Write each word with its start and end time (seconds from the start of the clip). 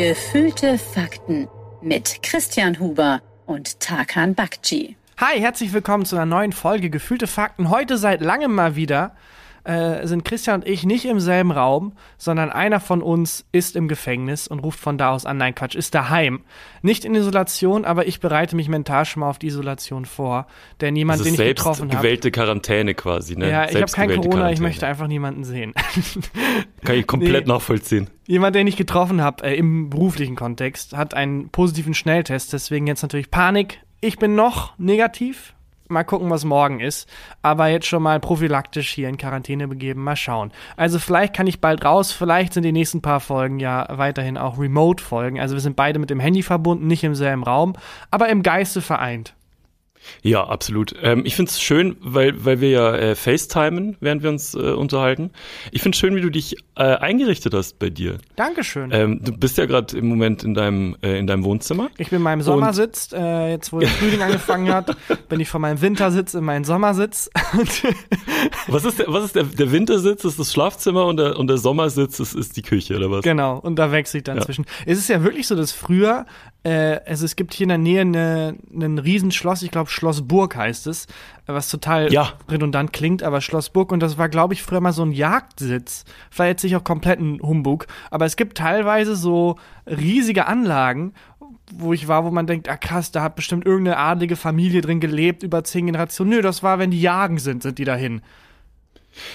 Gefühlte 0.00 0.78
Fakten 0.78 1.46
mit 1.82 2.22
Christian 2.22 2.80
Huber 2.80 3.20
und 3.44 3.80
Tarkan 3.80 4.34
Bakci. 4.34 4.96
Hi, 5.18 5.38
herzlich 5.38 5.74
willkommen 5.74 6.06
zu 6.06 6.16
einer 6.16 6.24
neuen 6.24 6.52
Folge 6.52 6.88
Gefühlte 6.88 7.26
Fakten. 7.26 7.68
Heute 7.68 7.98
seit 7.98 8.22
langem 8.22 8.54
mal 8.54 8.76
wieder 8.76 9.14
äh, 9.64 10.06
sind 10.06 10.24
Christian 10.24 10.60
und 10.60 10.68
ich 10.68 10.84
nicht 10.84 11.04
im 11.04 11.20
selben 11.20 11.50
Raum, 11.50 11.92
sondern 12.18 12.50
einer 12.50 12.80
von 12.80 13.02
uns 13.02 13.44
ist 13.52 13.76
im 13.76 13.88
Gefängnis 13.88 14.48
und 14.48 14.60
ruft 14.60 14.80
von 14.80 14.98
da 14.98 15.10
aus 15.10 15.26
an. 15.26 15.36
Nein, 15.36 15.54
Quatsch, 15.54 15.74
ist 15.74 15.94
daheim. 15.94 16.40
Nicht 16.82 17.04
in 17.04 17.14
Isolation, 17.14 17.84
aber 17.84 18.06
ich 18.06 18.20
bereite 18.20 18.56
mich 18.56 18.68
mental 18.68 19.04
schon 19.04 19.20
mal 19.20 19.30
auf 19.30 19.38
die 19.38 19.48
Isolation 19.48 20.04
vor. 20.04 20.46
Denn 20.80 20.96
jemand, 20.96 21.24
den 21.24 21.34
ich 21.34 21.40
getroffen 21.40 21.90
habe. 21.90 21.98
gewählte 21.98 22.30
Quarantäne 22.30 22.94
quasi, 22.94 23.36
ne? 23.36 23.50
Ja, 23.50 23.68
ich 23.68 23.76
habe 23.76 23.92
kein 23.92 24.08
Corona, 24.08 24.28
Quarantäne. 24.28 24.52
ich 24.54 24.60
möchte 24.60 24.86
einfach 24.86 25.06
niemanden 25.06 25.44
sehen. 25.44 25.74
Kann 26.84 26.96
ich 26.96 27.06
komplett 27.06 27.46
nee. 27.46 27.52
nachvollziehen. 27.52 28.08
Jemand, 28.26 28.54
den 28.54 28.66
ich 28.66 28.76
getroffen 28.76 29.20
habe, 29.22 29.44
äh, 29.44 29.56
im 29.56 29.90
beruflichen 29.90 30.36
Kontext, 30.36 30.96
hat 30.96 31.14
einen 31.14 31.50
positiven 31.50 31.94
Schnelltest, 31.94 32.52
deswegen 32.52 32.86
jetzt 32.86 33.02
natürlich 33.02 33.30
Panik. 33.30 33.80
Ich 34.00 34.18
bin 34.18 34.34
noch 34.34 34.78
negativ, 34.78 35.54
Mal 35.90 36.04
gucken, 36.04 36.30
was 36.30 36.44
morgen 36.44 36.80
ist. 36.80 37.08
Aber 37.42 37.66
jetzt 37.68 37.86
schon 37.86 38.02
mal 38.02 38.20
prophylaktisch 38.20 38.90
hier 38.90 39.08
in 39.08 39.16
Quarantäne 39.16 39.68
begeben. 39.68 40.02
Mal 40.02 40.16
schauen. 40.16 40.52
Also 40.76 40.98
vielleicht 40.98 41.34
kann 41.34 41.46
ich 41.46 41.60
bald 41.60 41.84
raus. 41.84 42.12
Vielleicht 42.12 42.54
sind 42.54 42.62
die 42.62 42.72
nächsten 42.72 43.02
paar 43.02 43.20
Folgen 43.20 43.58
ja 43.58 43.86
weiterhin 43.90 44.38
auch 44.38 44.58
Remote-Folgen. 44.58 45.40
Also 45.40 45.54
wir 45.54 45.60
sind 45.60 45.76
beide 45.76 45.98
mit 45.98 46.10
dem 46.10 46.20
Handy 46.20 46.42
verbunden, 46.42 46.86
nicht 46.86 47.04
im 47.04 47.14
selben 47.14 47.42
Raum, 47.42 47.74
aber 48.10 48.28
im 48.28 48.42
Geiste 48.42 48.80
vereint. 48.80 49.34
Ja, 50.22 50.44
absolut. 50.46 50.94
Ähm, 51.02 51.22
ich 51.24 51.36
finde 51.36 51.50
es 51.50 51.60
schön, 51.60 51.96
weil, 52.00 52.44
weil 52.44 52.60
wir 52.60 52.70
ja 52.70 52.94
äh, 52.94 53.14
FaceTimen, 53.14 53.96
während 54.00 54.22
wir 54.22 54.30
uns 54.30 54.54
äh, 54.54 54.58
unterhalten. 54.58 55.30
Ich 55.72 55.82
finde 55.82 55.96
es 55.96 56.00
schön, 56.00 56.14
wie 56.14 56.20
du 56.20 56.30
dich 56.30 56.56
äh, 56.76 56.82
eingerichtet 56.82 57.54
hast 57.54 57.78
bei 57.78 57.90
dir. 57.90 58.18
Dankeschön. 58.36 58.90
Ähm, 58.92 59.20
du 59.22 59.32
bist 59.32 59.58
ja 59.58 59.66
gerade 59.66 59.96
im 59.96 60.08
Moment 60.08 60.44
in 60.44 60.54
deinem, 60.54 60.96
äh, 61.02 61.18
in 61.18 61.26
deinem 61.26 61.44
Wohnzimmer. 61.44 61.90
Ich 61.98 62.10
bin 62.10 62.18
in 62.18 62.22
meinem 62.22 62.42
Sommersitz. 62.42 63.12
Äh, 63.12 63.50
jetzt, 63.50 63.72
wo 63.72 63.80
der 63.80 63.88
Frühling 63.88 64.22
angefangen 64.22 64.72
hat, 64.72 64.96
bin 65.28 65.40
ich 65.40 65.48
von 65.48 65.60
meinem 65.60 65.80
Wintersitz 65.80 66.34
in 66.34 66.44
meinen 66.44 66.64
Sommersitz. 66.64 67.30
was 68.68 68.84
ist, 68.84 68.98
der, 68.98 69.06
was 69.08 69.24
ist 69.24 69.36
der, 69.36 69.44
der 69.44 69.72
Wintersitz? 69.72 70.24
Ist 70.24 70.38
das 70.38 70.52
Schlafzimmer 70.52 71.06
und 71.06 71.16
der, 71.16 71.38
und 71.38 71.46
der 71.48 71.58
Sommersitz 71.58 72.20
ist, 72.20 72.34
ist 72.34 72.56
die 72.56 72.62
Küche, 72.62 72.96
oder 72.96 73.10
was? 73.10 73.22
Genau, 73.22 73.58
und 73.58 73.76
da 73.76 73.92
wechsle 73.92 74.18
ich 74.18 74.24
dann 74.24 74.38
ja. 74.38 74.44
zwischen. 74.44 74.64
Es 74.86 74.98
ist 74.98 75.08
ja 75.08 75.22
wirklich 75.22 75.46
so, 75.46 75.54
dass 75.56 75.72
früher 75.72 76.26
äh, 76.62 77.00
also 77.06 77.24
es 77.24 77.36
gibt 77.36 77.54
hier 77.54 77.64
in 77.64 77.68
der 77.70 77.78
Nähe 77.78 78.00
eine, 78.02 78.56
ein 78.72 78.98
Riesenschloss, 78.98 79.62
ich 79.62 79.70
glaube 79.70 79.89
Schloss 79.90 80.26
Burg 80.26 80.56
heißt 80.56 80.86
es, 80.86 81.06
was 81.46 81.68
total 81.68 82.12
ja. 82.12 82.32
redundant 82.48 82.92
klingt, 82.92 83.22
aber 83.22 83.40
Schloss 83.40 83.70
Burg 83.70 83.92
und 83.92 84.00
das 84.00 84.18
war, 84.18 84.28
glaube 84.28 84.54
ich, 84.54 84.62
früher 84.62 84.80
mal 84.80 84.92
so 84.92 85.02
ein 85.02 85.12
Jagdsitz. 85.12 86.04
Vielleicht 86.30 86.50
jetzt 86.50 86.64
nicht 86.64 86.76
auch 86.76 86.84
komplett 86.84 87.20
ein 87.20 87.40
Humbug, 87.42 87.86
aber 88.10 88.24
es 88.24 88.36
gibt 88.36 88.58
teilweise 88.58 89.16
so 89.16 89.56
riesige 89.86 90.46
Anlagen, 90.46 91.12
wo 91.72 91.92
ich 91.92 92.08
war, 92.08 92.24
wo 92.24 92.30
man 92.30 92.46
denkt, 92.46 92.68
ah 92.68 92.76
krass, 92.76 93.12
da 93.12 93.22
hat 93.22 93.36
bestimmt 93.36 93.66
irgendeine 93.66 93.98
adlige 93.98 94.36
Familie 94.36 94.80
drin 94.80 95.00
gelebt 95.00 95.42
über 95.42 95.64
zehn 95.64 95.86
Generationen. 95.86 96.30
Nö, 96.30 96.42
das 96.42 96.62
war, 96.62 96.78
wenn 96.78 96.90
die 96.90 97.00
jagen 97.00 97.38
sind, 97.38 97.62
sind 97.62 97.78
die 97.78 97.84
dahin. 97.84 98.22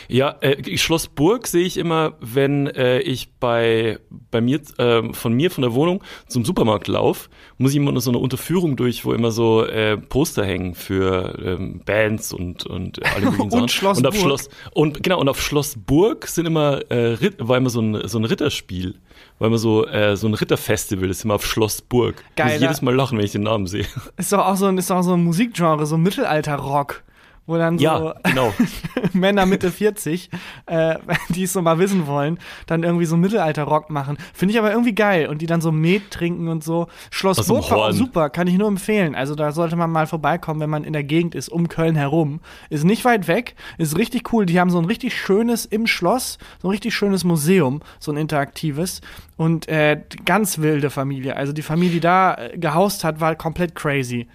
Ja, 0.07 0.35
äh, 0.41 0.77
Schloss 0.77 1.07
Burg 1.07 1.47
sehe 1.47 1.65
ich 1.65 1.77
immer, 1.77 2.13
wenn 2.19 2.67
äh, 2.67 2.99
ich 2.99 3.33
bei, 3.39 3.99
bei 4.31 4.41
mir, 4.41 4.61
äh, 4.77 5.13
von 5.13 5.33
mir, 5.33 5.51
von 5.51 5.61
der 5.61 5.73
Wohnung 5.73 6.03
zum 6.27 6.45
Supermarkt 6.45 6.87
laufe, 6.87 7.29
muss 7.57 7.71
ich 7.71 7.77
immer 7.77 7.91
noch 7.91 8.01
so 8.01 8.11
eine 8.11 8.19
Unterführung 8.19 8.75
durch, 8.75 9.05
wo 9.05 9.13
immer 9.13 9.31
so 9.31 9.65
äh, 9.65 9.97
Poster 9.97 10.45
hängen 10.45 10.75
für 10.75 11.37
ähm, 11.43 11.81
Bands 11.85 12.33
und, 12.33 12.65
und 12.65 13.05
alle 13.05 13.25
möglichen 13.25 13.49
Sachen. 13.51 13.61
und 13.63 13.71
Schloss 13.71 13.97
und 13.97 14.07
auf 14.07 14.13
Burg. 14.13 14.25
Schloss 14.25 14.49
Und 14.71 15.03
genau, 15.03 15.19
und 15.19 15.29
auf 15.29 15.41
Schloss 15.41 15.75
Burg 15.77 16.27
sind 16.27 16.45
immer, 16.45 16.89
äh, 16.91 17.17
war 17.39 17.57
immer 17.57 17.69
so 17.69 17.81
ein, 17.81 18.07
so 18.07 18.17
ein 18.17 18.25
Ritterspiel. 18.25 18.95
War 19.39 19.47
immer 19.47 19.57
so, 19.57 19.85
äh, 19.85 20.15
so 20.15 20.27
ein 20.27 20.33
Ritterfestival, 20.33 21.07
das 21.07 21.17
ist 21.17 21.25
immer 21.25 21.35
auf 21.35 21.45
Schloss 21.45 21.81
Burg. 21.81 22.23
Geil. 22.35 22.47
Muss 22.47 22.55
ich 22.55 22.61
jedes 22.61 22.81
Mal 22.81 22.95
lachen, 22.95 23.17
wenn 23.17 23.25
ich 23.25 23.31
den 23.31 23.43
Namen 23.43 23.67
sehe. 23.67 23.85
Ist 24.17 24.31
doch 24.31 24.45
auch 24.45 24.55
so 24.55 24.65
ein, 24.65 24.77
ist 24.77 24.89
doch 24.89 24.97
auch 24.97 25.03
so 25.03 25.13
ein 25.13 25.23
Musikgenre, 25.23 25.85
so 25.85 25.95
ein 25.95 26.03
Mittelalter-Rock 26.03 27.03
wo 27.47 27.57
dann 27.57 27.77
so 27.77 27.83
ja, 27.83 28.15
genau. 28.23 28.53
Männer 29.13 29.45
Mitte 29.45 29.71
40, 29.71 30.29
äh, 30.65 30.95
die 31.29 31.43
es 31.43 31.53
so 31.53 31.61
mal 31.61 31.77
wissen 31.79 32.07
wollen, 32.07 32.39
dann 32.65 32.83
irgendwie 32.83 33.05
so 33.05 33.17
Mittelalter-Rock 33.17 33.89
machen. 33.89 34.17
Finde 34.33 34.53
ich 34.53 34.59
aber 34.59 34.71
irgendwie 34.71 34.95
geil. 34.95 35.27
Und 35.27 35.41
die 35.41 35.45
dann 35.45 35.61
so 35.61 35.71
Met 35.71 36.11
trinken 36.11 36.47
und 36.47 36.63
so. 36.63 36.87
Schloss 37.11 37.45
Burg 37.47 37.69
war 37.69 37.77
auch 37.77 37.91
super, 37.91 38.29
kann 38.29 38.47
ich 38.47 38.57
nur 38.57 38.67
empfehlen. 38.67 39.15
Also 39.15 39.35
da 39.35 39.51
sollte 39.51 39.75
man 39.75 39.91
mal 39.91 40.07
vorbeikommen, 40.07 40.59
wenn 40.59 40.69
man 40.69 40.83
in 40.83 40.93
der 40.93 41.03
Gegend 41.03 41.35
ist, 41.35 41.49
um 41.49 41.67
Köln 41.67 41.95
herum. 41.95 42.39
Ist 42.69 42.83
nicht 42.83 43.05
weit 43.05 43.27
weg, 43.27 43.55
ist 43.77 43.97
richtig 43.97 44.33
cool. 44.33 44.45
Die 44.45 44.59
haben 44.59 44.69
so 44.69 44.79
ein 44.79 44.85
richtig 44.85 45.15
schönes 45.15 45.65
im 45.65 45.87
Schloss, 45.87 46.37
so 46.61 46.67
ein 46.67 46.71
richtig 46.71 46.95
schönes 46.95 47.23
Museum, 47.23 47.81
so 47.99 48.11
ein 48.11 48.17
interaktives. 48.17 49.01
Und 49.37 49.67
äh, 49.67 50.01
ganz 50.25 50.59
wilde 50.59 50.89
Familie. 50.89 51.35
Also 51.35 51.53
die 51.53 51.61
Familie, 51.61 51.95
die 51.95 51.99
da 51.99 52.35
äh, 52.35 52.57
gehaust 52.57 53.03
hat, 53.03 53.19
war 53.19 53.35
komplett 53.35 53.75
crazy. 53.75 54.27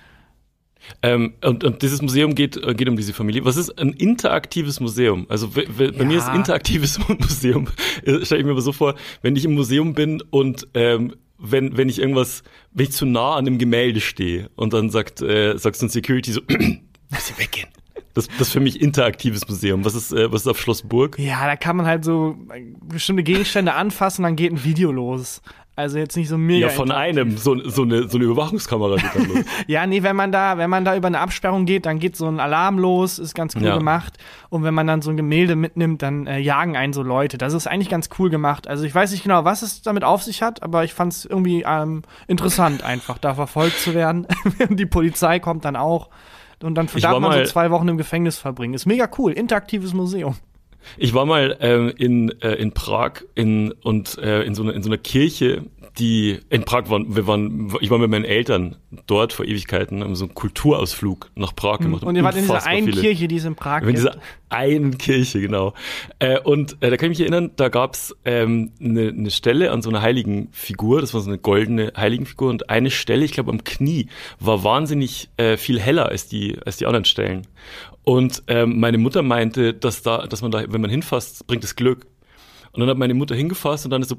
Ähm, 1.03 1.35
und, 1.45 1.65
und, 1.65 1.83
dieses 1.83 2.03
Museum 2.03 2.35
geht, 2.35 2.57
äh, 2.57 2.75
geht 2.75 2.89
um 2.89 2.97
diese 2.97 3.13
Familie. 3.13 3.45
Was 3.45 3.57
ist 3.57 3.79
ein 3.79 3.93
interaktives 3.93 4.81
Museum? 4.81 5.27
Also 5.29 5.49
bei 5.49 5.65
ja. 5.85 6.05
mir 6.05 6.19
ist 6.19 6.29
interaktives 6.29 6.99
Museum, 7.09 7.69
äh, 8.05 8.25
stelle 8.25 8.41
ich 8.41 8.47
mir 8.47 8.53
aber 8.53 8.63
so 8.63 8.73
vor, 8.73 8.95
wenn 9.23 9.37
ich 9.37 9.45
im 9.45 9.55
Museum 9.55 9.95
bin 9.95 10.23
und 10.31 10.69
ähm, 10.75 11.15
wenn, 11.39 11.77
wenn 11.77 11.89
ich 11.89 11.99
irgendwas, 11.99 12.43
wenn 12.73 12.85
ich 12.85 12.93
zu 12.93 13.07
nah 13.07 13.35
an 13.35 13.47
einem 13.47 13.59
Gemälde 13.59 14.01
stehe 14.01 14.51
und 14.57 14.73
dann 14.73 14.91
sagt, 14.91 15.23
äh, 15.23 15.57
sagst 15.57 15.81
du 15.81 15.87
ein 15.87 15.91
Security 15.91 16.33
so, 16.33 16.41
muss 17.11 17.31
ich 17.31 17.39
weggehen. 17.39 17.69
Das, 18.15 18.27
das 18.27 18.49
ist 18.49 18.53
für 18.53 18.61
mich 18.61 18.81
interaktives 18.81 19.49
Museum. 19.49 19.85
Was 19.85 19.95
ist, 19.95 20.13
äh, 20.13 20.33
was 20.33 20.43
ist 20.43 20.49
auf 20.49 20.61
Schloss 20.61 20.83
Burg? 20.83 21.19
Ja, 21.19 21.47
da 21.47 21.57
kann 21.57 21.77
man 21.77 21.87
halt 21.87 22.05
so 22.05 22.37
bestimmte 22.83 23.23
Gegenstände 23.23 23.75
anfassen, 23.75 24.25
dann 24.25 24.37
geht 24.37 24.53
ein 24.53 24.65
Video 24.65 24.91
los. 24.91 25.43
Also 25.81 25.99
jetzt 25.99 26.17
nicht 26.17 26.29
so 26.29 26.37
mega. 26.37 26.67
Ja, 26.67 26.73
von 26.73 26.91
einem, 26.91 27.39
so, 27.39 27.57
so, 27.69 27.83
eine, 27.83 28.07
so 28.09 28.19
eine 28.19 28.27
Überwachungskamera 28.27 28.97
geht 28.97 29.15
dann 29.15 29.29
los. 29.29 29.45
ja, 29.67 29.87
nee, 29.87 30.03
wenn 30.03 30.15
man 30.15 30.31
da, 30.31 30.59
wenn 30.59 30.69
man 30.69 30.85
da 30.85 30.95
über 30.95 31.07
eine 31.07 31.21
Absperrung 31.21 31.65
geht, 31.65 31.87
dann 31.87 31.99
geht 31.99 32.17
so 32.17 32.27
ein 32.27 32.39
Alarm 32.39 32.79
los, 32.79 33.19
ist 33.19 33.35
ganz 33.35 33.57
cool 33.57 33.65
ja. 33.65 33.79
gemacht. 33.79 34.19
Und 34.51 34.63
wenn 34.63 34.75
man 34.75 34.87
dann 34.87 35.01
so 35.01 35.11
ein 35.11 35.17
Gemälde 35.17 35.57
mitnimmt, 35.57 36.03
dann 36.03 36.27
äh, 36.27 36.39
jagen 36.39 36.77
einen 36.77 36.93
so 36.93 37.03
Leute. 37.03 37.39
Das 37.39 37.55
ist 37.55 37.67
eigentlich 37.67 37.89
ganz 37.89 38.11
cool 38.19 38.29
gemacht. 38.29 38.69
Also 38.69 38.85
ich 38.85 38.95
weiß 38.95 39.11
nicht 39.13 39.23
genau, 39.23 39.45
was 39.45 39.63
es 39.63 39.81
damit 39.81 40.05
auf 40.05 40.23
sich 40.23 40.43
hat, 40.43 40.63
aber 40.63 40.85
ich 40.85 40.93
fand 40.93 41.15
es 41.15 41.25
irgendwie 41.25 41.65
ähm, 41.67 42.03
interessant, 42.27 42.85
einfach 42.85 43.17
da 43.17 43.35
verfolgt 43.35 43.79
zu 43.79 43.95
werden. 43.95 44.27
Die 44.69 44.87
Polizei 44.87 45.39
kommt 45.39 45.65
dann 45.65 45.77
auch. 45.77 46.11
Und 46.63 46.75
dann 46.75 46.89
darf 46.89 47.21
man 47.21 47.33
so 47.33 47.45
zwei 47.51 47.71
Wochen 47.71 47.89
im 47.89 47.97
Gefängnis 47.97 48.39
verbringen. 48.39 48.75
Ist 48.75 48.85
mega 48.85 49.09
cool. 49.19 49.33
Interaktives 49.33 49.95
Museum. 49.95 50.37
Ich 50.97 51.15
war 51.15 51.27
mal 51.27 51.57
ähm, 51.61 51.93
in, 51.97 52.41
äh, 52.43 52.55
in 52.55 52.73
Prag 52.73 53.25
in, 53.35 53.73
und 53.83 54.19
äh, 54.19 54.43
in, 54.43 54.55
so 54.55 54.63
einer, 54.63 54.75
in 54.75 54.83
so 54.83 54.89
einer 54.89 54.99
Kirche, 54.99 55.63
die 55.99 56.39
in 56.49 56.65
Prag 56.65 56.89
waren, 56.89 57.17
wir 57.17 57.27
waren, 57.27 57.75
ich 57.81 57.91
war 57.91 57.99
mit 57.99 58.11
meinen 58.11 58.25
Eltern 58.25 58.77
dort 59.07 59.33
vor 59.33 59.45
Ewigkeiten, 59.45 60.03
haben 60.03 60.15
so 60.15 60.25
einen 60.25 60.35
Kulturausflug 60.35 61.31
nach 61.35 61.55
Prag 61.55 61.79
hm. 61.79 61.87
gemacht. 61.87 62.03
Und 62.05 62.17
ihr 62.17 62.23
wart 62.23 62.37
in 62.37 62.43
dieser 62.43 62.67
einen 62.67 62.87
viele. 62.87 63.01
Kirche, 63.01 63.29
die 63.29 63.37
es 63.37 63.45
in 63.45 63.55
Prag 63.57 63.81
gibt. 63.81 63.91
In 63.91 63.97
dieser 63.97 64.17
einen 64.49 64.99
Kirche, 64.99 65.41
genau. 65.41 65.75
Äh, 66.19 66.41
und 66.41 66.77
äh, 66.81 66.91
da 66.91 66.97
kann 66.97 67.11
ich 67.11 67.19
mich 67.19 67.21
erinnern, 67.21 67.51
da 67.57 67.69
gab's 67.69 68.15
ähm, 68.25 68.73
eine, 68.81 69.13
ne 69.13 69.31
Stelle 69.31 69.71
an 69.71 69.83
so 69.83 69.91
einer 69.91 70.03
heiligen 70.03 70.49
Figur, 70.53 71.01
das 71.01 71.15
war 71.15 71.21
so 71.21 71.31
eine 71.31 71.39
goldene 71.39 71.93
Heiligenfigur 71.97 72.51
und 72.51 72.71
eine 72.71 72.91
Stelle, 72.91 73.25
ich 73.25 73.33
glaube 73.33 73.51
am 73.51 73.65
Knie, 73.65 74.09
war 74.39 74.65
wahnsinnig 74.65 75.31
äh, 75.37 75.57
viel 75.57 75.81
heller 75.81 76.07
als 76.07 76.29
die, 76.29 76.59
als 76.65 76.77
die 76.77 76.87
anderen 76.87 77.05
Stellen. 77.05 77.47
Und 78.05 78.43
ähm, 78.47 78.81
meine 78.81 78.99
Mutter 78.99 79.23
meinte, 79.23 79.75
dass 79.75 80.03
da, 80.03 80.27
dass 80.27 80.43
man 80.43 80.51
da, 80.51 80.65
wenn 80.69 80.81
man 80.81 80.91
hinfasst, 80.91 81.47
bringt 81.47 81.65
es 81.65 81.77
Glück. 81.77 82.07
Und 82.73 82.81
dann 82.81 82.89
hat 82.89 82.99
meine 82.99 83.15
Mutter 83.15 83.35
hingefasst 83.35 83.85
und 83.85 83.91
dann 83.91 84.03
ist 84.03 84.09
so, 84.09 84.17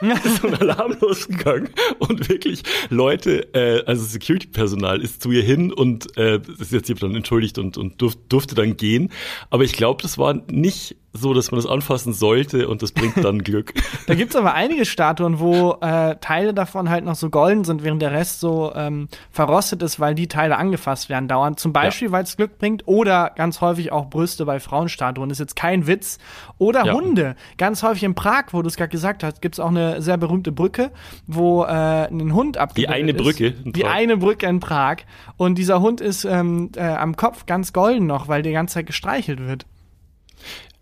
so 0.40 0.46
ein 0.48 0.54
Alarm 0.54 0.96
losgegangen 1.00 1.70
und 1.98 2.28
wirklich 2.28 2.62
Leute, 2.88 3.52
äh, 3.54 3.84
also 3.84 4.04
Security-Personal 4.04 5.00
ist 5.00 5.22
zu 5.22 5.30
ihr 5.30 5.42
hin 5.42 5.72
und 5.72 6.16
äh, 6.16 6.40
ist 6.58 6.72
jetzt 6.72 6.86
hier 6.86 6.96
dann 6.96 7.14
entschuldigt 7.14 7.58
und, 7.58 7.76
und 7.76 8.00
durf, 8.00 8.16
durfte 8.28 8.54
dann 8.54 8.76
gehen. 8.76 9.10
Aber 9.50 9.64
ich 9.64 9.72
glaube, 9.72 10.02
das 10.02 10.18
war 10.18 10.34
nicht 10.50 10.96
so, 11.20 11.34
dass 11.34 11.50
man 11.50 11.60
das 11.60 11.70
anfassen 11.70 12.12
sollte 12.12 12.68
und 12.68 12.82
das 12.82 12.92
bringt 12.92 13.22
dann 13.22 13.42
Glück. 13.42 13.74
da 14.06 14.14
gibt's 14.14 14.36
aber 14.36 14.54
einige 14.54 14.84
Statuen, 14.84 15.38
wo 15.38 15.78
äh, 15.80 16.16
Teile 16.20 16.54
davon 16.54 16.88
halt 16.90 17.04
noch 17.04 17.14
so 17.14 17.30
golden 17.30 17.64
sind, 17.64 17.82
während 17.82 18.02
der 18.02 18.12
Rest 18.12 18.40
so 18.40 18.72
ähm, 18.74 19.08
verrostet 19.30 19.82
ist, 19.82 20.00
weil 20.00 20.14
die 20.14 20.28
Teile 20.28 20.56
angefasst 20.56 21.08
werden 21.08 21.28
dauernd. 21.28 21.58
Zum 21.60 21.72
Beispiel, 21.72 22.08
ja. 22.08 22.12
weil 22.12 22.24
es 22.24 22.36
Glück 22.36 22.58
bringt 22.58 22.86
oder 22.86 23.32
ganz 23.36 23.60
häufig 23.60 23.92
auch 23.92 24.10
Brüste 24.10 24.44
bei 24.44 24.60
Frauenstatuen. 24.60 25.30
Ist 25.30 25.38
jetzt 25.38 25.56
kein 25.56 25.86
Witz. 25.86 26.18
Oder 26.58 26.86
ja. 26.86 26.92
Hunde. 26.92 27.36
Ganz 27.56 27.82
häufig 27.82 28.02
in 28.04 28.14
Prag, 28.14 28.46
wo 28.52 28.62
du 28.62 28.68
es 28.68 28.76
gerade 28.76 28.90
gesagt 28.90 29.22
hast, 29.22 29.42
gibt's 29.42 29.60
auch 29.60 29.68
eine 29.68 30.02
sehr 30.02 30.16
berühmte 30.16 30.52
Brücke, 30.52 30.90
wo 31.26 31.64
äh, 31.64 31.68
ein 31.68 32.34
Hund 32.34 32.56
abgebildet 32.56 32.90
Die 32.90 33.02
eine 33.02 33.12
ist. 33.12 33.22
Brücke. 33.22 33.50
Die 33.52 33.84
eine 33.84 34.16
Brücke 34.16 34.46
in 34.46 34.60
Prag. 34.60 34.98
Und 35.36 35.56
dieser 35.56 35.80
Hund 35.80 36.00
ist 36.00 36.24
ähm, 36.24 36.70
äh, 36.76 36.82
am 36.82 37.16
Kopf 37.16 37.46
ganz 37.46 37.72
golden 37.72 38.06
noch, 38.06 38.28
weil 38.28 38.42
die 38.42 38.52
ganze 38.52 38.74
Zeit 38.74 38.86
gestreichelt 38.86 39.40
wird. 39.40 39.66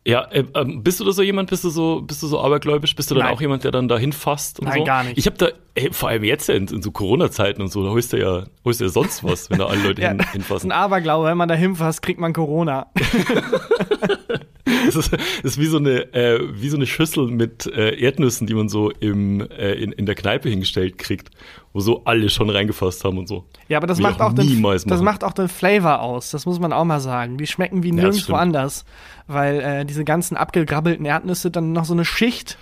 Ja, 0.06 0.22
äh, 0.30 0.44
ähm, 0.54 0.84
bist 0.84 1.00
du 1.00 1.04
da 1.04 1.10
so 1.10 1.20
jemand, 1.20 1.50
bist 1.50 1.64
du 1.64 1.68
so, 1.68 2.00
bist 2.00 2.22
du 2.22 2.28
so 2.28 2.40
abergläubisch? 2.40 2.94
Bist 2.94 3.10
du 3.10 3.16
dann 3.16 3.24
Nein. 3.24 3.34
auch 3.34 3.40
jemand, 3.40 3.64
der 3.64 3.72
dann 3.72 3.88
dahin 3.88 4.12
fasst 4.12 4.60
und 4.60 4.66
Nein, 4.66 4.78
so? 4.78 4.84
gar 4.84 5.02
nicht. 5.02 5.18
Ich 5.18 5.26
habe 5.26 5.36
da, 5.36 5.48
ey, 5.74 5.92
vor 5.92 6.10
allem 6.10 6.22
jetzt 6.22 6.48
in, 6.48 6.68
in 6.68 6.80
so 6.80 6.92
Corona-Zeiten 6.92 7.60
und 7.60 7.72
so, 7.72 7.82
da 7.82 7.90
holst 7.90 8.12
du 8.12 8.20
ja, 8.20 8.44
holst 8.64 8.78
du 8.80 8.84
ja 8.84 8.90
sonst 8.90 9.24
was, 9.24 9.50
wenn 9.50 9.58
da 9.58 9.66
alle 9.66 9.82
Leute 9.82 10.02
ja, 10.02 10.10
hin, 10.10 10.20
hinfassen. 10.30 10.70
Ein 10.70 10.78
Aberglaube, 10.78 11.26
wenn 11.26 11.36
man 11.36 11.48
da 11.48 11.56
hinfasst, 11.56 12.02
kriegt 12.02 12.20
man 12.20 12.32
Corona. 12.32 12.86
Das 14.86 14.96
ist, 14.96 15.12
das 15.12 15.20
ist 15.42 15.58
wie 15.58 15.66
so 15.66 15.78
eine 15.78 16.12
äh, 16.14 16.40
wie 16.52 16.68
so 16.68 16.76
eine 16.76 16.86
Schüssel 16.86 17.28
mit 17.28 17.66
äh, 17.66 17.98
Erdnüssen, 18.00 18.46
die 18.46 18.54
man 18.54 18.68
so 18.68 18.90
im 18.90 19.40
äh, 19.40 19.74
in, 19.74 19.92
in 19.92 20.06
der 20.06 20.14
Kneipe 20.14 20.48
hingestellt 20.48 20.98
kriegt, 20.98 21.30
wo 21.72 21.80
so 21.80 22.04
alle 22.04 22.28
schon 22.30 22.50
reingefasst 22.50 23.04
haben 23.04 23.18
und 23.18 23.28
so. 23.28 23.44
Ja, 23.68 23.78
aber 23.78 23.86
das 23.86 24.00
macht 24.00 24.20
auch, 24.20 24.32
den, 24.32 24.62
das 24.86 25.02
macht 25.02 25.24
auch 25.24 25.32
den 25.32 25.48
Flavor 25.48 26.00
aus. 26.00 26.30
Das 26.30 26.46
muss 26.46 26.58
man 26.58 26.72
auch 26.72 26.84
mal 26.84 27.00
sagen. 27.00 27.36
Die 27.38 27.46
schmecken 27.46 27.82
wie 27.82 27.92
nirgendwo 27.92 28.32
ja, 28.32 28.38
anders, 28.38 28.84
weil 29.26 29.60
äh, 29.60 29.84
diese 29.84 30.04
ganzen 30.04 30.36
abgegrabbelten 30.36 31.04
Erdnüsse 31.04 31.50
dann 31.50 31.72
noch 31.72 31.84
so 31.84 31.94
eine 31.94 32.04
Schicht 32.04 32.58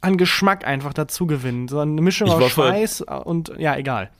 an 0.00 0.16
Geschmack 0.16 0.66
einfach 0.66 0.92
dazu 0.92 1.26
gewinnen. 1.26 1.68
So 1.68 1.78
eine 1.78 2.00
Mischung 2.00 2.30
aus 2.30 2.50
Schweiß 2.50 3.02
und 3.24 3.52
ja, 3.58 3.76
egal. 3.76 4.10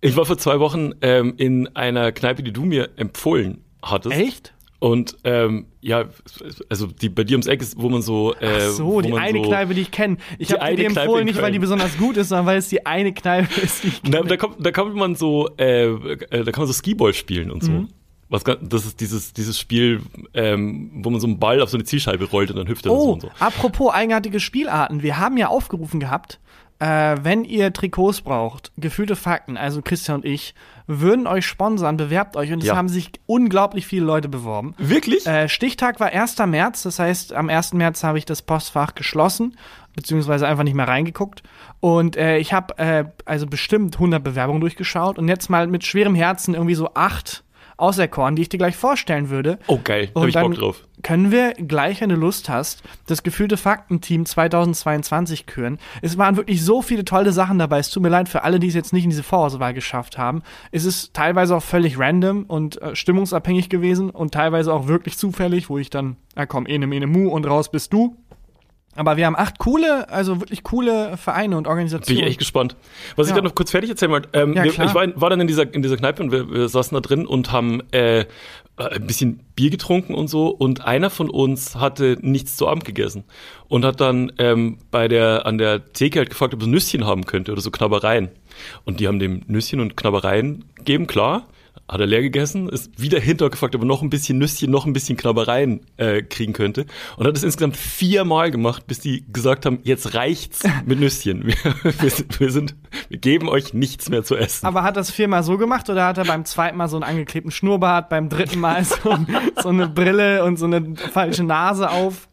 Ich 0.00 0.16
war 0.16 0.24
vor 0.24 0.38
zwei 0.38 0.60
Wochen 0.60 0.92
ähm, 1.02 1.34
in 1.36 1.74
einer 1.76 2.12
Kneipe, 2.12 2.42
die 2.42 2.52
du 2.52 2.64
mir 2.64 2.90
empfohlen 2.96 3.62
hattest. 3.82 4.16
Echt? 4.16 4.54
Und 4.80 5.18
ähm, 5.24 5.66
ja, 5.82 6.06
also 6.70 6.86
die 6.86 7.10
bei 7.10 7.22
dir 7.22 7.34
ums 7.34 7.46
Eck 7.46 7.60
ist, 7.60 7.80
wo 7.80 7.90
man 7.90 8.00
so. 8.00 8.34
Äh, 8.40 8.48
Ach 8.56 8.70
so, 8.70 9.02
die 9.02 9.12
eine 9.12 9.38
so, 9.38 9.44
Kneipe, 9.44 9.74
die 9.74 9.82
ich 9.82 9.90
kenne. 9.90 10.16
Ich 10.38 10.52
habe 10.52 10.74
die 10.74 10.86
empfohlen, 10.86 11.26
nicht 11.26 11.40
weil 11.40 11.52
die 11.52 11.58
besonders 11.58 11.98
gut 11.98 12.16
ist, 12.16 12.30
sondern 12.30 12.46
weil 12.46 12.58
es 12.58 12.68
die 12.68 12.86
eine 12.86 13.12
Kneipe 13.12 13.60
ist, 13.60 13.84
die 13.84 13.88
ich 13.88 14.02
kenne. 14.02 14.24
Da, 14.24 14.36
kommt, 14.38 14.64
da 14.64 14.72
kommt 14.72 14.96
man 14.96 15.14
so, 15.16 15.50
äh, 15.58 15.84
äh, 15.84 16.44
da 16.44 16.50
kann 16.50 16.62
man 16.62 16.66
so 16.66 16.72
Skiball 16.72 17.12
spielen 17.12 17.50
und 17.50 17.62
so. 17.62 17.70
Mhm. 17.70 17.88
Was, 18.30 18.44
das 18.44 18.86
ist 18.86 19.00
dieses, 19.00 19.32
dieses 19.32 19.58
Spiel, 19.58 20.02
ähm, 20.34 20.90
wo 20.94 21.10
man 21.10 21.20
so 21.20 21.26
einen 21.26 21.40
Ball 21.40 21.60
auf 21.60 21.68
so 21.68 21.76
eine 21.76 21.84
Zielscheibe 21.84 22.30
rollt 22.30 22.50
und 22.50 22.56
dann 22.56 22.68
hüpft 22.68 22.86
er 22.86 22.92
oh, 22.92 23.04
so 23.04 23.12
und 23.12 23.22
so. 23.22 23.30
Apropos 23.40 23.92
eigenartige 23.92 24.38
Spielarten, 24.38 25.02
wir 25.02 25.18
haben 25.18 25.36
ja 25.36 25.48
aufgerufen 25.48 25.98
gehabt, 25.98 26.38
äh, 26.80 27.16
wenn 27.22 27.44
ihr 27.44 27.72
Trikots 27.72 28.22
braucht, 28.22 28.72
gefühlte 28.76 29.14
Fakten, 29.14 29.56
also 29.56 29.82
Christian 29.82 30.20
und 30.20 30.24
ich, 30.24 30.54
würden 30.86 31.26
euch 31.26 31.46
sponsern, 31.46 31.96
bewerbt 31.96 32.36
euch. 32.36 32.52
Und 32.52 32.60
es 32.60 32.66
ja. 32.66 32.76
haben 32.76 32.88
sich 32.88 33.10
unglaublich 33.26 33.86
viele 33.86 34.06
Leute 34.06 34.28
beworben. 34.28 34.74
Wirklich? 34.78 35.26
Äh, 35.26 35.48
Stichtag 35.48 36.00
war 36.00 36.08
1. 36.08 36.38
März, 36.46 36.82
das 36.82 36.98
heißt, 36.98 37.32
am 37.32 37.48
1. 37.48 37.74
März 37.74 38.02
habe 38.02 38.18
ich 38.18 38.24
das 38.24 38.42
Postfach 38.42 38.94
geschlossen, 38.94 39.56
beziehungsweise 39.94 40.48
einfach 40.48 40.64
nicht 40.64 40.74
mehr 40.74 40.88
reingeguckt. 40.88 41.42
Und 41.80 42.16
äh, 42.16 42.38
ich 42.38 42.52
habe 42.52 42.78
äh, 42.78 43.04
also 43.24 43.46
bestimmt 43.46 43.96
100 43.96 44.24
Bewerbungen 44.24 44.60
durchgeschaut 44.60 45.18
und 45.18 45.28
jetzt 45.28 45.50
mal 45.50 45.66
mit 45.66 45.84
schwerem 45.84 46.14
Herzen 46.14 46.54
irgendwie 46.54 46.74
so 46.74 46.94
acht 46.94 47.44
auserkoren, 47.80 48.36
die 48.36 48.42
ich 48.42 48.48
dir 48.48 48.58
gleich 48.58 48.76
vorstellen 48.76 49.30
würde. 49.30 49.58
Oh, 49.66 49.80
geil. 49.82 50.10
Da 50.14 50.20
hab 50.20 50.28
ich 50.28 50.34
Bock 50.34 50.54
drauf. 50.54 50.86
Können 51.02 51.30
wir 51.30 51.54
gleich, 51.54 52.00
wenn 52.00 52.10
du 52.10 52.14
Lust 52.14 52.48
hast, 52.48 52.82
das 53.06 53.22
gefühlte 53.22 53.56
Faktenteam 53.56 54.26
2022 54.26 55.46
küren? 55.46 55.78
Es 56.02 56.18
waren 56.18 56.36
wirklich 56.36 56.62
so 56.62 56.82
viele 56.82 57.04
tolle 57.04 57.32
Sachen 57.32 57.58
dabei. 57.58 57.78
Es 57.78 57.90
tut 57.90 58.02
mir 58.02 58.10
leid 58.10 58.28
für 58.28 58.42
alle, 58.42 58.58
die 58.58 58.68
es 58.68 58.74
jetzt 58.74 58.92
nicht 58.92 59.04
in 59.04 59.10
diese 59.10 59.22
Vorauswahl 59.22 59.72
geschafft 59.72 60.18
haben. 60.18 60.42
Es 60.72 60.84
ist 60.84 61.14
teilweise 61.14 61.56
auch 61.56 61.62
völlig 61.62 61.98
random 61.98 62.44
und 62.44 62.80
äh, 62.82 62.94
stimmungsabhängig 62.94 63.70
gewesen 63.70 64.10
und 64.10 64.34
teilweise 64.34 64.72
auch 64.74 64.88
wirklich 64.88 65.16
zufällig, 65.16 65.70
wo 65.70 65.78
ich 65.78 65.88
dann, 65.88 66.16
ja 66.36 66.44
komm, 66.44 66.66
ene, 66.66 66.86
mene, 66.86 67.06
mu 67.06 67.30
und 67.30 67.46
raus 67.46 67.70
bist 67.70 67.92
du. 67.92 68.16
Aber 68.96 69.16
wir 69.16 69.26
haben 69.26 69.36
acht 69.36 69.58
coole, 69.58 70.08
also 70.08 70.40
wirklich 70.40 70.64
coole 70.64 71.16
Vereine 71.16 71.56
und 71.56 71.68
Organisationen. 71.68 72.16
Bin 72.16 72.24
ich 72.24 72.30
echt 72.30 72.38
gespannt. 72.38 72.74
Was 73.14 73.26
ja. 73.26 73.30
ich 73.30 73.34
gerade 73.36 73.46
noch 73.46 73.54
kurz 73.54 73.70
fertig 73.70 73.88
erzählen 73.88 74.10
wollte. 74.10 74.28
Ähm, 74.32 74.54
ja, 74.54 74.64
wir, 74.64 74.72
ich 74.72 74.94
war, 74.94 75.06
war, 75.20 75.30
dann 75.30 75.40
in 75.40 75.46
dieser, 75.46 75.72
in 75.72 75.82
dieser 75.82 75.96
Kneipe 75.96 76.22
und 76.22 76.32
wir, 76.32 76.50
wir 76.50 76.68
saßen 76.68 76.94
da 76.94 77.00
drin 77.00 77.24
und 77.24 77.52
haben 77.52 77.82
äh, 77.92 78.24
ein 78.76 79.06
bisschen 79.06 79.40
Bier 79.54 79.70
getrunken 79.70 80.14
und 80.14 80.28
so. 80.28 80.48
Und 80.48 80.84
einer 80.84 81.08
von 81.08 81.30
uns 81.30 81.76
hatte 81.76 82.18
nichts 82.20 82.56
zu 82.56 82.66
Abend 82.66 82.84
gegessen 82.84 83.24
und 83.68 83.84
hat 83.84 84.00
dann 84.00 84.32
ähm, 84.38 84.78
bei 84.90 85.06
der 85.06 85.46
an 85.46 85.58
der 85.58 85.92
Theke 85.92 86.18
halt 86.18 86.30
gefragt, 86.30 86.52
ob 86.52 86.60
er 86.60 86.66
Nüsschen 86.66 87.06
haben 87.06 87.26
könnte 87.26 87.52
oder 87.52 87.60
so 87.60 87.70
Knabbereien. 87.70 88.28
Und 88.84 88.98
die 88.98 89.06
haben 89.06 89.20
dem 89.20 89.42
Nüsschen 89.46 89.78
und 89.78 89.96
Knabbereien 89.96 90.64
gegeben, 90.74 91.06
klar 91.06 91.46
hat 91.90 92.00
er 92.00 92.06
leer 92.06 92.22
gegessen, 92.22 92.68
ist 92.68 93.00
wieder 93.00 93.18
hintergefragt, 93.18 93.74
ob 93.74 93.82
er 93.82 93.86
noch 93.86 94.00
ein 94.00 94.10
bisschen 94.10 94.38
Nüsschen, 94.38 94.70
noch 94.70 94.86
ein 94.86 94.92
bisschen 94.92 95.16
Knabbereien 95.16 95.80
äh, 95.96 96.22
kriegen 96.22 96.52
könnte. 96.52 96.86
Und 97.16 97.26
hat 97.26 97.36
es 97.36 97.42
insgesamt 97.42 97.76
viermal 97.76 98.52
gemacht, 98.52 98.86
bis 98.86 99.00
die 99.00 99.24
gesagt 99.32 99.66
haben, 99.66 99.80
jetzt 99.82 100.14
reicht's 100.14 100.62
mit 100.86 101.00
Nüsschen. 101.00 101.40
Wir, 101.50 101.56
wir, 101.82 102.10
sind, 102.10 102.40
wir, 102.40 102.50
sind, 102.50 102.76
wir 103.08 103.18
geben 103.18 103.48
euch 103.48 103.74
nichts 103.74 104.08
mehr 104.08 104.22
zu 104.22 104.36
essen. 104.36 104.66
Aber 104.66 104.82
hat 104.82 104.96
das 104.96 105.10
viermal 105.10 105.42
so 105.42 105.58
gemacht 105.58 105.88
oder 105.90 106.06
hat 106.06 106.18
er 106.18 106.24
beim 106.24 106.44
zweiten 106.44 106.76
Mal 106.76 106.88
so 106.88 106.96
einen 106.96 107.02
angeklebten 107.02 107.50
Schnurrbart, 107.50 108.08
beim 108.08 108.28
dritten 108.28 108.60
Mal 108.60 108.84
so, 108.84 109.18
so 109.60 109.68
eine 109.68 109.88
Brille 109.88 110.44
und 110.44 110.58
so 110.58 110.66
eine 110.66 110.94
falsche 110.96 111.42
Nase 111.42 111.90
auf? 111.90 112.28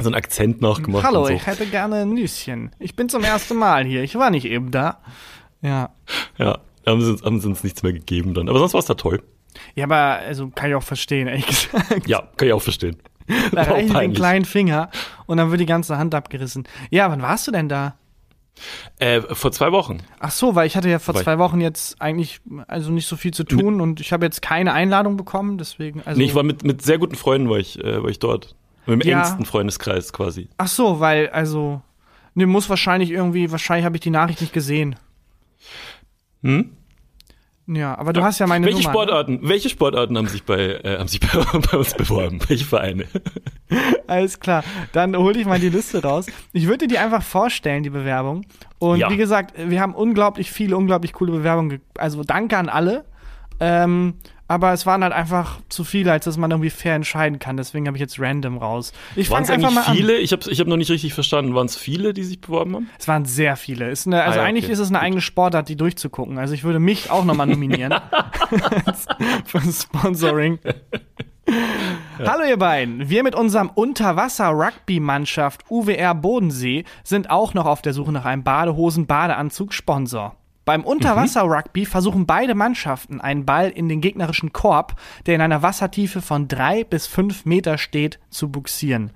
So 0.00 0.08
einen 0.08 0.14
Akzent 0.14 0.62
nachgemacht. 0.62 1.04
Hallo, 1.04 1.26
so. 1.26 1.32
ich 1.32 1.46
hätte 1.46 1.66
gerne 1.66 2.02
ein 2.02 2.10
Nüsschen. 2.10 2.70
Ich 2.78 2.96
bin 2.96 3.08
zum 3.08 3.24
ersten 3.24 3.56
Mal 3.56 3.84
hier. 3.84 4.02
Ich 4.02 4.14
war 4.14 4.30
nicht 4.30 4.46
eben 4.46 4.70
da. 4.70 5.00
Ja. 5.60 5.90
Ja 6.38 6.60
haben 6.92 7.00
sie, 7.00 7.10
uns, 7.10 7.22
haben 7.22 7.40
sie 7.40 7.48
uns 7.48 7.64
nichts 7.64 7.82
mehr 7.82 7.92
gegeben 7.92 8.34
dann. 8.34 8.48
Aber 8.48 8.58
sonst 8.58 8.74
war 8.74 8.80
es 8.80 8.86
da 8.86 8.94
toll. 8.94 9.22
Ja, 9.74 9.84
aber 9.84 9.96
also 10.26 10.48
kann 10.48 10.70
ich 10.70 10.76
auch 10.76 10.82
verstehen, 10.82 11.28
ehrlich 11.28 11.46
gesagt. 11.46 12.06
Ja, 12.06 12.28
kann 12.36 12.48
ich 12.48 12.54
auch 12.54 12.62
verstehen. 12.62 12.96
Da 13.52 13.62
reicht 13.62 13.94
den 13.94 14.12
kleinen 14.12 14.44
Finger 14.44 14.90
und 15.26 15.38
dann 15.38 15.50
wird 15.50 15.60
die 15.60 15.66
ganze 15.66 15.96
Hand 15.96 16.14
abgerissen. 16.14 16.64
Ja, 16.90 17.10
wann 17.10 17.22
warst 17.22 17.46
du 17.46 17.52
denn 17.52 17.68
da? 17.68 17.96
Äh, 18.98 19.22
vor 19.34 19.50
zwei 19.50 19.72
Wochen. 19.72 19.98
Ach 20.20 20.30
so, 20.30 20.54
weil 20.54 20.66
ich 20.66 20.76
hatte 20.76 20.88
ja 20.88 20.98
vor 20.98 21.14
zwei 21.14 21.38
Wochen 21.38 21.60
jetzt 21.60 22.00
eigentlich 22.00 22.40
also 22.68 22.92
nicht 22.92 23.06
so 23.06 23.16
viel 23.16 23.32
zu 23.32 23.44
tun 23.44 23.80
und 23.80 24.00
ich 24.00 24.12
habe 24.12 24.24
jetzt 24.24 24.42
keine 24.42 24.72
Einladung 24.72 25.16
bekommen, 25.16 25.58
deswegen. 25.58 26.02
Also 26.04 26.18
nee, 26.18 26.26
ich 26.26 26.34
war 26.34 26.44
mit, 26.44 26.62
mit 26.64 26.82
sehr 26.82 26.98
guten 26.98 27.16
Freunden 27.16 27.50
war 27.50 27.58
ich, 27.58 27.82
äh, 27.82 28.02
war 28.02 28.10
ich 28.10 28.20
dort. 28.20 28.54
Mit 28.86 29.02
dem 29.02 29.10
ja. 29.10 29.20
engsten 29.20 29.46
Freundeskreis 29.46 30.12
quasi. 30.12 30.48
Ach 30.58 30.68
so, 30.68 31.00
weil 31.00 31.30
also 31.30 31.82
ne 32.34 32.46
muss 32.46 32.68
wahrscheinlich 32.68 33.10
irgendwie, 33.10 33.50
wahrscheinlich 33.50 33.86
habe 33.86 33.96
ich 33.96 34.02
die 34.02 34.10
Nachricht 34.10 34.40
nicht 34.40 34.52
gesehen. 34.52 34.96
Hm? 36.44 36.70
Ja, 37.66 37.96
aber 37.96 38.12
du 38.12 38.20
ja. 38.20 38.26
hast 38.26 38.38
ja 38.40 38.46
meine 38.46 38.66
welche 38.66 38.82
Nummer. 38.82 38.90
Ne? 38.90 38.92
Sportarten, 38.92 39.38
welche 39.42 39.68
Sportarten 39.70 40.18
haben 40.18 40.28
sich 40.28 40.44
bei, 40.44 40.80
äh, 40.84 40.98
haben 40.98 41.08
sich 41.08 41.20
bei, 41.20 41.28
bei, 41.70 41.78
uns 41.78 41.94
beworben? 41.94 42.38
Welche 42.46 42.66
Vereine? 42.66 43.06
Alles 44.06 44.38
klar. 44.38 44.62
Dann 44.92 45.16
hol 45.16 45.34
ich 45.36 45.46
mal 45.46 45.58
die 45.58 45.70
Liste 45.70 46.02
raus. 46.02 46.26
Ich 46.52 46.66
würde 46.66 46.86
dir 46.86 46.88
die 46.88 46.98
einfach 46.98 47.22
vorstellen, 47.22 47.82
die 47.82 47.90
Bewerbung. 47.90 48.44
Und 48.78 48.98
ja. 48.98 49.10
wie 49.10 49.16
gesagt, 49.16 49.54
wir 49.56 49.80
haben 49.80 49.94
unglaublich 49.94 50.52
viele, 50.52 50.76
unglaublich 50.76 51.14
coole 51.14 51.32
Bewerbungen. 51.32 51.80
Also 51.96 52.22
danke 52.22 52.58
an 52.58 52.68
alle. 52.68 53.06
Ähm, 53.60 54.14
aber 54.46 54.72
es 54.72 54.84
waren 54.84 55.02
halt 55.02 55.12
einfach 55.12 55.60
zu 55.68 55.84
viele, 55.84 56.12
als 56.12 56.26
dass 56.26 56.36
man 56.36 56.50
irgendwie 56.50 56.70
fair 56.70 56.94
entscheiden 56.94 57.38
kann. 57.38 57.56
Deswegen 57.56 57.86
habe 57.86 57.96
ich 57.96 58.00
jetzt 58.00 58.20
random 58.20 58.58
raus. 58.58 58.92
Ich 59.16 59.30
waren 59.30 59.42
es 59.42 59.50
eigentlich 59.50 59.72
mal 59.72 59.84
viele? 59.84 60.16
An. 60.16 60.20
Ich 60.20 60.32
habe 60.32 60.50
ich 60.50 60.60
hab 60.60 60.66
noch 60.66 60.76
nicht 60.76 60.90
richtig 60.90 61.14
verstanden. 61.14 61.54
Waren 61.54 61.66
es 61.66 61.76
viele, 61.76 62.12
die 62.12 62.24
sich 62.24 62.40
beworben 62.40 62.74
haben? 62.74 62.90
Es 62.98 63.08
waren 63.08 63.24
sehr 63.24 63.56
viele. 63.56 63.90
Ist 63.90 64.06
eine, 64.06 64.22
also 64.22 64.40
ah, 64.40 64.42
ja, 64.42 64.48
eigentlich 64.48 64.68
ist 64.68 64.80
es 64.80 64.88
eine 64.88 64.98
Gut. 64.98 65.06
eigene 65.06 65.20
Sportart, 65.22 65.68
die 65.68 65.76
durchzugucken. 65.76 66.38
Also 66.38 66.52
ich 66.52 66.62
würde 66.62 66.78
mich 66.78 67.10
auch 67.10 67.24
nochmal 67.24 67.46
nominieren. 67.46 67.94
Für 69.46 69.60
Sponsoring. 69.60 70.58
Ja. 72.18 72.32
Hallo 72.32 72.44
ihr 72.48 72.56
beiden, 72.56 73.10
wir 73.10 73.22
mit 73.22 73.34
unserem 73.34 73.68
Unterwasser-Rugby-Mannschaft 73.68 75.64
UWR 75.70 76.14
Bodensee 76.14 76.84
sind 77.02 77.28
auch 77.28 77.52
noch 77.54 77.66
auf 77.66 77.82
der 77.82 77.92
Suche 77.92 78.12
nach 78.12 78.24
einem 78.24 78.44
Badehosen-Badeanzug-Sponsor. 78.44 80.36
Beim 80.64 80.82
Unterwasser-Rugby 80.82 81.84
versuchen 81.84 82.26
beide 82.26 82.54
Mannschaften 82.54 83.20
einen 83.20 83.44
Ball 83.44 83.68
in 83.70 83.88
den 83.88 84.00
gegnerischen 84.00 84.52
Korb, 84.52 84.94
der 85.26 85.34
in 85.34 85.40
einer 85.40 85.62
Wassertiefe 85.62 86.22
von 86.22 86.48
drei 86.48 86.84
bis 86.84 87.06
fünf 87.06 87.44
Meter 87.44 87.76
steht, 87.76 88.18
zu 88.30 88.50
buxieren. 88.50 89.10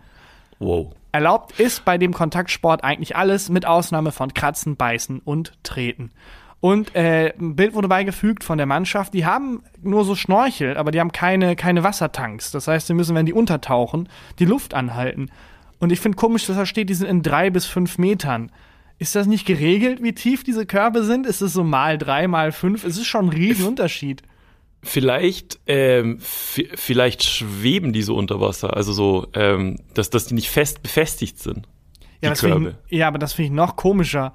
Wow. 0.58 0.92
Erlaubt 1.12 1.58
ist 1.58 1.84
bei 1.84 1.96
dem 1.96 2.12
Kontaktsport 2.12 2.84
eigentlich 2.84 3.16
alles, 3.16 3.48
mit 3.48 3.64
Ausnahme 3.64 4.12
von 4.12 4.34
Kratzen, 4.34 4.76
Beißen 4.76 5.20
und 5.20 5.52
Treten. 5.62 6.10
Und 6.60 6.94
äh, 6.94 7.32
ein 7.38 7.56
Bild 7.56 7.74
wurde 7.74 7.88
beigefügt 7.88 8.42
von 8.42 8.58
der 8.58 8.66
Mannschaft. 8.66 9.14
Die 9.14 9.24
haben 9.24 9.62
nur 9.80 10.04
so 10.04 10.16
Schnorchel, 10.16 10.76
aber 10.76 10.90
die 10.90 11.00
haben 11.00 11.12
keine, 11.12 11.56
keine 11.56 11.84
Wassertanks. 11.84 12.50
Das 12.50 12.66
heißt, 12.66 12.88
sie 12.88 12.94
müssen, 12.94 13.14
wenn 13.14 13.26
die 13.26 13.32
untertauchen, 13.32 14.08
die 14.38 14.44
Luft 14.44 14.74
anhalten. 14.74 15.30
Und 15.78 15.92
ich 15.92 16.00
finde 16.00 16.16
komisch, 16.16 16.46
dass 16.46 16.56
da 16.56 16.66
steht, 16.66 16.90
die 16.90 16.94
sind 16.94 17.08
in 17.08 17.22
drei 17.22 17.50
bis 17.50 17.64
fünf 17.66 17.96
Metern. 17.96 18.50
Ist 18.98 19.14
das 19.14 19.26
nicht 19.26 19.46
geregelt, 19.46 20.02
wie 20.02 20.12
tief 20.12 20.42
diese 20.42 20.66
Körbe 20.66 21.04
sind? 21.04 21.26
Ist 21.26 21.40
es 21.40 21.52
so 21.52 21.62
mal 21.62 21.98
drei, 21.98 22.26
mal 22.26 22.50
fünf? 22.50 22.84
Es 22.84 22.96
ist 22.96 23.06
schon 23.06 23.26
ein 23.26 23.28
Riesenunterschied. 23.28 24.22
Vielleicht, 24.82 25.60
ähm, 25.66 26.18
vielleicht 26.20 27.22
schweben 27.24 27.92
die 27.92 28.02
so 28.02 28.16
unter 28.16 28.40
Wasser, 28.40 28.76
also 28.76 28.92
so, 28.92 29.26
ähm, 29.34 29.78
dass, 29.94 30.10
dass 30.10 30.26
die 30.26 30.34
nicht 30.34 30.50
fest 30.50 30.82
befestigt 30.82 31.38
sind. 31.38 31.68
Ja, 32.20 32.34
Körbe. 32.34 32.78
Ich, 32.88 32.98
ja 32.98 33.08
aber 33.08 33.18
das 33.18 33.32
finde 33.32 33.46
ich 33.46 33.52
noch 33.52 33.76
komischer. 33.76 34.34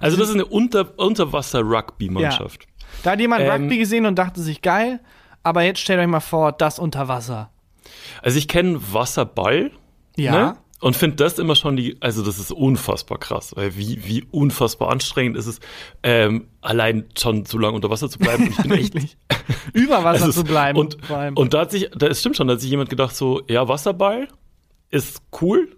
Also 0.00 0.16
das 0.16 0.28
ist 0.28 0.34
eine 0.34 0.46
Unter 0.46 0.98
Unterwasser-Rugby-Mannschaft. 0.98 2.64
Ja. 2.64 2.86
Da 3.02 3.10
hat 3.12 3.20
jemand 3.20 3.42
ähm, 3.42 3.50
Rugby 3.50 3.78
gesehen 3.78 4.06
und 4.06 4.18
dachte 4.18 4.40
sich, 4.40 4.62
geil, 4.62 5.00
aber 5.42 5.62
jetzt 5.62 5.80
stellt 5.80 6.00
euch 6.00 6.06
mal 6.06 6.20
vor, 6.20 6.52
das 6.52 6.78
unter 6.78 7.08
Wasser. 7.08 7.50
Also 8.22 8.38
ich 8.38 8.48
kenne 8.48 8.80
Wasserball. 8.92 9.70
Ja. 10.16 10.32
Ne? 10.32 10.56
Und 10.84 10.94
finde 10.96 11.16
das 11.16 11.38
immer 11.38 11.56
schon 11.56 11.76
die, 11.76 11.96
also 12.02 12.22
das 12.22 12.38
ist 12.38 12.52
unfassbar 12.52 13.16
krass, 13.16 13.56
weil 13.56 13.74
wie, 13.74 14.04
wie 14.04 14.22
unfassbar 14.30 14.90
anstrengend 14.90 15.34
ist 15.34 15.46
es, 15.46 15.58
ähm, 16.02 16.48
allein 16.60 17.06
schon 17.16 17.46
so 17.46 17.56
lange 17.56 17.74
unter 17.74 17.88
Wasser 17.88 18.10
zu 18.10 18.18
bleiben. 18.18 18.50
ich 18.50 18.56
bin 18.58 18.72
echt 18.72 19.16
über 19.72 20.04
Wasser 20.04 20.26
also 20.26 20.42
zu 20.42 20.44
bleiben. 20.44 20.78
Und, 20.78 20.98
und 21.36 21.54
da 21.54 21.60
hat 21.60 21.70
sich, 21.70 21.90
da 21.96 22.12
stimmt 22.12 22.36
schon, 22.36 22.48
da 22.48 22.52
hat 22.52 22.60
sich 22.60 22.68
jemand 22.68 22.90
gedacht 22.90 23.16
so, 23.16 23.40
ja, 23.48 23.66
Wasserball 23.66 24.28
ist 24.90 25.22
cool, 25.40 25.74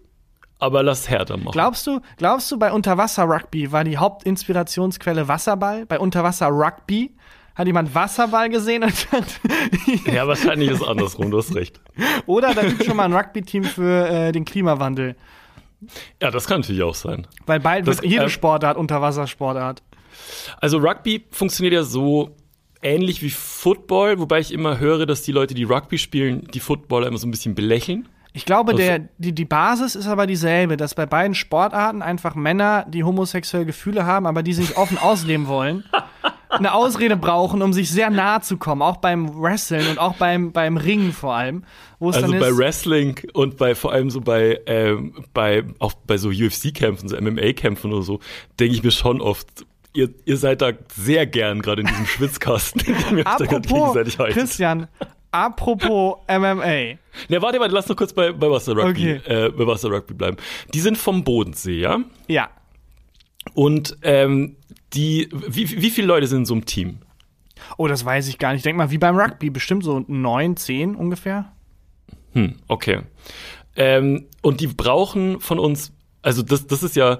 aber 0.58 0.82
lass 0.82 1.08
härter 1.08 1.36
machen. 1.36 1.52
Glaubst 1.52 1.86
du, 1.86 2.00
glaubst 2.16 2.50
du, 2.50 2.58
bei 2.58 2.72
Unterwasser-Rugby 2.72 3.70
war 3.70 3.84
die 3.84 3.98
Hauptinspirationsquelle 3.98 5.28
Wasserball? 5.28 5.86
Bei 5.86 6.00
Unterwasser-Rugby 6.00 7.14
Hat 7.56 7.66
jemand 7.66 7.94
Wasserball 7.94 8.50
gesehen? 8.50 8.84
ja, 10.12 10.28
wahrscheinlich 10.28 10.70
ist 10.70 10.82
es 10.82 10.86
andersrum, 10.86 11.30
du 11.30 11.38
hast 11.38 11.54
recht. 11.54 11.80
Oder 12.26 12.54
da 12.54 12.62
gibt 12.62 12.82
es 12.82 12.86
schon 12.86 12.96
mal 12.96 13.04
ein 13.04 13.14
Rugby-Team 13.14 13.64
für 13.64 14.08
äh, 14.08 14.32
den 14.32 14.44
Klimawandel. 14.44 15.16
Ja, 16.20 16.30
das 16.30 16.46
kann 16.46 16.60
natürlich 16.60 16.82
auch 16.82 16.94
sein. 16.94 17.26
Weil 17.46 17.60
bald 17.60 17.88
das, 17.88 18.02
wird 18.02 18.12
jede 18.12 18.26
äh, 18.26 18.28
Sportart 18.28 18.76
Unterwassersportart. 18.76 19.82
Also 20.60 20.78
Rugby 20.78 21.24
funktioniert 21.30 21.72
ja 21.72 21.82
so 21.82 22.36
ähnlich 22.82 23.22
wie 23.22 23.30
Football, 23.30 24.18
wobei 24.18 24.40
ich 24.40 24.52
immer 24.52 24.78
höre, 24.78 25.06
dass 25.06 25.22
die 25.22 25.32
Leute, 25.32 25.54
die 25.54 25.64
Rugby 25.64 25.96
spielen, 25.96 26.46
die 26.52 26.60
Footballer 26.60 27.06
immer 27.06 27.18
so 27.18 27.26
ein 27.26 27.30
bisschen 27.30 27.54
belächeln. 27.54 28.06
Ich 28.36 28.44
glaube, 28.44 28.72
also, 28.72 28.84
der, 28.84 29.08
die, 29.16 29.32
die 29.32 29.46
Basis 29.46 29.94
ist 29.94 30.06
aber 30.06 30.26
dieselbe, 30.26 30.76
dass 30.76 30.94
bei 30.94 31.06
beiden 31.06 31.34
Sportarten 31.34 32.02
einfach 32.02 32.34
Männer, 32.34 32.84
die 32.86 33.02
homosexuelle 33.02 33.64
Gefühle 33.64 34.04
haben, 34.04 34.26
aber 34.26 34.42
die 34.42 34.52
sich 34.52 34.76
offen 34.76 34.98
ausleben 34.98 35.46
wollen, 35.46 35.84
eine 36.58 36.74
Ausrede 36.74 37.16
brauchen, 37.16 37.62
um 37.62 37.72
sich 37.72 37.90
sehr 37.90 38.10
nahe 38.10 38.40
zu 38.40 38.56
kommen, 38.56 38.82
auch 38.82 38.98
beim 38.98 39.40
Wrestling 39.40 39.88
und 39.90 39.98
auch 39.98 40.14
beim, 40.14 40.52
beim 40.52 40.76
Ringen 40.76 41.12
vor 41.12 41.34
allem. 41.34 41.64
also 42.00 42.32
bei 42.32 42.48
ist, 42.48 42.58
Wrestling 42.58 43.20
und 43.32 43.56
bei 43.56 43.74
vor 43.74 43.92
allem 43.92 44.10
so 44.10 44.20
bei, 44.20 44.60
ähm, 44.66 45.24
bei 45.32 45.64
auch 45.78 45.94
bei 46.06 46.18
so 46.18 46.28
UFC-Kämpfen, 46.28 47.08
so 47.08 47.16
MMA-Kämpfen 47.16 47.92
oder 47.92 48.02
so, 48.02 48.20
denke 48.58 48.74
ich 48.74 48.82
mir 48.82 48.90
schon 48.90 49.20
oft, 49.20 49.48
ihr, 49.92 50.10
ihr 50.24 50.36
seid 50.36 50.62
da 50.62 50.72
sehr 50.94 51.26
gern 51.26 51.62
gerade 51.62 51.82
in 51.82 51.88
diesem 51.88 52.06
Schwitzkasten, 52.06 52.82
den 52.86 53.16
wir 53.16 53.26
Apropos, 53.26 53.96
Christian, 54.30 54.88
Apropos 55.36 56.18
MMA. 56.28 56.96
Ne, 57.28 57.42
warte, 57.42 57.60
warte, 57.60 57.74
lass 57.74 57.88
noch 57.88 57.96
kurz 57.96 58.12
bei, 58.12 58.32
bei 58.32 58.50
Wasser 58.50 58.74
Rugby, 58.74 59.16
okay. 59.16 59.46
äh, 59.46 59.50
bei 59.50 59.66
Wasser 59.66 59.90
Rugby 59.90 60.14
bleiben. 60.14 60.36
Die 60.72 60.80
sind 60.80 60.96
vom 60.96 61.24
Bodensee, 61.24 61.80
ja? 61.80 62.00
Ja. 62.26 62.48
Und 63.54 63.98
ähm, 64.02 64.55
die, 64.92 65.28
wie, 65.32 65.82
wie 65.82 65.90
viele 65.90 66.06
Leute 66.06 66.26
sind 66.26 66.40
in 66.40 66.44
so 66.46 66.54
einem 66.54 66.66
Team? 66.66 66.98
Oh, 67.76 67.88
das 67.88 68.04
weiß 68.04 68.28
ich 68.28 68.38
gar 68.38 68.52
nicht. 68.52 68.60
Ich 68.60 68.64
denke 68.64 68.78
mal, 68.78 68.90
wie 68.90 68.98
beim 68.98 69.18
Rugby, 69.18 69.50
bestimmt 69.50 69.84
so 69.84 70.04
neun, 70.06 70.56
zehn 70.56 70.94
ungefähr. 70.94 71.52
Hm, 72.32 72.56
okay. 72.68 73.00
Ähm, 73.76 74.26
und 74.42 74.60
die 74.60 74.68
brauchen 74.68 75.40
von 75.40 75.58
uns, 75.58 75.92
also 76.22 76.42
das, 76.42 76.66
das 76.66 76.82
ist 76.82 76.96
ja, 76.96 77.18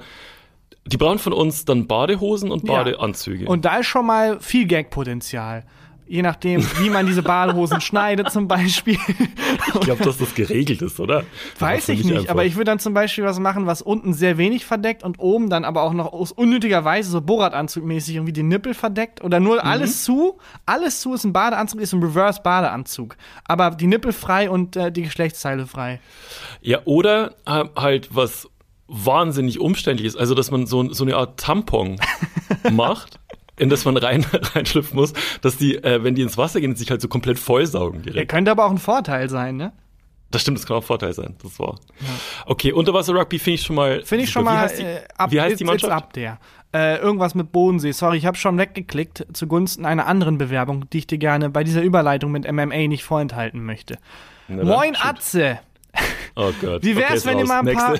die 0.86 0.96
brauchen 0.96 1.18
von 1.18 1.32
uns 1.32 1.64
dann 1.64 1.86
Badehosen 1.86 2.50
und 2.50 2.64
Badeanzüge. 2.64 3.44
Ja. 3.44 3.50
Und 3.50 3.64
da 3.64 3.78
ist 3.78 3.86
schon 3.86 4.06
mal 4.06 4.40
viel 4.40 4.66
Gagpotenzial 4.66 5.64
je 6.06 6.22
nachdem, 6.22 6.64
wie 6.78 6.90
man 6.90 7.06
diese 7.06 7.22
Badehosen 7.22 7.80
schneidet 7.80 8.30
zum 8.30 8.48
Beispiel. 8.48 8.98
Ich 9.74 9.80
glaube, 9.80 10.04
dass 10.04 10.18
das 10.18 10.34
geregelt 10.34 10.82
ist, 10.82 11.00
oder? 11.00 11.24
Weiß 11.58 11.88
ich 11.88 12.04
nicht, 12.04 12.16
einfach. 12.16 12.30
aber 12.30 12.44
ich 12.44 12.56
würde 12.56 12.66
dann 12.66 12.78
zum 12.78 12.94
Beispiel 12.94 13.24
was 13.24 13.38
machen, 13.38 13.66
was 13.66 13.82
unten 13.82 14.14
sehr 14.14 14.38
wenig 14.38 14.64
verdeckt 14.64 15.02
und 15.02 15.18
oben 15.18 15.50
dann 15.50 15.64
aber 15.64 15.82
auch 15.82 15.92
noch 15.92 16.12
aus 16.12 16.32
unnötiger 16.32 16.84
Weise 16.84 17.10
so 17.10 17.20
Bohrradanzugmäßig 17.20 18.16
irgendwie 18.16 18.32
die 18.32 18.42
Nippel 18.42 18.74
verdeckt 18.74 19.22
oder 19.22 19.40
nur 19.40 19.56
mhm. 19.56 19.68
alles 19.68 20.04
zu. 20.04 20.38
Alles 20.64 21.00
zu 21.00 21.14
ist 21.14 21.24
ein 21.24 21.32
Badeanzug, 21.32 21.80
ist 21.80 21.92
ein 21.92 22.02
Reverse-Badeanzug. 22.02 23.16
Aber 23.44 23.70
die 23.70 23.86
Nippel 23.86 24.12
frei 24.12 24.48
und 24.48 24.76
äh, 24.76 24.92
die 24.92 25.02
Geschlechtsteile 25.02 25.66
frei. 25.66 26.00
Ja, 26.60 26.80
oder 26.84 27.34
äh, 27.46 27.64
halt 27.76 28.14
was 28.14 28.48
wahnsinnig 28.88 29.58
umständlich 29.58 30.06
ist, 30.06 30.16
also 30.16 30.34
dass 30.34 30.50
man 30.52 30.66
so, 30.66 30.92
so 30.92 31.04
eine 31.04 31.16
Art 31.16 31.40
Tampon 31.40 31.98
macht 32.70 33.18
in 33.58 33.68
das 33.68 33.84
man 33.84 33.96
rein, 33.96 34.24
reinschlüpfen 34.54 34.96
muss, 34.96 35.12
dass 35.40 35.56
die, 35.56 35.76
äh, 35.76 36.02
wenn 36.02 36.14
die 36.14 36.22
ins 36.22 36.36
Wasser 36.36 36.60
gehen, 36.60 36.76
sich 36.76 36.90
halt 36.90 37.00
so 37.00 37.08
komplett 37.08 37.38
vollsaugen 37.38 38.02
direkt. 38.02 38.16
Der 38.16 38.26
könnte 38.26 38.50
aber 38.50 38.66
auch 38.66 38.70
ein 38.70 38.78
Vorteil 38.78 39.28
sein, 39.28 39.56
ne? 39.56 39.72
Das 40.30 40.42
stimmt, 40.42 40.58
das 40.58 40.66
kann 40.66 40.76
auch 40.76 40.82
ein 40.82 40.86
Vorteil 40.86 41.12
sein. 41.12 41.36
Das 41.42 41.58
war. 41.58 41.76
Ja. 42.00 42.06
Okay, 42.46 42.72
Unterwasser-Rugby 42.72 43.38
finde 43.38 43.54
ich 43.54 43.62
schon 43.62 43.76
mal. 43.76 44.02
Finde 44.02 44.24
ich 44.24 44.30
schon 44.30 44.44
mal. 44.44 44.54
Wie 44.54 44.58
heißt 44.58 44.78
die, 44.78 44.82
äh, 44.82 45.00
ab, 45.16 45.30
wie 45.30 45.40
heißt 45.40 45.60
die 45.60 45.64
Mannschaft? 45.64 45.92
ab 45.92 46.12
der. 46.14 46.38
Äh, 46.74 46.98
irgendwas 46.98 47.34
mit 47.34 47.52
Bodensee. 47.52 47.92
Sorry, 47.92 48.18
ich 48.18 48.26
habe 48.26 48.36
schon 48.36 48.58
weggeklickt 48.58 49.26
zugunsten 49.32 49.86
einer 49.86 50.06
anderen 50.06 50.36
Bewerbung, 50.36 50.90
die 50.90 50.98
ich 50.98 51.06
dir 51.06 51.18
gerne 51.18 51.48
bei 51.48 51.62
dieser 51.62 51.80
Überleitung 51.80 52.32
mit 52.32 52.50
MMA 52.50 52.88
nicht 52.88 53.04
vorenthalten 53.04 53.64
möchte. 53.64 53.98
Na, 54.48 54.64
Moin 54.64 54.96
Atze! 55.00 55.60
Oh 56.34 56.52
Gott. 56.60 56.82
Wie 56.82 56.96
wär's, 56.96 57.24
okay, 57.24 57.30
wenn 57.30 57.38
ihr 57.38 57.46
mal 57.46 57.66
ein 57.66 57.74
paar. 57.74 57.94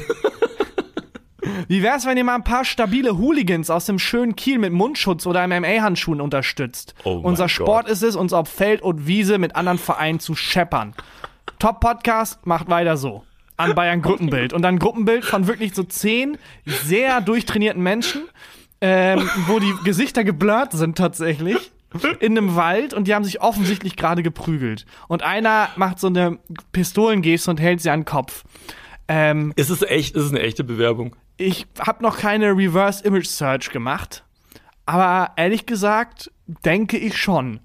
Wie 1.69 1.83
wär's, 1.83 2.07
wenn 2.07 2.17
ihr 2.17 2.25
mal 2.25 2.35
ein 2.35 2.45
paar 2.45 2.65
stabile 2.65 3.19
Hooligans 3.19 3.71
aus 3.71 3.87
dem 3.87 3.99
schönen 3.99 4.37
Kiel 4.37 4.59
mit 4.59 4.73
Mundschutz 4.73 5.27
oder 5.27 5.47
MMA-Handschuhen 5.47 6.21
unterstützt? 6.21 6.95
Oh 7.05 7.21
Unser 7.23 7.49
Sport 7.49 7.87
Gott. 7.87 7.93
ist 7.93 8.03
es, 8.03 8.17
uns 8.17 8.33
auf 8.33 8.49
Feld 8.49 8.83
und 8.83 9.07
Wiese 9.07 9.39
mit 9.39 9.57
anderen 9.57 9.79
Vereinen 9.79 10.21
zu 10.21 10.35
scheppern. 10.35 10.95
Top-Podcast, 11.59 12.47
macht 12.47 12.69
weiter 12.69 12.97
so. 12.97 13.25
An 13.57 13.75
Bayern 13.75 14.03
Gruppenbild. 14.03 14.53
Und 14.53 14.63
dann 14.63 14.79
Gruppenbild 14.79 15.25
von 15.25 15.47
wirklich 15.47 15.75
so 15.75 15.83
zehn 15.83 16.37
sehr 16.67 17.21
durchtrainierten 17.23 17.83
Menschen, 17.83 18.23
ähm, 18.83 19.29
wo 19.47 19.59
die 19.59 19.73
Gesichter 19.85 20.25
geblurrt 20.25 20.73
sind 20.73 20.99
tatsächlich 20.99 21.73
in 22.21 22.37
einem 22.37 22.57
Wald 22.57 22.93
und 22.93 23.09
die 23.09 23.15
haben 23.15 23.25
sich 23.25 23.41
offensichtlich 23.41 23.97
gerade 23.97 24.23
geprügelt. 24.23 24.85
Und 25.09 25.23
einer 25.23 25.71
macht 25.77 25.99
so 25.99 26.09
eine 26.09 26.39
Pistolengeste 26.73 27.51
und 27.51 27.61
hält 27.61 27.81
sie 27.81 27.91
an 27.91 28.01
den 28.01 28.05
Kopf. 28.05 28.45
Ähm, 29.09 29.53
ist 29.57 29.71
es 29.71 29.83
echt, 29.83 30.17
ist 30.17 30.25
es 30.25 30.31
eine 30.31 30.41
echte 30.41 30.65
Bewerbung? 30.65 31.17
Ich 31.37 31.67
habe 31.79 32.03
noch 32.03 32.19
keine 32.19 32.57
Reverse 32.57 33.05
Image 33.05 33.27
Search 33.27 33.71
gemacht, 33.71 34.25
aber 34.87 35.33
ehrlich 35.37 35.67
gesagt 35.67 36.31
denke 36.65 36.97
ich 36.97 37.17
schon. 37.17 37.61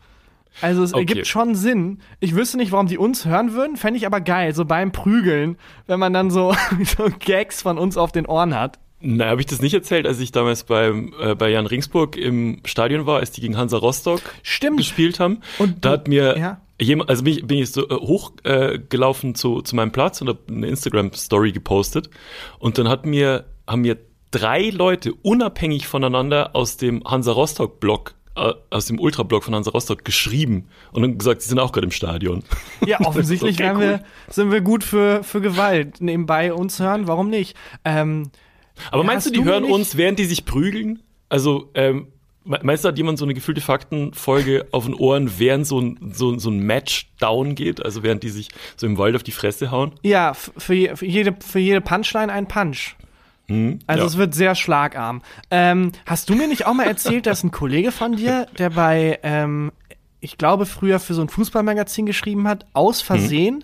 Also 0.60 0.84
es 0.84 0.94
okay. 0.94 1.02
ergibt 1.02 1.28
schon 1.28 1.56
Sinn. 1.56 2.00
Ich 2.20 2.36
wüsste 2.36 2.58
nicht, 2.58 2.72
warum 2.72 2.88
die 2.88 2.98
uns 2.98 3.26
hören 3.26 3.54
würden, 3.54 3.78
fände 3.78 3.98
ich 3.98 4.06
aber 4.06 4.20
geil, 4.20 4.54
so 4.54 4.66
beim 4.66 4.92
Prügeln, 4.92 5.58
wenn 5.88 6.00
man 6.00 6.14
dann 6.14 6.30
so, 6.30 6.54
so 6.84 7.10
Gags 7.20 7.62
von 7.62 7.78
uns 7.78 7.96
auf 7.96 8.12
den 8.12 8.26
Ohren 8.26 8.58
hat. 8.58 8.80
Na, 9.04 9.28
habe 9.30 9.42
ich 9.42 9.48
das 9.48 9.62
nicht 9.62 9.74
erzählt, 9.74 10.06
als 10.06 10.20
ich 10.20 10.32
damals 10.32 10.64
beim, 10.64 11.14
äh, 11.20 11.34
bei 11.34 11.50
Jan 11.50 11.66
Ringsburg 11.66 12.16
im 12.18 12.62
Stadion 12.66 13.08
war, 13.08 13.20
als 13.20 13.32
die 13.32 13.42
gegen 13.42 13.58
Hansa 13.58 13.78
Rostock 13.78 14.22
Stimmt. 14.44 14.78
gespielt 14.78 15.20
haben. 15.20 15.40
Und 15.58 15.84
da 15.86 15.92
hat 15.92 16.08
mir 16.08 16.38
ja. 16.38 16.62
jemand, 16.80 17.10
also 17.10 17.24
bin 17.24 17.34
ich, 17.34 17.48
bin 17.48 17.58
ich 17.58 17.72
so 17.72 17.90
äh, 17.90 17.96
hochgelaufen 17.96 19.32
äh, 19.32 19.34
zu, 19.34 19.62
zu 19.64 19.76
meinem 19.76 19.92
Platz 19.92 20.22
und 20.22 20.28
habe 20.28 20.40
eine 20.48 20.68
Instagram-Story 20.68 21.52
gepostet. 21.52 22.12
Und 22.60 22.78
dann 22.78 22.90
hat 22.90 23.08
mir 23.08 23.46
haben 23.72 23.82
mir 23.82 23.98
drei 24.32 24.70
Leute 24.70 25.14
unabhängig 25.14 25.88
voneinander 25.88 26.56
aus 26.56 26.78
dem 26.78 27.04
Hansa 27.04 27.32
Rostock-Blog 27.32 28.16
äh, 28.36 28.54
aus 28.70 28.86
dem 28.86 29.00
Ultra-Blog 29.00 29.44
von 29.44 29.56
Hansa 29.56 29.72
Rostock 29.72 30.06
geschrieben 30.06 30.68
und 30.94 31.02
dann 31.02 31.18
gesagt, 31.18 31.42
sie 31.42 31.50
sind 31.50 31.60
auch 31.60 31.72
gerade 31.72 31.86
im 31.86 31.92
Stadion. 31.92 32.44
Ja, 32.86 33.00
offensichtlich 33.02 33.60
okay, 33.60 33.72
cool. 33.76 33.80
wir, 33.80 34.04
sind 34.30 34.52
wir 34.52 34.62
gut 34.62 34.84
für, 34.84 35.24
für 35.24 35.42
Gewalt. 35.42 36.02
Nebenbei 36.02 36.54
uns 36.54 36.80
hören, 36.80 37.08
warum 37.08 37.30
nicht? 37.30 37.56
Ähm, 37.86 38.32
Aber 38.90 39.04
meinst 39.04 39.28
du, 39.28 39.32
die 39.32 39.40
du 39.40 39.46
hören 39.46 39.66
uns, 39.66 39.98
während 39.98 40.18
die 40.18 40.26
sich 40.26 40.46
prügeln? 40.46 41.04
Also, 41.30 41.70
ähm, 41.76 42.08
Meinst 42.44 42.84
du, 42.84 42.88
hat 42.88 42.98
jemand 42.98 43.20
so 43.20 43.26
eine 43.26 43.36
gefühlte 43.36 43.62
Faktenfolge 43.62 44.66
auf 44.72 44.86
den 44.86 44.96
Ohren, 44.96 45.38
während 45.38 45.68
so 45.68 45.80
ein, 45.80 46.12
so, 46.12 46.40
so 46.40 46.50
ein 46.50 46.58
Match 46.60 47.12
down 47.20 47.54
geht? 47.54 47.86
Also 47.86 48.02
während 48.02 48.24
die 48.24 48.30
sich 48.30 48.50
so 48.76 48.88
im 48.88 48.98
Wald 48.98 49.16
auf 49.16 49.22
die 49.22 49.32
Fresse 49.32 49.70
hauen? 49.70 49.92
Ja, 50.02 50.34
für, 50.34 50.96
für, 50.96 51.06
jede, 51.06 51.36
für 51.40 51.60
jede 51.60 51.82
Punchline 51.82 52.32
ein 52.32 52.48
Punch. 52.48 52.96
Hm, 53.52 53.80
also 53.88 54.04
ja. 54.04 54.08
es 54.08 54.18
wird 54.18 54.34
sehr 54.34 54.56
schlagarm. 54.56 55.22
Ähm, 55.50 55.92
hast 56.06 56.30
du 56.30 56.36
mir 56.36 56.48
nicht 56.48 56.66
auch 56.66 56.74
mal 56.74 56.84
erzählt, 56.88 57.26
dass 57.26 57.44
ein 57.44 57.52
Kollege 57.52 57.92
von 57.92 58.16
dir, 58.16 58.48
der 58.58 58.70
bei, 58.70 59.20
ähm, 59.24 59.72
ich 60.20 60.38
glaube, 60.38 60.66
früher 60.66 61.00
für 61.00 61.14
so 61.14 61.22
ein 61.22 61.30
Fußballmagazin 61.30 62.06
geschrieben 62.06 62.48
hat, 62.48 62.66
aus 62.74 63.02
hm. 63.02 63.06
Versehen 63.06 63.56
hm. 63.56 63.64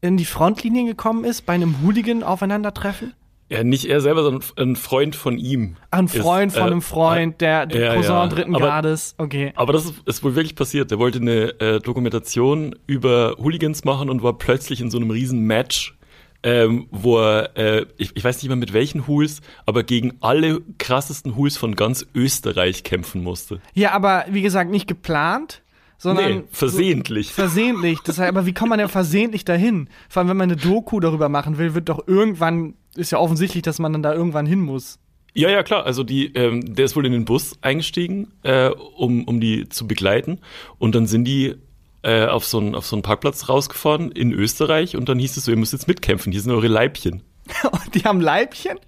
in 0.00 0.16
die 0.16 0.24
Frontlinie 0.24 0.86
gekommen 0.86 1.24
ist 1.24 1.46
bei 1.46 1.52
einem 1.52 1.82
Hooligan-Aufeinandertreffen? 1.82 3.12
Ja, 3.50 3.64
nicht 3.64 3.86
er 3.86 4.02
selber, 4.02 4.22
sondern 4.22 4.42
ein 4.58 4.76
Freund 4.76 5.16
von 5.16 5.38
ihm. 5.38 5.76
Ach, 5.90 6.00
ein 6.00 6.08
Freund 6.08 6.52
ist, 6.52 6.58
von 6.58 6.68
äh, 6.68 6.70
einem 6.70 6.82
Freund, 6.82 7.40
der, 7.40 7.64
der 7.64 7.80
ja, 7.80 7.94
Cousin 7.94 8.14
ja. 8.14 8.26
dritten 8.26 8.54
aber, 8.54 8.66
Grades, 8.66 9.14
okay. 9.16 9.52
Aber 9.56 9.72
das 9.72 9.86
ist, 9.86 9.94
ist, 10.04 10.22
wohl 10.22 10.34
wirklich 10.34 10.54
passiert. 10.54 10.90
Der 10.90 10.98
wollte 10.98 11.18
eine 11.18 11.58
äh, 11.60 11.80
Dokumentation 11.80 12.74
über 12.86 13.36
Hooligans 13.38 13.84
machen 13.84 14.10
und 14.10 14.22
war 14.22 14.36
plötzlich 14.36 14.82
in 14.82 14.90
so 14.90 14.98
einem 14.98 15.10
riesen 15.10 15.40
Match 15.40 15.97
ähm, 16.42 16.86
wo 16.90 17.18
er, 17.18 17.56
äh, 17.56 17.86
ich, 17.96 18.16
ich, 18.16 18.22
weiß 18.22 18.36
nicht 18.36 18.48
mehr 18.48 18.56
mit 18.56 18.72
welchen 18.72 19.06
Hools, 19.06 19.40
aber 19.66 19.82
gegen 19.82 20.18
alle 20.20 20.60
krassesten 20.78 21.36
Hools 21.36 21.56
von 21.56 21.74
ganz 21.74 22.06
Österreich 22.14 22.84
kämpfen 22.84 23.22
musste. 23.22 23.60
Ja, 23.74 23.92
aber 23.92 24.24
wie 24.30 24.42
gesagt, 24.42 24.70
nicht 24.70 24.86
geplant, 24.86 25.62
sondern 25.98 26.30
nee, 26.30 26.42
versehentlich. 26.50 27.28
So, 27.28 27.34
versehentlich. 27.34 27.98
Das 28.04 28.18
heißt, 28.18 28.28
aber 28.28 28.46
wie 28.46 28.54
kommt 28.54 28.70
man 28.70 28.78
denn 28.78 28.88
versehentlich 28.88 29.44
dahin? 29.44 29.88
Vor 30.08 30.20
allem, 30.20 30.30
wenn 30.30 30.36
man 30.36 30.50
eine 30.50 30.60
Doku 30.60 31.00
darüber 31.00 31.28
machen 31.28 31.58
will, 31.58 31.74
wird 31.74 31.88
doch 31.88 32.06
irgendwann, 32.06 32.74
ist 32.94 33.10
ja 33.10 33.18
offensichtlich, 33.18 33.62
dass 33.62 33.80
man 33.80 33.92
dann 33.92 34.02
da 34.02 34.14
irgendwann 34.14 34.46
hin 34.46 34.60
muss. 34.60 35.00
Ja, 35.34 35.50
ja, 35.50 35.62
klar. 35.62 35.84
Also 35.84 36.04
die, 36.04 36.32
ähm, 36.34 36.74
der 36.74 36.84
ist 36.84 36.96
wohl 36.96 37.06
in 37.06 37.12
den 37.12 37.24
Bus 37.24 37.58
eingestiegen, 37.62 38.32
äh, 38.42 38.68
um, 38.68 39.24
um 39.24 39.40
die 39.40 39.68
zu 39.68 39.86
begleiten. 39.86 40.40
Und 40.78 40.94
dann 40.94 41.06
sind 41.06 41.24
die 41.24 41.56
äh, 42.02 42.26
auf, 42.26 42.44
so 42.44 42.58
einen, 42.58 42.74
auf 42.74 42.86
so 42.86 42.96
einen 42.96 43.02
Parkplatz 43.02 43.48
rausgefahren 43.48 44.12
in 44.12 44.32
Österreich 44.32 44.96
und 44.96 45.08
dann 45.08 45.18
hieß 45.18 45.36
es 45.36 45.44
so, 45.44 45.50
ihr 45.50 45.56
müsst 45.56 45.72
jetzt 45.72 45.88
mitkämpfen, 45.88 46.32
hier 46.32 46.40
sind 46.40 46.52
eure 46.52 46.68
Leibchen. 46.68 47.22
die 47.94 48.04
haben 48.04 48.20
Leibchen? 48.20 48.78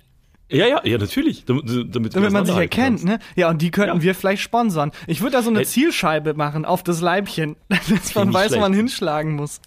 Ja, 0.50 0.66
ja, 0.66 0.84
ja, 0.84 0.98
natürlich. 0.98 1.44
Damit, 1.44 1.94
damit, 1.94 2.16
damit 2.16 2.32
man 2.32 2.44
sich 2.44 2.56
erkennt, 2.56 3.04
ne? 3.04 3.20
Ja, 3.36 3.50
und 3.50 3.62
die 3.62 3.70
könnten 3.70 3.98
ja. 3.98 4.02
wir 4.02 4.14
vielleicht 4.16 4.42
sponsern. 4.42 4.90
Ich 5.06 5.20
würde 5.20 5.36
da 5.36 5.42
so 5.42 5.50
eine 5.50 5.62
Zielscheibe 5.64 6.34
machen 6.34 6.64
auf 6.64 6.82
das 6.82 7.00
Leibchen, 7.00 7.56
dass 7.68 8.14
man 8.16 8.32
weiß, 8.34 8.54
wo 8.56 8.60
man 8.60 8.72
hinschlagen 8.72 9.36
muss. 9.36 9.60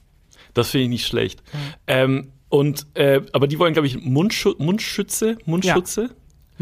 Das 0.53 0.71
finde 0.71 0.83
ich 0.83 0.89
nicht 0.89 1.07
schlecht. 1.07 1.41
Mhm. 1.53 1.57
Ähm, 1.87 2.31
und, 2.49 2.85
äh, 2.95 3.21
aber 3.31 3.47
die 3.47 3.57
wollen, 3.59 3.73
glaube 3.73 3.87
ich, 3.87 3.97
Mundschutze, 3.99 5.37
Mundschütze? 5.45 6.01
Ja. 6.01 6.09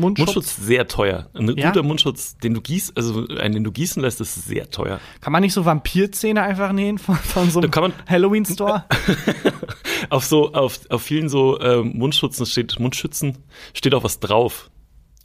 Mundschutz? 0.02 0.28
Mundschutz 0.36 0.58
sehr 0.58 0.88
teuer. 0.88 1.30
Ein 1.34 1.56
ja? 1.56 1.70
guter 1.70 1.84
Mundschutz, 1.84 2.38
den 2.38 2.54
du 2.54 2.62
gießt, 2.62 2.98
also 2.98 3.28
einen, 3.28 3.54
den 3.54 3.64
du 3.64 3.72
gießen 3.72 4.02
lässt, 4.02 4.20
ist 4.20 4.46
sehr 4.46 4.70
teuer. 4.70 5.00
Kann 5.22 5.32
man 5.32 5.42
nicht 5.42 5.54
so 5.54 5.64
Vampirzähne 5.64 6.42
einfach 6.42 6.74
nähen 6.74 6.98
von, 6.98 7.16
von 7.16 7.50
so 7.50 7.62
einem 7.62 7.94
Halloween-Store? 8.10 8.84
auf 10.10 10.26
so, 10.26 10.54
auf, 10.54 10.80
auf 10.90 11.02
vielen 11.02 11.30
so 11.30 11.58
äh, 11.60 11.82
Mundschutzen 11.82 12.46
steht, 12.46 12.80
Mundschützen 12.80 13.38
steht 13.74 13.94
auch 13.94 14.04
was 14.04 14.20
drauf. 14.20 14.70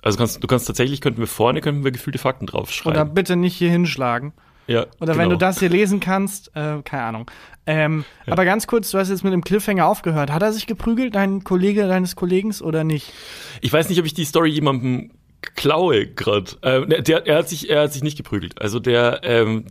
Also 0.03 0.19
kannst, 0.19 0.41
du 0.43 0.47
kannst 0.47 0.67
tatsächlich, 0.69 1.01
könnten 1.01 1.19
wir 1.19 1.27
vorne, 1.27 1.61
könnten 1.61 1.83
wir 1.83 1.91
gefühlte 1.91 2.19
Fakten 2.19 2.47
draufschreiben. 2.47 3.01
Oder 3.01 3.05
bitte 3.11 3.35
nicht 3.35 3.57
hier 3.57 3.71
hinschlagen. 3.71 4.35
Ja, 4.67 4.87
Oder 5.01 5.13
genau. 5.13 5.19
wenn 5.19 5.31
du 5.31 5.37
das 5.37 5.61
hier 5.61 5.69
lesen 5.69 6.01
kannst, 6.01 6.49
äh, 6.57 6.83
keine 6.85 7.03
Ahnung. 7.05 7.31
Ähm, 7.67 8.05
ja. 8.27 8.33
Aber 8.33 8.45
ganz 8.45 8.67
kurz, 8.67 8.91
du 8.91 8.99
hast 8.99 9.09
jetzt 9.09 9.25
mit 9.25 9.33
dem 9.33 9.43
Cliffhanger 9.43 9.87
aufgehört. 9.87 10.31
Hat 10.31 10.43
er 10.43 10.53
sich 10.53 10.67
geprügelt, 10.67 11.15
dein 11.15 11.45
Kollege 11.45 11.87
deines 11.87 12.17
Kollegen, 12.17 12.55
oder 12.61 12.85
nicht? 12.85 13.13
Ich 13.61 13.73
weiß 13.73 13.89
nicht, 13.89 13.99
ob 13.99 14.07
ich 14.07 14.15
die 14.15 14.25
Story 14.25 14.51
jemandem 14.51 15.11
klaue 15.55 16.07
gerade. 16.07 16.53
Äh, 16.63 17.03
der, 17.03 17.27
er 17.27 17.39
hat 17.39 17.49
sich, 17.49 17.71
er 17.71 17.83
hat 17.83 17.93
sich 17.93 18.03
nicht 18.03 18.17
geprügelt. 18.17 18.61
Also 18.61 18.79
der, 18.79 19.21
ähm, 19.23 19.67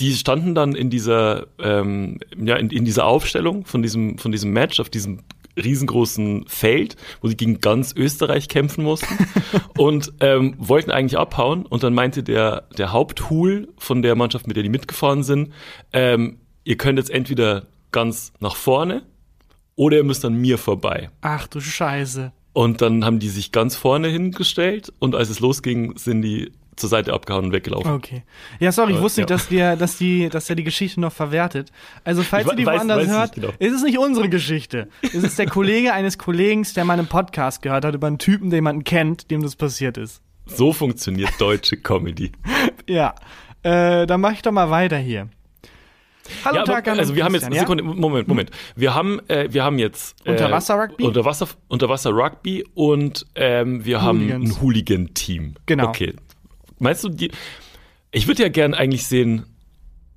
die 0.00 0.12
standen 0.14 0.54
dann 0.54 0.74
in 0.74 0.90
dieser, 0.90 1.46
ähm, 1.58 2.18
ja, 2.36 2.56
in, 2.56 2.70
in 2.70 2.84
dieser 2.84 3.06
Aufstellung 3.06 3.64
von 3.64 3.82
diesem, 3.82 4.18
von 4.18 4.32
diesem 4.32 4.52
Match 4.52 4.80
auf 4.80 4.90
diesem 4.90 5.20
riesengroßen 5.56 6.46
Feld, 6.46 6.96
wo 7.20 7.28
sie 7.28 7.36
gegen 7.36 7.60
ganz 7.60 7.94
Österreich 7.96 8.48
kämpfen 8.48 8.84
mussten 8.84 9.18
und 9.78 10.12
ähm, 10.20 10.54
wollten 10.58 10.90
eigentlich 10.90 11.18
abhauen. 11.18 11.66
Und 11.66 11.82
dann 11.82 11.94
meinte 11.94 12.22
der, 12.22 12.68
der 12.76 12.92
Haupthul 12.92 13.68
von 13.78 14.02
der 14.02 14.14
Mannschaft, 14.14 14.46
mit 14.46 14.56
der 14.56 14.62
die 14.62 14.68
mitgefahren 14.68 15.22
sind, 15.22 15.52
ähm, 15.92 16.38
ihr 16.64 16.76
könnt 16.76 16.98
jetzt 16.98 17.10
entweder 17.10 17.66
ganz 17.92 18.32
nach 18.40 18.56
vorne 18.56 19.02
oder 19.76 19.98
ihr 19.98 20.04
müsst 20.04 20.24
an 20.24 20.34
mir 20.34 20.58
vorbei. 20.58 21.10
Ach 21.20 21.46
du 21.46 21.60
Scheiße. 21.60 22.32
Und 22.52 22.82
dann 22.82 23.04
haben 23.04 23.18
die 23.18 23.28
sich 23.28 23.50
ganz 23.50 23.74
vorne 23.74 24.08
hingestellt 24.08 24.92
und 25.00 25.16
als 25.16 25.28
es 25.28 25.40
losging, 25.40 25.96
sind 25.96 26.22
die 26.22 26.52
zur 26.76 26.88
Seite 26.88 27.12
abgehauen 27.12 27.46
und 27.46 27.52
weggelaufen. 27.52 27.92
Okay. 27.92 28.22
Ja, 28.60 28.72
sorry, 28.72 28.94
ich 28.94 29.00
wusste 29.00 29.20
ja. 29.20 29.24
nicht, 29.24 29.30
dass, 29.30 29.50
wir, 29.50 29.76
dass, 29.76 29.98
die, 29.98 30.28
dass 30.28 30.48
er 30.48 30.56
die 30.56 30.64
Geschichte 30.64 31.00
noch 31.00 31.12
verwertet. 31.12 31.70
Also, 32.04 32.22
falls 32.22 32.46
ich 32.46 32.52
ihr 32.52 32.56
die 32.56 32.66
weiß, 32.66 32.78
woanders 32.78 32.98
weiß 33.02 33.08
hört, 33.08 33.32
genau. 33.34 33.48
ist 33.58 33.72
es 33.72 33.82
nicht 33.82 33.98
unsere 33.98 34.28
Geschichte. 34.28 34.88
Es 35.02 35.14
ist 35.14 35.38
der 35.38 35.46
Kollege 35.46 35.92
eines 35.92 36.18
Kollegen, 36.18 36.66
der 36.76 36.84
mal 36.84 36.98
einen 36.98 37.08
Podcast 37.08 37.62
gehört 37.62 37.84
hat 37.84 37.94
über 37.94 38.06
einen 38.06 38.18
Typen, 38.18 38.50
den 38.50 38.64
man 38.64 38.84
kennt, 38.84 39.30
dem 39.30 39.42
das 39.42 39.56
passiert 39.56 39.96
ist. 39.96 40.22
So 40.46 40.72
funktioniert 40.72 41.30
deutsche 41.38 41.76
Comedy. 41.76 42.32
ja. 42.88 43.14
Äh, 43.62 44.06
dann 44.06 44.20
mache 44.20 44.34
ich 44.34 44.42
doch 44.42 44.52
mal 44.52 44.70
weiter 44.70 44.98
hier. 44.98 45.28
Hallo 46.44 46.58
ja, 46.58 46.64
Tag, 46.64 46.88
also 46.88 47.14
wir 47.14 47.24
haben 47.24 47.34
jetzt 47.34 47.52
ja? 47.52 47.60
Sekunde, 47.60 47.82
Moment, 47.82 48.28
Moment. 48.28 48.50
Wir 48.76 48.94
haben 48.94 49.20
äh, 49.28 49.48
wir 49.50 49.62
haben 49.62 49.78
jetzt 49.78 50.16
äh, 50.24 50.30
Unterwasser 50.30 50.74
Rugby, 50.76 51.04
Unterwasser 51.04 51.48
Unterwasser 51.68 52.10
Rugby 52.10 52.64
und 52.74 53.26
ähm, 53.34 53.84
wir 53.84 54.02
Hooligans. 54.02 54.32
haben 54.32 54.42
ein 54.42 54.60
Hooligan 54.60 55.14
Team. 55.14 55.54
Genau. 55.66 55.88
Okay. 55.88 56.14
Meinst 56.78 57.04
du 57.04 57.08
die 57.08 57.30
Ich 58.10 58.26
würde 58.26 58.42
ja 58.42 58.48
gern 58.48 58.74
eigentlich 58.74 59.06
sehen, 59.06 59.46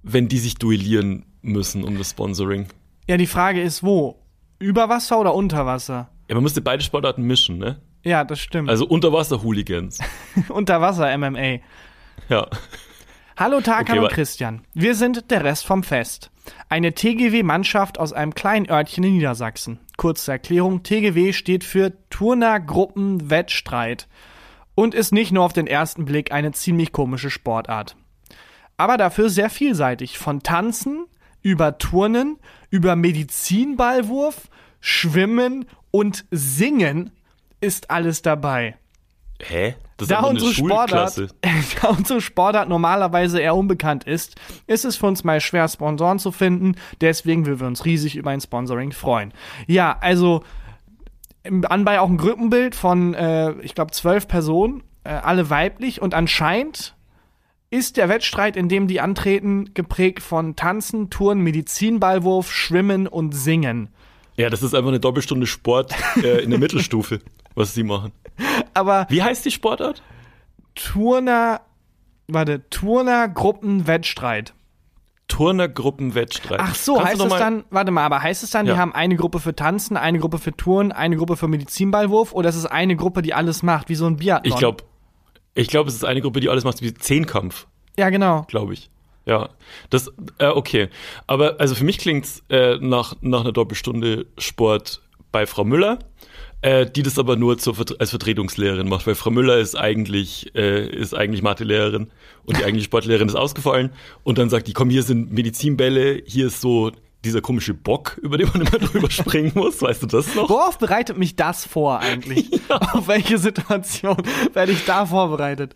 wenn 0.03 0.27
die 0.27 0.39
sich 0.39 0.55
duellieren 0.55 1.25
müssen 1.41 1.83
um 1.83 1.97
das 1.97 2.11
Sponsoring. 2.11 2.67
Ja, 3.07 3.17
die 3.17 3.27
Frage 3.27 3.61
ist 3.61 3.83
wo? 3.83 4.19
Über 4.59 4.89
Wasser 4.89 5.19
oder 5.19 5.33
unter 5.33 5.65
Wasser? 5.65 6.09
Ja, 6.27 6.35
man 6.35 6.43
müsste 6.43 6.61
beide 6.61 6.83
Sportarten 6.83 7.23
mischen, 7.23 7.57
ne? 7.57 7.79
Ja, 8.03 8.23
das 8.23 8.39
stimmt. 8.39 8.69
Also 8.69 8.85
Unterwasser 8.85 9.43
Hooligans. 9.43 9.99
Unterwasser 10.49 11.15
MMA. 11.17 11.59
Ja. 12.29 12.47
Hallo 13.37 13.61
Tarkan 13.61 13.97
okay, 13.97 14.07
und 14.07 14.11
Christian. 14.11 14.61
Wir 14.73 14.95
sind 14.95 15.29
der 15.29 15.43
Rest 15.43 15.65
vom 15.65 15.83
Fest. 15.83 16.31
Eine 16.69 16.93
TGW-Mannschaft 16.93 17.99
aus 17.99 18.13
einem 18.13 18.33
kleinen 18.33 18.69
Örtchen 18.69 19.03
in 19.03 19.13
Niedersachsen. 19.13 19.79
Kurze 19.97 20.31
Erklärung, 20.31 20.83
TGW 20.83 21.33
steht 21.33 21.63
für 21.63 21.93
Turner 22.09 22.59
Gruppen 22.59 23.29
Wettstreit 23.29 24.07
und 24.77 24.93
ist 24.93 25.11
nicht 25.11 25.31
nur 25.31 25.43
auf 25.43 25.53
den 25.53 25.65
ersten 25.65 26.05
Blick 26.05 26.31
eine 26.31 26.51
ziemlich 26.51 26.91
komische 26.91 27.31
Sportart. 27.31 27.95
Aber 28.77 28.97
dafür 28.97 29.31
sehr 29.31 29.49
vielseitig. 29.49 30.19
Von 30.19 30.43
Tanzen 30.43 31.07
über 31.41 31.79
Turnen, 31.79 32.37
über 32.69 32.95
Medizinballwurf, 32.95 34.49
Schwimmen 34.79 35.65
und 35.89 36.25
Singen 36.29 37.09
ist 37.59 37.89
alles 37.89 38.21
dabei. 38.21 38.75
Hä? 39.41 39.75
Das 39.97 40.09
ist 40.09 40.11
da 40.11 40.19
unsere, 40.19 40.53
Sportart, 40.53 41.17
da 41.81 41.87
unsere 41.87 42.21
Sportart 42.21 42.69
normalerweise 42.69 43.39
eher 43.39 43.55
unbekannt 43.55 44.03
ist, 44.03 44.35
ist 44.67 44.85
es 44.85 44.95
für 44.95 45.07
uns 45.07 45.23
mal 45.23 45.41
schwer, 45.41 45.67
Sponsoren 45.67 46.19
zu 46.19 46.31
finden. 46.31 46.75
Deswegen 47.01 47.47
würden 47.47 47.61
wir 47.61 47.67
uns 47.67 47.83
riesig 47.83 48.15
über 48.15 48.29
ein 48.29 48.41
Sponsoring 48.41 48.91
freuen. 48.91 49.33
Ja, 49.65 49.97
also 50.01 50.43
anbei 51.65 51.99
auch 51.99 52.09
ein 52.09 52.17
Gruppenbild 52.17 52.75
von, 52.75 53.13
äh, 53.13 53.53
ich 53.61 53.75
glaube, 53.75 53.91
zwölf 53.91 54.27
Personen, 54.27 54.83
äh, 55.03 55.09
alle 55.09 55.49
weiblich 55.49 56.01
und 56.01 56.13
anscheinend 56.13 56.95
ist 57.69 57.97
der 57.97 58.09
Wettstreit, 58.09 58.55
in 58.55 58.69
dem 58.69 58.87
die 58.87 59.01
antreten, 59.01 59.73
geprägt 59.73 60.23
von 60.23 60.55
Tanzen, 60.55 61.09
Touren, 61.09 61.41
Medizinballwurf, 61.41 62.51
Schwimmen 62.51 63.07
und 63.07 63.33
Singen. 63.33 63.89
Ja, 64.37 64.49
das 64.49 64.63
ist 64.63 64.73
einfach 64.73 64.89
eine 64.89 64.99
Doppelstunde 64.99 65.47
Sport 65.47 65.93
äh, 66.23 66.43
in 66.43 66.51
der 66.51 66.59
Mittelstufe, 66.59 67.19
was 67.55 67.73
sie 67.73 67.83
machen. 67.83 68.11
Aber 68.73 69.07
wie 69.09 69.23
heißt 69.23 69.43
die 69.43 69.51
Sportart? 69.51 70.01
Turner, 70.75 71.61
warte, 72.27 72.69
Turner 72.69 73.27
Gruppenwettstreit. 73.27 74.53
Turner 75.27 75.67
Gruppenwettstreit. 75.67 76.59
Ach 76.61 76.75
so, 76.75 76.95
Kannst 76.95 77.11
heißt 77.11 77.21
es 77.21 77.39
dann, 77.39 77.65
warte 77.69 77.91
mal, 77.91 78.05
aber 78.05 78.21
heißt 78.21 78.43
es 78.43 78.51
dann, 78.51 78.65
ja. 78.65 78.73
die 78.73 78.79
haben 78.79 78.93
eine 78.93 79.15
Gruppe 79.15 79.39
für 79.39 79.55
Tanzen, 79.55 79.97
eine 79.97 80.19
Gruppe 80.19 80.37
für 80.37 80.55
Touren, 80.55 80.91
eine 80.91 81.17
Gruppe 81.17 81.35
für 81.35 81.47
Medizinballwurf 81.47 82.33
oder 82.33 82.49
ist 82.49 82.55
es 82.55 82.65
eine 82.65 82.95
Gruppe, 82.95 83.21
die 83.21 83.33
alles 83.33 83.61
macht, 83.63 83.89
wie 83.89 83.95
so 83.95 84.05
ein 84.05 84.17
Biathlon? 84.17 84.53
Ich 84.53 84.57
glaube, 84.57 84.83
ich 85.53 85.67
glaube, 85.67 85.89
es 85.89 85.95
ist 85.95 86.05
eine 86.05 86.21
Gruppe, 86.21 86.39
die 86.39 86.49
alles 86.49 86.63
macht, 86.63 86.81
wie 86.81 86.93
Zehnkampf. 86.93 87.67
Ja, 87.97 88.09
genau. 88.09 88.43
Glaube 88.47 88.73
ich. 88.73 88.89
Ja, 89.25 89.49
das, 89.89 90.11
äh, 90.37 90.47
okay. 90.47 90.87
Aber 91.25 91.59
also 91.59 91.75
für 91.75 91.83
mich 91.83 91.97
klingt's 91.97 92.43
äh, 92.49 92.77
nach, 92.77 93.15
nach 93.21 93.41
einer 93.41 93.51
Doppelstunde 93.51 94.27
Sport 94.37 95.01
bei 95.33 95.45
Frau 95.45 95.65
Müller, 95.65 95.99
äh, 96.61 96.85
die 96.89 97.03
das 97.03 97.19
aber 97.19 97.35
nur 97.35 97.57
zur, 97.57 97.75
als 97.99 98.09
Vertretungslehrerin 98.09 98.87
macht, 98.89 99.07
weil 99.07 99.15
Frau 99.15 99.29
Müller 99.29 99.57
ist 99.57 99.75
eigentlich, 99.75 100.55
äh, 100.55 100.87
ist 100.87 101.13
eigentlich 101.13 101.41
Mathelehrerin 101.41 102.09
und 102.45 102.57
die 102.57 102.63
eigentliche 102.63 102.85
Sportlehrerin 102.85 103.27
ist 103.27 103.35
ausgefallen 103.35 103.91
und 104.23 104.37
dann 104.37 104.49
sagt 104.49 104.67
die, 104.67 104.73
komm, 104.73 104.89
hier 104.89 105.03
sind 105.03 105.31
Medizinbälle, 105.31 106.21
hier 106.25 106.47
ist 106.47 106.61
so 106.61 106.91
dieser 107.23 107.41
komische 107.41 107.73
Bock, 107.73 108.17
über 108.21 108.37
den 108.37 108.47
man 108.47 108.61
immer 108.61 108.69
drüber 108.79 109.11
springen 109.11 109.51
muss, 109.55 109.81
weißt 109.81 110.03
du 110.03 110.07
das 110.07 110.33
noch? 110.35 110.49
Worauf 110.49 110.77
bereitet 110.77 111.17
mich 111.17 111.35
das 111.35 111.65
vor 111.65 111.99
eigentlich? 111.99 112.49
ja. 112.69 112.77
Auf 112.93 113.07
welche 113.07 113.37
Situation 113.37 114.17
werde 114.53 114.71
ich 114.71 114.85
da 114.85 115.05
vorbereitet? 115.05 115.75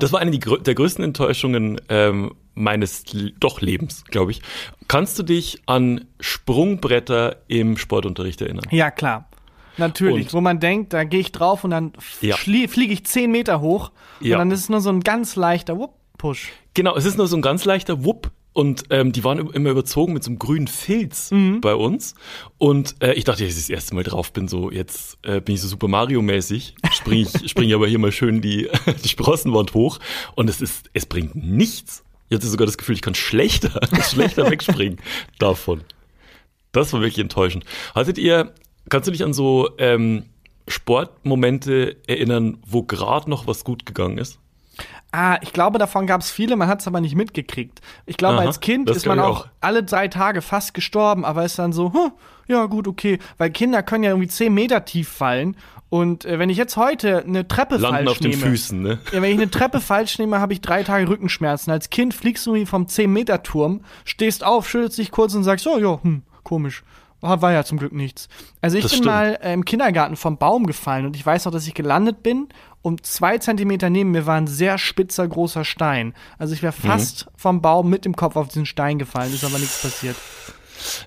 Das 0.00 0.12
war 0.12 0.20
eine 0.20 0.38
der 0.38 0.74
größten 0.74 1.04
Enttäuschungen 1.04 1.78
ähm, 1.90 2.34
meines 2.54 3.04
doch 3.38 3.60
Lebens, 3.60 4.04
glaube 4.04 4.30
ich. 4.30 4.40
Kannst 4.88 5.18
du 5.18 5.22
dich 5.22 5.60
an 5.66 6.06
Sprungbretter 6.20 7.36
im 7.48 7.76
Sportunterricht 7.76 8.40
erinnern? 8.40 8.64
Ja, 8.70 8.90
klar. 8.90 9.28
Natürlich, 9.76 10.26
und, 10.26 10.34
wo 10.34 10.40
man 10.40 10.60
denkt, 10.60 10.92
da 10.92 11.04
gehe 11.04 11.20
ich 11.20 11.32
drauf 11.32 11.64
und 11.64 11.70
dann 11.70 11.92
ja. 12.20 12.36
fliege 12.36 12.92
ich 12.92 13.04
zehn 13.04 13.30
Meter 13.30 13.60
hoch 13.60 13.90
ja. 14.20 14.36
und 14.36 14.38
dann 14.40 14.50
ist 14.50 14.60
es 14.60 14.68
nur 14.68 14.80
so 14.80 14.90
ein 14.90 15.00
ganz 15.00 15.36
leichter 15.36 15.78
Wupp-Push. 15.78 16.52
Genau, 16.74 16.96
es 16.96 17.04
ist 17.04 17.16
nur 17.16 17.26
so 17.26 17.36
ein 17.36 17.42
ganz 17.42 17.64
leichter 17.64 18.04
Wupp 18.04 18.30
und 18.54 18.84
ähm, 18.90 19.10
die 19.10 19.24
waren 19.24 19.50
immer 19.50 19.70
überzogen 19.70 20.12
mit 20.12 20.22
so 20.22 20.30
einem 20.30 20.38
grünen 20.38 20.68
Filz 20.68 21.32
mhm. 21.32 21.60
bei 21.60 21.74
uns. 21.74 22.14
Und 22.56 22.94
äh, 23.02 23.12
ich 23.14 23.24
dachte, 23.24 23.42
als 23.42 23.52
ich 23.52 23.58
das 23.58 23.68
erste 23.68 23.96
Mal 23.96 24.04
drauf 24.04 24.32
bin, 24.32 24.46
so 24.46 24.70
jetzt 24.70 25.18
äh, 25.22 25.40
bin 25.40 25.56
ich 25.56 25.60
so 25.60 25.66
Super 25.66 25.88
Mario-mäßig, 25.88 26.76
springe 26.92 27.22
ich, 27.22 27.30
spring 27.50 27.68
ich 27.68 27.74
aber 27.74 27.88
hier 27.88 27.98
mal 27.98 28.12
schön 28.12 28.40
die, 28.40 28.70
die 29.04 29.08
Sprossenwand 29.08 29.74
hoch. 29.74 29.98
Und 30.36 30.48
es 30.48 30.60
ist, 30.60 30.88
es 30.92 31.04
bringt 31.04 31.34
nichts. 31.34 32.04
Ich 32.28 32.36
hatte 32.36 32.46
sogar 32.46 32.66
das 32.66 32.78
Gefühl, 32.78 32.94
ich 32.94 33.02
kann 33.02 33.16
schlechter, 33.16 33.80
schlechter 34.08 34.48
wegspringen 34.48 35.00
davon. 35.40 35.82
Das 36.70 36.92
war 36.92 37.00
wirklich 37.00 37.18
enttäuschend. 37.18 37.64
Hattet 37.94 38.18
ihr, 38.18 38.54
kannst 38.88 39.08
du 39.08 39.12
dich 39.12 39.24
an 39.24 39.32
so 39.32 39.70
ähm, 39.78 40.24
Sportmomente 40.68 41.96
erinnern, 42.06 42.58
wo 42.66 42.82
gerade 42.82 43.28
noch 43.28 43.46
was 43.46 43.64
gut 43.64 43.86
gegangen 43.86 44.18
ist? 44.18 44.38
Ah, 45.12 45.38
ich 45.42 45.52
glaube, 45.52 45.78
davon 45.78 46.08
gab 46.08 46.22
es 46.22 46.30
viele, 46.32 46.56
man 46.56 46.66
hat 46.66 46.80
es 46.80 46.88
aber 46.88 47.00
nicht 47.00 47.14
mitgekriegt. 47.14 47.80
Ich 48.04 48.16
glaube, 48.16 48.38
Aha, 48.38 48.46
als 48.46 48.58
Kind 48.58 48.90
ist 48.90 49.06
man 49.06 49.20
auch, 49.20 49.42
auch, 49.42 49.48
alle 49.60 49.84
drei 49.84 50.08
Tage 50.08 50.42
fast 50.42 50.74
gestorben, 50.74 51.24
aber 51.24 51.44
ist 51.44 51.56
dann 51.56 51.72
so, 51.72 51.92
hm, 51.92 52.10
ja 52.48 52.66
gut, 52.66 52.88
okay. 52.88 53.20
Weil 53.38 53.50
Kinder 53.50 53.84
können 53.84 54.02
ja 54.02 54.10
irgendwie 54.10 54.26
zehn 54.26 54.52
Meter 54.52 54.84
tief 54.84 55.08
fallen. 55.08 55.56
Und 55.88 56.24
äh, 56.24 56.40
wenn 56.40 56.50
ich 56.50 56.56
jetzt 56.56 56.76
heute 56.76 57.22
eine 57.24 57.46
Treppe 57.46 57.76
Landen 57.76 57.98
falsch 57.98 58.10
auf 58.10 58.20
nehme, 58.20 58.32
den 58.32 58.40
Füßen, 58.40 58.82
ne? 58.82 58.98
Ja, 59.12 59.22
wenn 59.22 59.30
ich 59.30 59.40
eine 59.40 59.50
Treppe 59.50 59.80
falsch 59.80 60.18
nehme, 60.18 60.40
habe 60.40 60.52
ich 60.52 60.60
drei 60.60 60.82
Tage 60.82 61.08
Rückenschmerzen. 61.08 61.70
Als 61.70 61.90
Kind 61.90 62.12
fliegst 62.12 62.44
du 62.46 62.54
wie 62.54 62.66
vom 62.66 62.86
10-Meter-Turm, 62.86 63.82
stehst 64.04 64.42
auf, 64.42 64.68
schüttelst 64.68 64.98
dich 64.98 65.12
kurz 65.12 65.34
und 65.34 65.44
sagst, 65.44 65.64
oh 65.68 65.78
ja, 65.78 66.02
hm, 66.02 66.22
komisch. 66.42 66.82
War 67.24 67.52
ja 67.52 67.64
zum 67.64 67.78
Glück 67.78 67.92
nichts. 67.92 68.28
Also 68.60 68.76
ich 68.76 68.82
das 68.82 68.92
bin 68.92 68.98
stimmt. 68.98 69.14
mal 69.14 69.38
äh, 69.42 69.52
im 69.52 69.64
Kindergarten 69.64 70.16
vom 70.16 70.36
Baum 70.36 70.66
gefallen 70.66 71.06
und 71.06 71.16
ich 71.16 71.24
weiß 71.24 71.46
noch, 71.46 71.52
dass 71.52 71.66
ich 71.66 71.74
gelandet 71.74 72.22
bin 72.22 72.48
und 72.82 73.06
zwei 73.06 73.38
Zentimeter 73.38 73.88
neben 73.88 74.10
mir 74.10 74.26
war 74.26 74.36
ein 74.36 74.46
sehr 74.46 74.76
spitzer 74.76 75.26
großer 75.26 75.64
Stein. 75.64 76.12
Also 76.38 76.52
ich 76.52 76.62
wäre 76.62 76.74
mhm. 76.76 76.86
fast 76.86 77.26
mhm. 77.26 77.30
vom 77.36 77.62
Baum 77.62 77.88
mit 77.88 78.04
dem 78.04 78.14
Kopf 78.14 78.36
auf 78.36 78.48
diesen 78.48 78.66
Stein 78.66 78.98
gefallen, 78.98 79.32
ist 79.32 79.44
aber 79.44 79.58
nichts 79.58 79.80
passiert. 79.80 80.16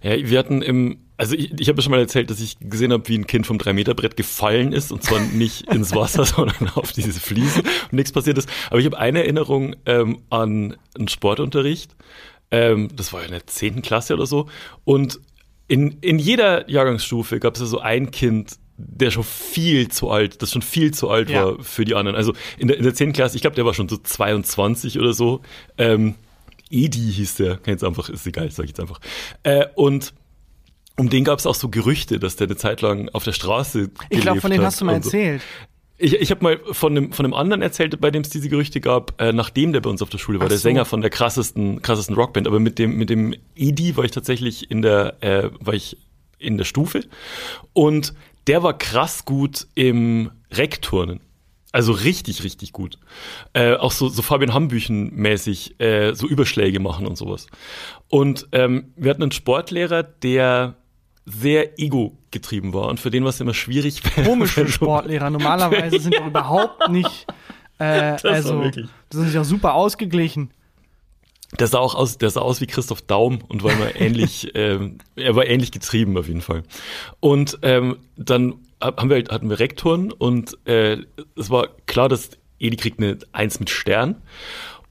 Ja, 0.02 0.16
wir 0.18 0.40
hatten 0.40 0.64
im, 0.64 0.98
Also 1.18 1.36
ich, 1.36 1.54
ich 1.60 1.70
habe 1.70 1.78
ja 1.78 1.84
schon 1.84 1.92
mal 1.92 2.00
erzählt, 2.00 2.30
dass 2.32 2.40
ich 2.40 2.58
gesehen 2.60 2.92
habe, 2.92 3.08
wie 3.08 3.18
ein 3.18 3.28
Kind 3.28 3.46
vom 3.46 3.58
3-Meter-Brett 3.58 4.18
gefallen 4.18 4.74
ist 4.74 4.92
und 4.92 5.04
zwar 5.04 5.20
nicht 5.20 5.72
ins 5.72 5.94
Wasser, 5.94 6.26
sondern 6.26 6.70
auf 6.70 6.94
diese 6.94 7.20
Fliesen 7.20 7.62
und 7.62 7.94
nichts 7.94 8.12
passiert 8.12 8.40
ist. 8.40 8.50
Aber 8.70 8.80
ich 8.80 8.86
habe 8.86 8.98
eine 8.98 9.20
Erinnerung 9.20 9.76
ähm, 9.86 10.24
an 10.32 10.78
einen 10.98 11.08
Sportunterricht. 11.08 11.96
Ähm, 12.50 12.90
das 12.96 13.14
war 13.14 13.20
ja 13.20 13.28
in 13.28 13.34
der 13.34 13.46
10. 13.46 13.82
Klasse 13.82 14.14
oder 14.14 14.26
so. 14.26 14.48
Und 14.84 15.20
in, 15.68 15.98
in 16.02 16.20
jeder 16.20 16.70
Jahrgangsstufe 16.70 17.40
gab 17.40 17.56
es 17.56 17.62
ja 17.62 17.66
so 17.66 17.80
ein 17.80 18.12
Kind, 18.12 18.58
der 18.78 19.12
schon 19.12 19.24
viel 19.24 19.90
zu 19.90 20.10
alt, 20.10 20.42
das 20.42 20.52
schon 20.52 20.62
viel 20.62 20.94
zu 20.94 21.10
alt 21.10 21.30
ja. 21.30 21.46
war 21.46 21.64
für 21.64 21.84
die 21.84 21.96
anderen. 21.96 22.16
Also 22.16 22.34
in 22.58 22.68
der, 22.68 22.78
in 22.78 22.84
der 22.84 22.94
10. 22.94 23.14
Klasse, 23.14 23.36
ich 23.36 23.42
glaube, 23.42 23.56
der 23.56 23.66
war 23.66 23.74
schon 23.74 23.90
so 23.90 23.98
22 23.98 25.00
oder 25.00 25.14
so. 25.14 25.42
Ähm, 25.78 26.16
Edi 26.70 27.12
hieß 27.12 27.36
der, 27.36 27.58
kann 27.58 27.74
jetzt 27.74 27.84
einfach, 27.84 28.10
ist 28.10 28.28
egal, 28.28 28.50
sag 28.52 28.66
ich 28.66 28.72
jetzt 28.72 28.80
einfach. 28.80 29.00
Äh, 29.44 29.66
und 29.76 30.14
um 30.96 31.10
den 31.10 31.24
gab 31.24 31.40
es 31.40 31.46
auch 31.46 31.56
so 31.56 31.70
Gerüchte, 31.70 32.20
dass 32.20 32.36
der 32.36 32.48
eine 32.48 32.58
Zeit 32.58 32.82
lang 32.82 33.10
auf 33.10 33.24
der 33.24 33.32
Straße 33.32 33.90
Ich 34.10 34.22
glaube, 34.22 34.42
von 34.42 34.52
dem 34.52 34.62
hast 34.62 34.82
du 34.82 34.86
mal 34.86 34.94
erzählt. 34.94 35.42
Ich, 36.00 36.14
ich 36.14 36.30
habe 36.32 36.44
mal 36.44 36.60
von 36.72 36.96
einem, 36.96 37.12
von 37.12 37.26
einem 37.26 37.34
anderen 37.34 37.62
erzählt, 37.62 38.00
bei 38.00 38.12
dem 38.12 38.22
es 38.22 38.30
diese 38.30 38.50
Gerüchte 38.50 38.80
gab, 38.80 39.20
äh, 39.20 39.34
nachdem 39.34 39.74
der 39.74 39.82
bei 39.82 39.90
uns 39.90 40.02
auf 40.02 40.10
der 40.10 40.20
Schule 40.20 40.40
war, 40.40 40.46
Ach 40.46 40.50
der 40.50 40.58
so. 40.58 40.64
Sänger 40.64 40.86
von 40.86 41.02
der 41.02 41.10
krassesten, 41.10 41.82
krassesten 41.82 42.16
Rockband. 42.16 42.48
Aber 42.48 42.60
mit 42.60 42.78
dem, 42.78 42.98
mit 42.98 43.10
dem 43.10 43.34
Edi 43.56 43.98
war 43.98 44.06
ich 44.06 44.12
tatsächlich 44.12 44.70
in 44.70 44.82
der, 44.82 45.22
äh, 45.22 45.50
war 45.60 45.74
ich 45.74 45.98
in 46.38 46.58
der 46.58 46.66
Stufe. 46.66 47.04
Und 47.74 48.14
der 48.46 48.64
war 48.64 48.78
krass 48.78 49.26
gut 49.26 49.68
im 49.74 50.32
Reckturnen. 50.52 51.22
Also 51.72 51.92
richtig, 51.92 52.44
richtig 52.44 52.72
gut. 52.72 52.98
Äh, 53.54 53.76
auch 53.76 53.92
so, 53.92 54.08
so 54.08 54.22
Fabian 54.22 54.54
Hambüchen 54.54 55.14
mäßig, 55.14 55.80
äh, 55.80 56.14
so 56.14 56.28
Überschläge 56.28 56.80
machen 56.80 57.06
und 57.06 57.18
sowas. 57.18 57.48
Und 58.08 58.48
ähm, 58.52 58.94
wir 58.96 59.10
hatten 59.10 59.24
einen 59.24 59.32
Sportlehrer, 59.32 60.04
der 60.04 60.76
sehr 61.28 61.78
ego-getrieben 61.78 62.74
war 62.74 62.88
und 62.88 63.00
für 63.00 63.12
den 63.12 63.24
war 63.24 63.30
es 63.30 63.42
immer 63.42 63.54
schwierig. 63.54 64.02
Komische 64.26 64.68
Sportlehrer. 64.68 65.30
Normalerweise 65.30 66.00
sind 66.00 66.16
doch 66.16 66.26
überhaupt 66.26 66.90
nicht, 66.90 67.28
äh, 67.80 68.14
das 68.14 68.26
also, 68.26 68.64
das 68.64 68.86
sind 69.10 69.34
ja 69.34 69.44
super 69.44 69.74
ausgeglichen. 69.74 70.52
Der 71.60 71.68
sah 71.68 71.80
auch 71.80 71.96
aus, 71.96 72.18
der 72.18 72.30
sah 72.30 72.42
aus 72.42 72.62
wie 72.62 72.68
Christoph 72.68 73.02
Daum 73.02 73.40
und 73.48 73.64
war 73.64 73.72
immer 73.72 73.96
ähnlich, 73.96 74.52
ähm, 74.56 75.00
er 75.16 75.36
war 75.36 75.46
ähnlich 75.46 75.72
getrieben 75.72 76.18
auf 76.18 76.28
jeden 76.28 76.42
Fall. 76.42 76.64
Und 77.20 77.60
ähm, 77.62 77.98
dann 78.16 78.56
haben 78.82 79.10
wir, 79.10 79.16
halt, 79.16 79.32
hatten 79.32 79.50
wir 79.50 79.60
Rektoren 79.60 80.12
und 80.12 80.58
äh, 80.66 80.98
es 81.36 81.50
war 81.50 81.68
klar, 81.88 82.10
dass 82.10 82.32
Edi 82.60 82.78
kriegt 82.78 83.00
eine 83.00 83.18
Eins 83.34 83.60
mit 83.60 83.70
Stern 83.70 84.16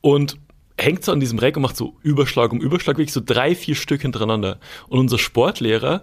und 0.01 0.39
hängt 0.79 1.05
so 1.05 1.13
an 1.13 1.21
diesem 1.21 1.39
Reck 1.39 1.57
und 1.57 1.63
macht 1.63 1.77
so 1.77 1.97
Überschlag 2.03 2.53
um 2.53 2.61
Überschlag, 2.61 2.99
wirklich 2.99 3.13
so 3.13 3.23
drei, 3.25 3.55
vier 3.55 3.75
Stück 3.75 4.03
hintereinander. 4.03 4.59
Und 4.89 4.99
unser 4.99 5.19
Sportlehrer 5.19 6.03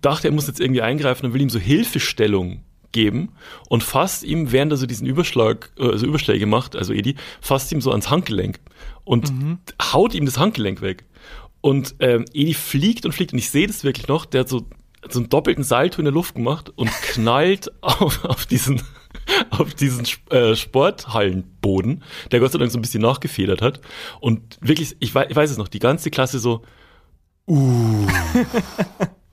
dachte, 0.00 0.28
er 0.28 0.34
muss 0.34 0.46
jetzt 0.46 0.60
irgendwie 0.60 0.82
eingreifen 0.82 1.26
und 1.26 1.34
will 1.34 1.40
ihm 1.40 1.50
so 1.50 1.58
Hilfestellung 1.58 2.62
geben 2.92 3.32
und 3.68 3.82
fasst 3.82 4.24
ihm, 4.24 4.52
während 4.52 4.72
er 4.72 4.78
so 4.78 4.86
diesen 4.86 5.06
Überschlag, 5.06 5.70
also 5.78 6.06
Überschläge 6.06 6.46
macht, 6.46 6.76
also 6.76 6.92
Edi, 6.92 7.16
fasst 7.40 7.70
ihm 7.72 7.80
so 7.80 7.90
ans 7.90 8.10
Handgelenk 8.10 8.58
und 9.04 9.32
mhm. 9.32 9.58
haut 9.80 10.14
ihm 10.14 10.24
das 10.24 10.38
Handgelenk 10.38 10.80
weg. 10.80 11.04
Und 11.60 11.96
ähm, 11.98 12.24
Edi 12.32 12.54
fliegt 12.54 13.04
und 13.04 13.12
fliegt 13.12 13.32
und 13.32 13.38
ich 13.38 13.50
sehe 13.50 13.66
das 13.66 13.84
wirklich 13.84 14.08
noch, 14.08 14.24
der 14.24 14.40
hat 14.40 14.48
so, 14.48 14.66
so 15.08 15.20
einen 15.20 15.28
doppelten 15.28 15.64
Salto 15.64 15.98
in 15.98 16.04
der 16.04 16.14
Luft 16.14 16.34
gemacht 16.34 16.72
und 16.74 16.90
knallt 17.02 17.70
auf, 17.82 18.24
auf 18.24 18.46
diesen 18.46 18.80
auf 19.50 19.74
diesen 19.74 20.06
äh, 20.30 20.54
Sporthallenboden, 20.54 22.02
der 22.30 22.40
Gott 22.40 22.52
sei 22.52 22.58
Dank 22.58 22.70
so 22.70 22.78
ein 22.78 22.82
bisschen 22.82 23.02
nachgefedert 23.02 23.62
hat. 23.62 23.80
Und 24.20 24.58
wirklich, 24.60 24.96
ich 25.00 25.14
weiß, 25.14 25.26
ich 25.30 25.36
weiß 25.36 25.50
es 25.50 25.58
noch, 25.58 25.68
die 25.68 25.78
ganze 25.78 26.10
Klasse 26.10 26.38
so, 26.38 26.62
uh. 27.48 28.06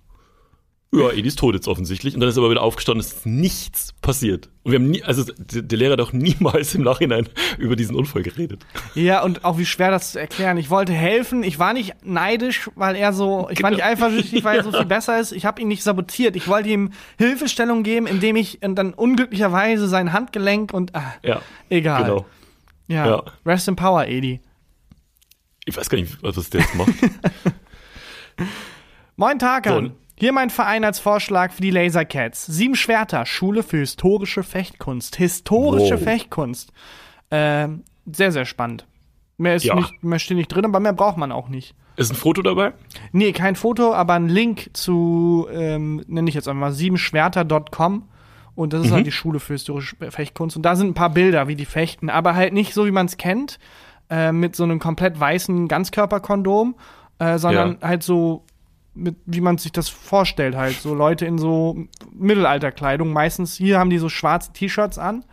ja, 0.93 1.11
Edi 1.11 1.27
ist 1.27 1.39
tot 1.39 1.55
jetzt 1.55 1.67
offensichtlich. 1.67 2.13
Und 2.13 2.19
dann 2.19 2.29
ist 2.29 2.37
er 2.37 2.43
aber 2.43 2.51
wieder 2.51 2.61
aufgestanden, 2.61 3.01
es 3.01 3.13
ist 3.13 3.25
nichts 3.25 3.93
passiert. 4.01 4.49
Und 4.63 4.71
wir 4.71 4.79
haben 4.79 4.91
nie, 4.91 5.03
also 5.03 5.23
der 5.37 5.77
Lehrer 5.77 5.93
hat 5.93 6.01
auch 6.01 6.13
niemals 6.13 6.75
im 6.75 6.83
Nachhinein 6.83 7.27
über 7.57 7.75
diesen 7.75 7.95
Unfall 7.95 8.21
geredet. 8.21 8.65
Ja, 8.93 9.23
und 9.23 9.43
auch 9.43 9.57
wie 9.57 9.65
schwer 9.65 9.89
das 9.89 10.11
zu 10.11 10.19
erklären. 10.19 10.57
Ich 10.57 10.69
wollte 10.69 10.93
helfen, 10.93 11.43
ich 11.43 11.57
war 11.57 11.73
nicht 11.73 11.95
neidisch, 12.05 12.69
weil 12.75 12.95
er 12.95 13.11
so, 13.11 13.47
ich 13.49 13.57
genau. 13.57 13.63
war 13.63 13.69
nicht 13.71 13.79
genau. 13.81 13.91
eifersüchtig, 13.91 14.43
weil 14.43 14.57
er 14.57 14.63
so 14.63 14.71
viel 14.77 14.85
besser 14.85 15.19
ist. 15.19 15.31
Ich 15.31 15.45
habe 15.45 15.61
ihn 15.61 15.67
nicht 15.67 15.83
sabotiert. 15.83 16.35
Ich 16.35 16.47
wollte 16.47 16.69
ihm 16.69 16.91
Hilfestellung 17.17 17.81
geben, 17.81 18.05
indem 18.05 18.35
ich 18.35 18.59
dann 18.61 18.93
unglücklicherweise 18.93 19.87
sein 19.87 20.13
Handgelenk 20.13 20.73
und 20.73 20.95
ah, 20.95 21.15
ja, 21.23 21.41
egal. 21.69 22.03
Genau. 22.03 22.25
Ja. 22.87 23.07
ja. 23.07 23.23
Rest 23.45 23.67
in 23.67 23.75
Power, 23.75 24.05
Edi. 24.05 24.41
Ich 25.65 25.75
weiß 25.75 25.89
gar 25.89 25.97
nicht, 25.97 26.21
was 26.21 26.49
der 26.49 26.61
jetzt 26.61 26.75
macht. 26.75 26.93
Moin 29.15 29.39
Tarkan. 29.39 29.85
So, 29.85 30.02
hier 30.23 30.31
mein 30.31 30.49
Verein 30.49 30.85
als 30.85 30.99
Vorschlag 30.99 31.51
für 31.51 31.61
die 31.61 31.69
Lasercats. 31.69 32.45
Sieben 32.45 32.75
Schwerter, 32.75 33.25
Schule 33.25 33.61
für 33.61 33.79
historische 33.79 34.41
Fechtkunst. 34.41 35.17
Historische 35.17 35.95
wow. 35.95 36.01
Fechtkunst. 36.01 36.71
Äh, 37.29 37.67
sehr, 38.09 38.31
sehr 38.31 38.45
spannend. 38.45 38.87
Mehr 39.37 39.55
ist 39.55 39.65
ja. 39.65 39.75
nicht, 39.75 40.01
mehr 40.01 40.19
steht 40.19 40.37
nicht 40.37 40.47
drin, 40.47 40.63
aber 40.63 40.79
mehr 40.79 40.93
braucht 40.93 41.17
man 41.17 41.33
auch 41.33 41.49
nicht. 41.49 41.75
Ist 41.97 42.09
ein 42.09 42.15
Foto 42.15 42.41
dabei? 42.41 42.71
Nee, 43.11 43.33
kein 43.33 43.57
Foto, 43.57 43.93
aber 43.93 44.13
ein 44.13 44.29
Link 44.29 44.69
zu, 44.71 45.45
ähm, 45.51 46.05
nenne 46.07 46.29
ich 46.29 46.35
jetzt 46.35 46.47
einmal, 46.47 46.71
siebenschwerter.com. 46.71 48.07
Und 48.55 48.71
das 48.71 48.85
ist 48.85 48.91
mhm. 48.91 48.93
halt 48.93 49.07
die 49.07 49.11
Schule 49.11 49.41
für 49.41 49.55
historische 49.55 49.97
Fechtkunst. 50.09 50.55
Und 50.55 50.63
da 50.63 50.77
sind 50.77 50.87
ein 50.87 50.93
paar 50.93 51.09
Bilder, 51.09 51.49
wie 51.49 51.57
die 51.57 51.65
fechten, 51.65 52.09
aber 52.09 52.33
halt 52.33 52.53
nicht 52.53 52.73
so, 52.73 52.85
wie 52.85 52.91
man 52.91 53.07
es 53.07 53.17
kennt, 53.17 53.59
äh, 54.09 54.31
mit 54.31 54.55
so 54.55 54.63
einem 54.63 54.79
komplett 54.79 55.19
weißen 55.19 55.67
Ganzkörperkondom, 55.67 56.75
äh, 57.19 57.37
sondern 57.37 57.77
ja. 57.81 57.89
halt 57.89 58.03
so 58.03 58.45
mit, 58.95 59.15
wie 59.25 59.41
man 59.41 59.57
sich 59.57 59.71
das 59.71 59.89
vorstellt, 59.89 60.55
halt. 60.55 60.75
So 60.75 60.93
Leute 60.93 61.25
in 61.25 61.37
so 61.37 61.77
Mittelalterkleidung. 62.13 63.11
Meistens 63.11 63.55
hier 63.55 63.79
haben 63.79 63.89
die 63.89 63.97
so 63.97 64.09
schwarze 64.09 64.53
T-Shirts 64.53 64.97
an. 64.97 65.25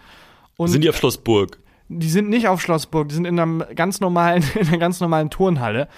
Sind 0.59 0.85
die 0.85 0.91
auf 0.91 0.97
Schlossburg? 0.97 1.59
Die 1.89 2.09
sind 2.09 2.29
nicht 2.29 2.47
auf 2.47 2.61
Schlossburg, 2.61 3.09
die 3.09 3.15
sind 3.15 3.25
in 3.25 3.41
einem 3.41 3.65
ganz 3.75 4.01
normalen, 4.01 4.45
in 4.55 4.69
einer 4.69 4.79
ganz 4.79 5.01
normalen 5.01 5.31
Turnhalle. 5.31 5.89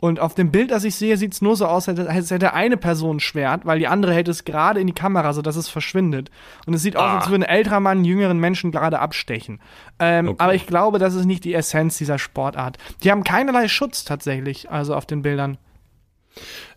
Und 0.00 0.20
auf 0.20 0.34
dem 0.34 0.52
Bild, 0.52 0.70
das 0.70 0.84
ich 0.84 0.94
sehe, 0.94 1.16
sieht 1.16 1.32
es 1.32 1.42
nur 1.42 1.56
so 1.56 1.66
aus, 1.66 1.88
als 1.88 2.30
hätte 2.30 2.52
eine 2.52 2.76
Person 2.76 3.16
ein 3.16 3.20
Schwert, 3.20 3.66
weil 3.66 3.80
die 3.80 3.88
andere 3.88 4.14
hält 4.14 4.28
es 4.28 4.44
gerade 4.44 4.80
in 4.80 4.86
die 4.86 4.92
Kamera, 4.92 5.32
sodass 5.32 5.56
es 5.56 5.68
verschwindet. 5.68 6.30
Und 6.66 6.74
es 6.74 6.82
sieht 6.82 6.94
ah. 6.94 7.00
aus, 7.00 7.22
als 7.22 7.30
würde 7.30 7.44
ein 7.44 7.50
älterer 7.50 7.80
Mann 7.80 8.04
jüngeren 8.04 8.38
Menschen 8.38 8.70
gerade 8.70 9.00
abstechen. 9.00 9.60
Ähm, 9.98 10.28
okay. 10.28 10.36
Aber 10.38 10.54
ich 10.54 10.68
glaube, 10.68 11.00
das 11.00 11.14
ist 11.14 11.24
nicht 11.24 11.42
die 11.42 11.54
Essenz 11.54 11.98
dieser 11.98 12.18
Sportart. 12.20 12.78
Die 13.02 13.10
haben 13.10 13.24
keinerlei 13.24 13.66
Schutz 13.66 14.04
tatsächlich, 14.04 14.70
also 14.70 14.94
auf 14.94 15.04
den 15.04 15.22
Bildern. 15.22 15.58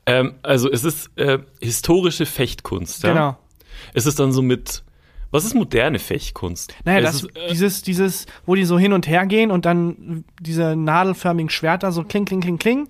Ähm, 0.05 0.35
also 0.41 0.71
es 0.71 0.83
ist 0.83 1.15
äh, 1.17 1.39
historische 1.59 2.25
Fechtkunst. 2.25 3.03
Ja? 3.03 3.09
Genau. 3.13 3.37
Es 3.93 4.05
ist 4.05 4.19
dann 4.19 4.31
so 4.31 4.41
mit 4.41 4.83
was 5.31 5.45
ist 5.45 5.55
moderne 5.55 5.97
Fechtkunst? 5.97 6.75
Naja, 6.83 6.99
das, 6.99 7.23
ist, 7.23 7.37
äh, 7.37 7.49
dieses, 7.49 7.81
dieses, 7.81 8.25
wo 8.45 8.53
die 8.53 8.65
so 8.65 8.77
hin 8.77 8.91
und 8.91 9.07
her 9.07 9.25
gehen 9.25 9.49
und 9.49 9.65
dann 9.65 10.25
diese 10.41 10.75
nadelförmigen 10.75 11.49
Schwerter 11.49 11.93
so 11.93 12.03
kling, 12.03 12.25
kling, 12.25 12.41
kling, 12.41 12.59
kling. 12.59 12.87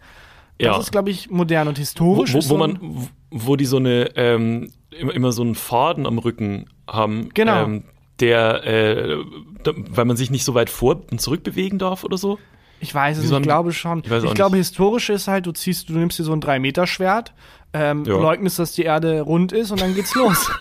Das 0.58 0.66
ja. 0.66 0.80
ist, 0.80 0.92
glaube 0.92 1.12
ich, 1.12 1.30
modern 1.30 1.68
und 1.68 1.78
historisch. 1.78 2.34
Wo, 2.34 2.40
wo, 2.40 2.50
wo 2.50 2.58
man, 2.58 3.10
wo 3.30 3.56
die 3.56 3.66
so 3.66 3.78
eine, 3.78 4.16
ähm, 4.16 4.72
immer, 4.90 5.14
immer 5.14 5.32
so 5.32 5.44
einen 5.44 5.56
Faden 5.56 6.08
am 6.08 6.18
Rücken 6.18 6.66
haben. 6.88 7.30
Genau. 7.34 7.64
Ähm, 7.64 7.84
der, 8.20 8.66
äh, 8.66 9.18
weil 9.64 10.06
man 10.06 10.18
sich 10.18 10.30
nicht 10.30 10.44
so 10.44 10.54
weit 10.54 10.70
vor 10.70 11.02
und 11.12 11.22
zurück 11.22 11.44
bewegen 11.44 11.78
darf 11.80 12.04
oder 12.04 12.18
so. 12.18 12.40
Ich 12.82 12.94
weiß 12.94 13.20
es, 13.20 13.28
so 13.28 13.38
ich 13.38 13.44
glaube 13.44 13.72
schon. 13.74 14.02
Ich, 14.04 14.12
ich 14.12 14.34
glaube, 14.34 14.58
historisch 14.58 15.10
ist 15.10 15.28
halt, 15.28 15.46
du 15.46 15.52
ziehst, 15.52 15.90
du 15.90 15.94
nimmst 15.94 16.18
dir 16.18 16.24
so 16.24 16.34
ein 16.34 16.42
3-Meter-Schwert, 16.42 17.32
ähm, 17.74 18.04
ja. 18.06 18.16
leugnest, 18.16 18.60
dass 18.60 18.74
die 18.74 18.84
Erde 18.84 19.22
rund 19.22 19.52
ist 19.52 19.72
und 19.72 19.80
dann 19.80 19.94
geht's 19.94 20.16
los. 20.16 20.50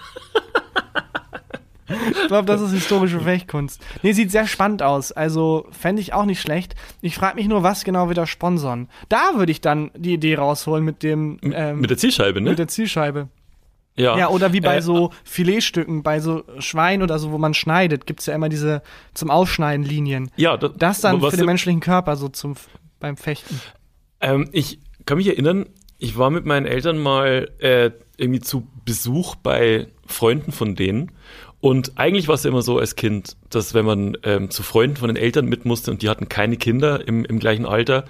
ich 1.88 2.26
glaube, 2.28 2.46
das 2.46 2.60
ist 2.60 2.72
historische 2.72 3.20
Fechtkunst. 3.20 3.82
Nee, 4.02 4.12
sieht 4.12 4.30
sehr 4.30 4.46
spannend 4.46 4.82
aus. 4.82 5.12
Also 5.12 5.66
fände 5.70 6.02
ich 6.02 6.12
auch 6.12 6.26
nicht 6.26 6.42
schlecht. 6.42 6.74
Ich 7.00 7.14
frage 7.14 7.36
mich 7.36 7.48
nur, 7.48 7.62
was 7.62 7.84
genau 7.84 8.08
wir 8.08 8.14
da 8.14 8.26
sponsern. 8.26 8.88
Da 9.08 9.32
würde 9.36 9.50
ich 9.50 9.62
dann 9.62 9.90
die 9.96 10.12
Idee 10.12 10.34
rausholen 10.36 10.84
mit 10.84 11.02
dem. 11.02 11.38
Ähm, 11.42 11.80
mit 11.80 11.88
der 11.88 11.96
Zielscheibe, 11.96 12.42
ne? 12.42 12.50
Mit 12.50 12.58
der 12.58 12.68
Zielscheibe. 12.68 13.28
Ja. 13.96 14.16
ja, 14.16 14.28
oder 14.28 14.52
wie 14.52 14.60
bei 14.60 14.76
äh, 14.76 14.82
so 14.82 15.10
Filetstücken, 15.24 16.02
bei 16.02 16.20
so 16.20 16.44
Schwein 16.58 17.02
oder 17.02 17.18
so, 17.18 17.32
wo 17.32 17.38
man 17.38 17.54
schneidet, 17.54 18.06
gibt 18.06 18.20
es 18.20 18.26
ja 18.26 18.34
immer 18.34 18.48
diese 18.48 18.82
zum 19.14 19.30
Aufschneiden 19.30 19.84
Linien. 19.84 20.30
Ja, 20.36 20.56
das, 20.56 20.72
das 20.76 21.00
dann 21.00 21.20
für 21.20 21.36
den 21.36 21.46
menschlichen 21.46 21.80
Körper 21.80 22.16
so 22.16 22.28
zum 22.28 22.54
beim 22.98 23.16
Fechten. 23.16 23.60
Ähm, 24.20 24.48
ich 24.52 24.78
kann 25.06 25.18
mich 25.18 25.26
erinnern, 25.26 25.66
ich 25.98 26.16
war 26.16 26.30
mit 26.30 26.46
meinen 26.46 26.66
Eltern 26.66 26.98
mal 26.98 27.50
äh, 27.58 27.90
irgendwie 28.16 28.40
zu 28.40 28.66
Besuch 28.84 29.34
bei 29.36 29.88
Freunden 30.06 30.52
von 30.52 30.74
denen. 30.76 31.12
Und 31.60 31.98
eigentlich 31.98 32.26
war 32.28 32.36
es 32.36 32.44
ja 32.44 32.50
immer 32.50 32.62
so 32.62 32.78
als 32.78 32.96
Kind, 32.96 33.36
dass 33.50 33.74
wenn 33.74 33.84
man 33.84 34.16
ähm, 34.22 34.50
zu 34.50 34.62
Freunden 34.62 34.96
von 34.96 35.08
den 35.08 35.16
Eltern 35.16 35.46
mit 35.46 35.66
musste 35.66 35.90
und 35.90 36.02
die 36.02 36.08
hatten 36.08 36.28
keine 36.28 36.56
Kinder 36.56 37.06
im, 37.06 37.24
im 37.24 37.38
gleichen 37.38 37.66
Alter, 37.66 38.04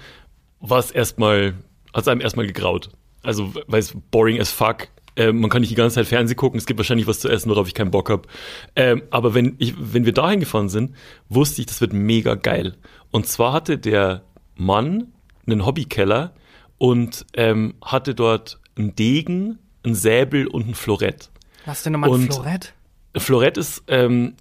war 0.61 0.79
es 0.79 0.91
erstmal, 0.91 1.55
hat 1.93 2.03
es 2.03 2.07
einem 2.07 2.21
erstmal 2.21 2.47
gegraut. 2.47 2.89
Also, 3.23 3.53
weil 3.67 3.79
es 3.79 3.93
boring 4.09 4.39
as 4.39 4.51
fuck 4.51 4.87
äh, 5.15 5.31
man 5.31 5.49
kann 5.49 5.61
nicht 5.61 5.71
die 5.71 5.75
ganze 5.75 5.95
Zeit 5.95 6.07
Fernsehen 6.07 6.37
gucken, 6.37 6.57
es 6.57 6.65
gibt 6.65 6.79
wahrscheinlich 6.79 7.07
was 7.07 7.19
zu 7.19 7.29
essen, 7.29 7.49
worauf 7.49 7.67
ich 7.67 7.73
keinen 7.73 7.91
Bock 7.91 8.09
habe. 8.09 8.27
Ähm, 8.75 9.03
aber 9.09 9.33
wenn, 9.33 9.55
ich, 9.57 9.73
wenn 9.77 10.05
wir 10.05 10.13
dahin 10.13 10.39
gefahren 10.39 10.69
sind, 10.69 10.95
wusste 11.29 11.61
ich, 11.61 11.67
das 11.67 11.81
wird 11.81 11.93
mega 11.93 12.35
geil. 12.35 12.75
Und 13.11 13.27
zwar 13.27 13.53
hatte 13.53 13.77
der 13.77 14.23
Mann 14.55 15.07
einen 15.45 15.65
Hobbykeller 15.65 16.33
und 16.77 17.25
ähm, 17.33 17.75
hatte 17.83 18.15
dort 18.15 18.59
einen 18.77 18.95
Degen 18.95 19.59
ein 19.83 19.95
Säbel 19.95 20.47
und 20.47 20.67
ein 20.67 20.75
Florett. 20.75 21.29
Was 21.65 21.83
denn 21.83 21.93
nochmal 21.93 22.11
ein 22.11 22.31
Florett? 22.31 22.73
Florett 23.17 23.57
ist 23.57 23.83
ähm, 23.87 24.35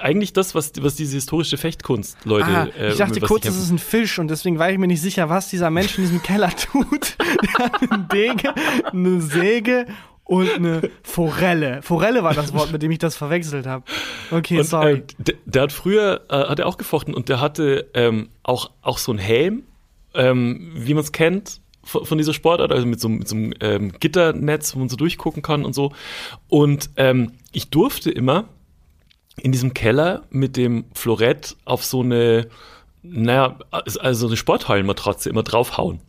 eigentlich 0.00 0.32
das, 0.32 0.54
was, 0.54 0.72
was 0.80 0.94
diese 0.94 1.16
historische 1.16 1.56
Fechtkunst, 1.56 2.16
Leute. 2.24 2.46
Ah, 2.46 2.68
ich 2.88 2.96
dachte 2.96 3.18
äh, 3.18 3.22
kurz, 3.22 3.46
es 3.46 3.56
ist 3.56 3.70
ein 3.70 3.78
Fisch 3.78 4.18
und 4.18 4.28
deswegen 4.28 4.58
war 4.58 4.70
ich 4.70 4.78
mir 4.78 4.86
nicht 4.86 5.02
sicher, 5.02 5.28
was 5.28 5.48
dieser 5.48 5.70
Mensch 5.70 5.98
in 5.98 6.04
diesem 6.04 6.22
Keller 6.22 6.50
tut. 6.50 7.16
Der 7.42 7.64
hat 7.64 7.90
eine 7.90 8.08
Dege, 8.12 8.54
eine 8.92 9.20
Säge 9.20 9.86
und 10.24 10.50
eine 10.50 10.90
Forelle. 11.02 11.82
Forelle 11.82 12.22
war 12.22 12.34
das 12.34 12.52
Wort, 12.52 12.70
mit 12.70 12.82
dem 12.82 12.90
ich 12.90 12.98
das 12.98 13.16
verwechselt 13.16 13.66
habe. 13.66 13.84
Okay, 14.30 14.58
und, 14.58 14.64
sorry. 14.64 14.92
Äh, 14.92 15.02
der, 15.18 15.34
der, 15.46 15.62
hat 15.62 15.72
früher, 15.72 16.26
äh, 16.28 16.34
hat 16.34 16.58
er 16.58 16.66
auch 16.66 16.76
gefochten 16.76 17.14
und 17.14 17.28
der 17.28 17.40
hatte 17.40 17.88
ähm, 17.94 18.28
auch, 18.42 18.70
auch 18.82 18.98
so 18.98 19.10
einen 19.10 19.18
Helm, 19.18 19.62
ähm, 20.14 20.72
wie 20.74 20.94
man 20.94 21.02
es 21.02 21.12
kennt, 21.12 21.60
von, 21.82 22.04
von, 22.04 22.18
dieser 22.18 22.34
Sportart, 22.34 22.70
also 22.72 22.86
mit 22.86 23.00
so, 23.00 23.08
mit 23.08 23.26
so 23.26 23.36
einem 23.36 23.54
ähm, 23.60 23.92
Gitternetz, 23.98 24.74
wo 24.74 24.80
man 24.80 24.90
so 24.90 24.96
durchgucken 24.96 25.42
kann 25.42 25.64
und 25.64 25.74
so. 25.74 25.92
Und 26.48 26.90
ähm, 26.96 27.32
ich 27.52 27.70
durfte 27.70 28.10
immer 28.10 28.48
in 29.38 29.52
diesem 29.52 29.74
Keller 29.74 30.22
mit 30.30 30.56
dem 30.56 30.84
Florett 30.94 31.56
auf 31.64 31.84
so 31.84 32.02
eine, 32.02 32.48
naja, 33.02 33.58
also 33.70 34.26
eine 34.26 34.36
Sporthallenmatratze 34.36 35.30
immer 35.30 35.42
draufhauen. 35.42 36.00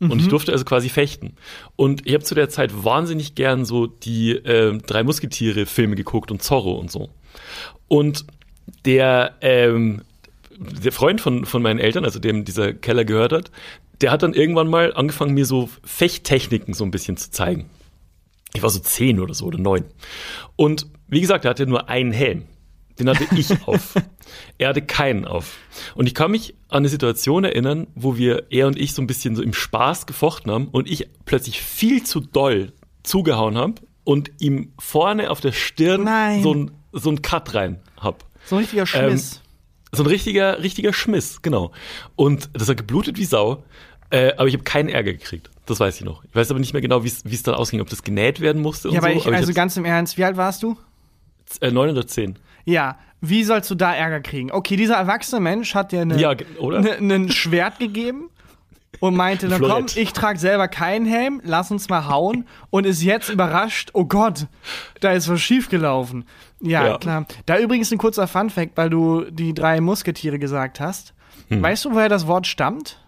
Mhm. 0.00 0.10
Und 0.10 0.18
ich 0.18 0.26
mhm. 0.26 0.30
durfte 0.30 0.52
also 0.52 0.64
quasi 0.64 0.88
fechten. 0.88 1.34
Und 1.76 2.06
ich 2.06 2.14
habe 2.14 2.24
zu 2.24 2.34
der 2.34 2.48
Zeit 2.48 2.84
wahnsinnig 2.84 3.34
gern 3.34 3.64
so 3.64 3.86
die 3.86 4.32
äh, 4.32 4.78
drei 4.78 5.02
Musketiere-Filme 5.02 5.96
geguckt 5.96 6.30
und 6.30 6.42
Zorro 6.42 6.72
und 6.72 6.90
so. 6.90 7.08
Und 7.88 8.24
der, 8.84 9.34
ähm, 9.40 10.02
der 10.58 10.92
Freund 10.92 11.20
von, 11.20 11.44
von 11.44 11.62
meinen 11.62 11.78
Eltern, 11.78 12.04
also 12.04 12.18
dem 12.18 12.44
dieser 12.44 12.72
Keller 12.72 13.04
gehört 13.04 13.32
hat, 13.32 13.50
der 14.00 14.12
hat 14.12 14.22
dann 14.22 14.34
irgendwann 14.34 14.68
mal 14.68 14.94
angefangen, 14.94 15.34
mir 15.34 15.46
so 15.46 15.68
Fechttechniken 15.82 16.74
so 16.74 16.84
ein 16.84 16.90
bisschen 16.90 17.16
zu 17.16 17.30
zeigen. 17.30 17.68
Ich 18.54 18.62
war 18.62 18.70
so 18.70 18.80
zehn 18.80 19.20
oder 19.20 19.34
so 19.34 19.46
oder 19.46 19.58
neun. 19.58 19.84
Und 20.56 20.86
wie 21.06 21.20
gesagt, 21.20 21.44
er 21.44 21.50
hatte 21.50 21.66
nur 21.66 21.88
einen 21.88 22.12
Helm. 22.12 22.44
Den 22.98 23.08
hatte 23.08 23.26
ich 23.36 23.50
auf. 23.66 23.94
Er 24.58 24.68
hatte 24.68 24.82
keinen 24.82 25.24
auf. 25.24 25.58
Und 25.94 26.06
ich 26.06 26.14
kann 26.14 26.30
mich 26.30 26.54
an 26.68 26.78
eine 26.78 26.88
Situation 26.88 27.44
erinnern, 27.44 27.86
wo 27.94 28.16
wir, 28.16 28.46
er 28.50 28.66
und 28.66 28.78
ich, 28.78 28.94
so 28.94 29.02
ein 29.02 29.06
bisschen 29.06 29.36
so 29.36 29.42
im 29.42 29.54
Spaß 29.54 30.06
gefochten 30.06 30.50
haben 30.50 30.68
und 30.68 30.90
ich 30.90 31.08
plötzlich 31.24 31.62
viel 31.62 32.02
zu 32.02 32.20
doll 32.20 32.72
zugehauen 33.02 33.56
habe 33.56 33.74
und 34.04 34.30
ihm 34.38 34.72
vorne 34.78 35.30
auf 35.30 35.40
der 35.40 35.52
Stirn 35.52 36.04
Nein. 36.04 36.42
so 36.42 36.54
ein, 36.54 36.70
so 36.92 37.10
ein 37.10 37.22
Cut 37.22 37.54
rein 37.54 37.80
hab. 37.98 38.24
So 38.44 38.56
ein 38.56 38.60
richtiger 38.60 38.82
ähm, 38.82 38.86
Schmiss. 38.86 39.34
Ähm, 39.34 39.40
so 39.92 40.02
ein 40.02 40.06
richtiger, 40.06 40.62
richtiger 40.62 40.92
Schmiss, 40.92 41.40
genau. 41.40 41.72
Und 42.14 42.50
das 42.52 42.68
hat 42.68 42.76
geblutet 42.76 43.16
wie 43.16 43.24
Sau, 43.24 43.64
äh, 44.10 44.32
aber 44.36 44.46
ich 44.46 44.54
habe 44.54 44.64
keinen 44.64 44.88
Ärger 44.88 45.12
gekriegt. 45.12 45.50
Das 45.66 45.80
weiß 45.80 45.96
ich 45.96 46.04
noch. 46.04 46.24
Ich 46.24 46.34
weiß 46.34 46.50
aber 46.50 46.60
nicht 46.60 46.72
mehr 46.72 46.80
genau, 46.80 47.04
wie 47.04 47.08
es 47.08 47.42
dann 47.42 47.54
ausging, 47.54 47.80
ob 47.80 47.90
das 47.90 48.02
genäht 48.02 48.40
werden 48.40 48.62
musste. 48.62 48.88
Ja, 48.88 48.98
aber, 48.98 49.10
so. 49.12 49.16
ich, 49.16 49.26
aber 49.26 49.36
also 49.36 49.52
ganz 49.52 49.76
im 49.76 49.84
Ernst, 49.84 50.16
wie 50.16 50.24
alt 50.24 50.36
warst 50.36 50.62
du? 50.62 50.76
Äh, 51.60 51.70
910. 51.70 52.38
Ja, 52.64 52.98
wie 53.20 53.44
sollst 53.44 53.70
du 53.70 53.74
da 53.74 53.94
Ärger 53.94 54.20
kriegen? 54.20 54.50
Okay, 54.50 54.76
dieser 54.76 54.96
erwachsene 54.96 55.40
Mensch 55.40 55.74
hat 55.74 55.92
dir 55.92 56.02
ein 56.02 56.18
ja, 56.18 56.34
ne, 56.60 56.96
ne, 57.00 57.32
Schwert 57.32 57.78
gegeben 57.78 58.30
und 59.00 59.16
meinte, 59.16 59.48
dann 59.48 59.60
komm, 59.60 59.86
ich 59.94 60.12
trage 60.12 60.38
selber 60.38 60.68
keinen 60.68 61.06
Helm, 61.06 61.40
lass 61.44 61.70
uns 61.70 61.88
mal 61.88 62.08
hauen 62.08 62.46
und 62.70 62.86
ist 62.86 63.02
jetzt 63.02 63.28
überrascht, 63.28 63.90
oh 63.92 64.04
Gott, 64.04 64.46
da 65.00 65.12
ist 65.12 65.28
was 65.28 65.40
schiefgelaufen. 65.40 66.24
Ja, 66.60 66.86
ja. 66.86 66.98
klar. 66.98 67.26
Da 67.46 67.58
übrigens 67.58 67.92
ein 67.92 67.98
kurzer 67.98 68.26
Funfact, 68.26 68.76
weil 68.76 68.90
du 68.90 69.24
die 69.30 69.54
drei 69.54 69.80
Musketiere 69.80 70.38
gesagt 70.38 70.80
hast. 70.80 71.14
Hm. 71.48 71.62
Weißt 71.62 71.84
du, 71.84 71.92
woher 71.92 72.08
das 72.08 72.26
Wort 72.26 72.46
stammt? 72.46 72.98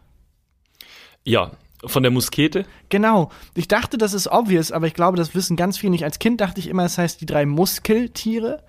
Ja, 1.25 1.53
von 1.85 2.03
der 2.03 2.13
Muskete? 2.13 2.67
Genau. 2.89 3.31
Ich 3.55 3.69
dachte, 3.69 3.97
das 3.99 4.13
ist 4.13 4.29
obvious, 4.29 4.73
aber 4.73 4.87
ich 4.87 4.95
glaube, 4.95 5.17
das 5.17 5.35
wissen 5.35 5.57
ganz 5.57 5.79
viele 5.79 5.93
nicht. 5.93 6.05
Als 6.05 6.19
Kind 6.19 6.41
dachte 6.41 6.61
ich 6.61 6.69
immer, 6.69 6.85
es 6.85 6.99
heißt 6.99 7.21
die 7.21 7.27
drei 7.27 7.47
Muskeltiere. 7.47 8.63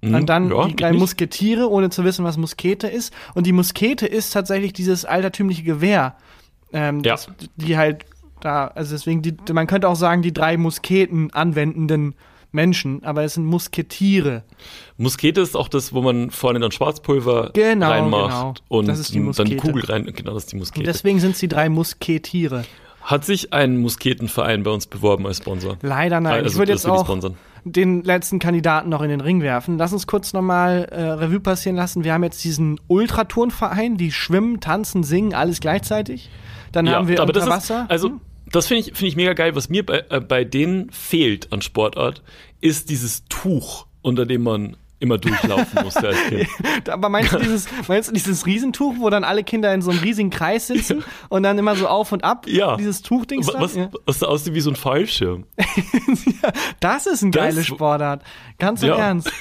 Mhm, 0.00 0.14
und 0.14 0.26
dann 0.26 0.50
ja, 0.50 0.66
die 0.66 0.76
drei 0.76 0.92
Musketiere, 0.92 1.68
ohne 1.68 1.90
zu 1.90 2.04
wissen, 2.04 2.24
was 2.24 2.36
Muskete 2.36 2.86
ist. 2.88 3.12
Und 3.34 3.46
die 3.46 3.52
Muskete 3.52 4.06
ist 4.06 4.32
tatsächlich 4.32 4.72
dieses 4.72 5.04
altertümliche 5.04 5.62
Gewehr. 5.62 6.16
Ähm, 6.72 7.02
ja. 7.02 7.12
das, 7.12 7.28
die 7.56 7.76
halt 7.76 8.06
da, 8.40 8.68
also 8.68 8.94
deswegen, 8.94 9.22
die, 9.22 9.36
man 9.52 9.66
könnte 9.66 9.88
auch 9.88 9.96
sagen, 9.96 10.22
die 10.22 10.32
drei 10.32 10.56
Musketen 10.56 11.32
anwendenden 11.32 12.14
Menschen, 12.52 13.02
aber 13.04 13.24
es 13.24 13.34
sind 13.34 13.44
Musketiere. 13.44 14.44
Muskete 14.96 15.40
ist 15.40 15.56
auch 15.56 15.68
das, 15.68 15.92
wo 15.92 16.02
man 16.02 16.30
vorne 16.30 16.60
dann 16.60 16.70
Schwarzpulver 16.70 17.50
genau, 17.54 17.88
reinmacht 17.88 18.62
genau. 18.68 18.78
und 18.78 18.88
dann 18.88 19.46
die 19.46 19.56
Kugel 19.56 19.84
rein. 19.84 20.04
Genau, 20.04 20.34
das 20.34 20.44
ist 20.44 20.52
die 20.52 20.56
Muskete. 20.56 20.80
Und 20.80 20.86
deswegen 20.86 21.20
sind 21.20 21.32
es 21.32 21.40
die 21.40 21.48
drei 21.48 21.68
Musketiere. 21.68 22.64
Hat 23.02 23.24
sich 23.24 23.52
ein 23.52 23.78
Musketenverein 23.78 24.62
bei 24.62 24.70
uns 24.70 24.86
beworben 24.86 25.26
als 25.26 25.38
Sponsor? 25.38 25.76
Leider 25.82 26.20
nein. 26.20 26.34
Also, 26.34 26.50
ich 26.50 26.56
würde 26.56 26.72
jetzt 26.72 26.86
auch 26.86 27.06
den 27.64 28.02
letzten 28.02 28.38
Kandidaten 28.38 28.88
noch 28.88 29.02
in 29.02 29.08
den 29.08 29.20
Ring 29.20 29.40
werfen. 29.40 29.78
Lass 29.78 29.92
uns 29.92 30.06
kurz 30.06 30.32
nochmal 30.32 30.88
äh, 30.90 31.00
Revue 31.02 31.40
passieren 31.40 31.76
lassen. 31.76 32.04
Wir 32.04 32.12
haben 32.12 32.24
jetzt 32.24 32.42
diesen 32.44 32.80
Ultraturnverein, 32.88 33.96
die 33.96 34.12
schwimmen, 34.12 34.60
tanzen, 34.60 35.04
singen, 35.04 35.34
alles 35.34 35.60
gleichzeitig. 35.60 36.28
Dann 36.72 36.86
ja, 36.86 36.94
haben 36.94 37.08
wir 37.08 37.20
aber 37.20 37.34
unter 37.34 37.48
Wasser. 37.48 37.82
Ist, 37.82 37.90
also 37.90 38.08
hm? 38.10 38.20
Das 38.52 38.66
finde 38.68 38.80
ich, 38.82 38.86
finde 38.96 39.06
ich 39.06 39.16
mega 39.16 39.32
geil. 39.32 39.56
Was 39.56 39.68
mir 39.68 39.84
bei, 39.84 40.04
äh, 40.08 40.20
bei 40.20 40.44
denen 40.44 40.90
fehlt 40.90 41.52
an 41.52 41.62
Sportart, 41.62 42.22
ist 42.60 42.90
dieses 42.90 43.24
Tuch, 43.28 43.86
unter 44.02 44.26
dem 44.26 44.42
man 44.42 44.76
immer 45.02 45.18
durchlaufen 45.18 45.82
musste 45.82 46.08
als 46.08 46.18
Kind. 46.28 46.88
Aber 46.88 47.08
meinst 47.08 47.32
du, 47.32 47.38
dieses, 47.40 47.66
meinst 47.88 48.08
du 48.08 48.14
dieses 48.14 48.46
Riesentuch, 48.46 48.94
wo 48.98 49.10
dann 49.10 49.24
alle 49.24 49.42
Kinder 49.42 49.74
in 49.74 49.82
so 49.82 49.90
einem 49.90 49.98
riesigen 49.98 50.30
Kreis 50.30 50.68
sitzen 50.68 51.00
ja. 51.00 51.04
und 51.28 51.42
dann 51.42 51.58
immer 51.58 51.74
so 51.74 51.88
auf 51.88 52.12
und 52.12 52.22
ab? 52.22 52.46
Ja. 52.46 52.76
Dieses 52.76 53.02
Tuchding. 53.02 53.44
Was, 53.44 53.74
ja. 53.74 53.90
was 54.06 54.22
aussieht 54.22 54.54
wie 54.54 54.60
so 54.60 54.70
ein 54.70 54.76
Fallschirm. 54.76 55.44
ja, 56.42 56.52
das 56.78 57.06
ist 57.06 57.22
ein 57.22 57.32
geile 57.32 57.64
Sportart. 57.64 58.22
Ganz 58.58 58.82
im. 58.82 58.92
Ernst. 58.92 59.32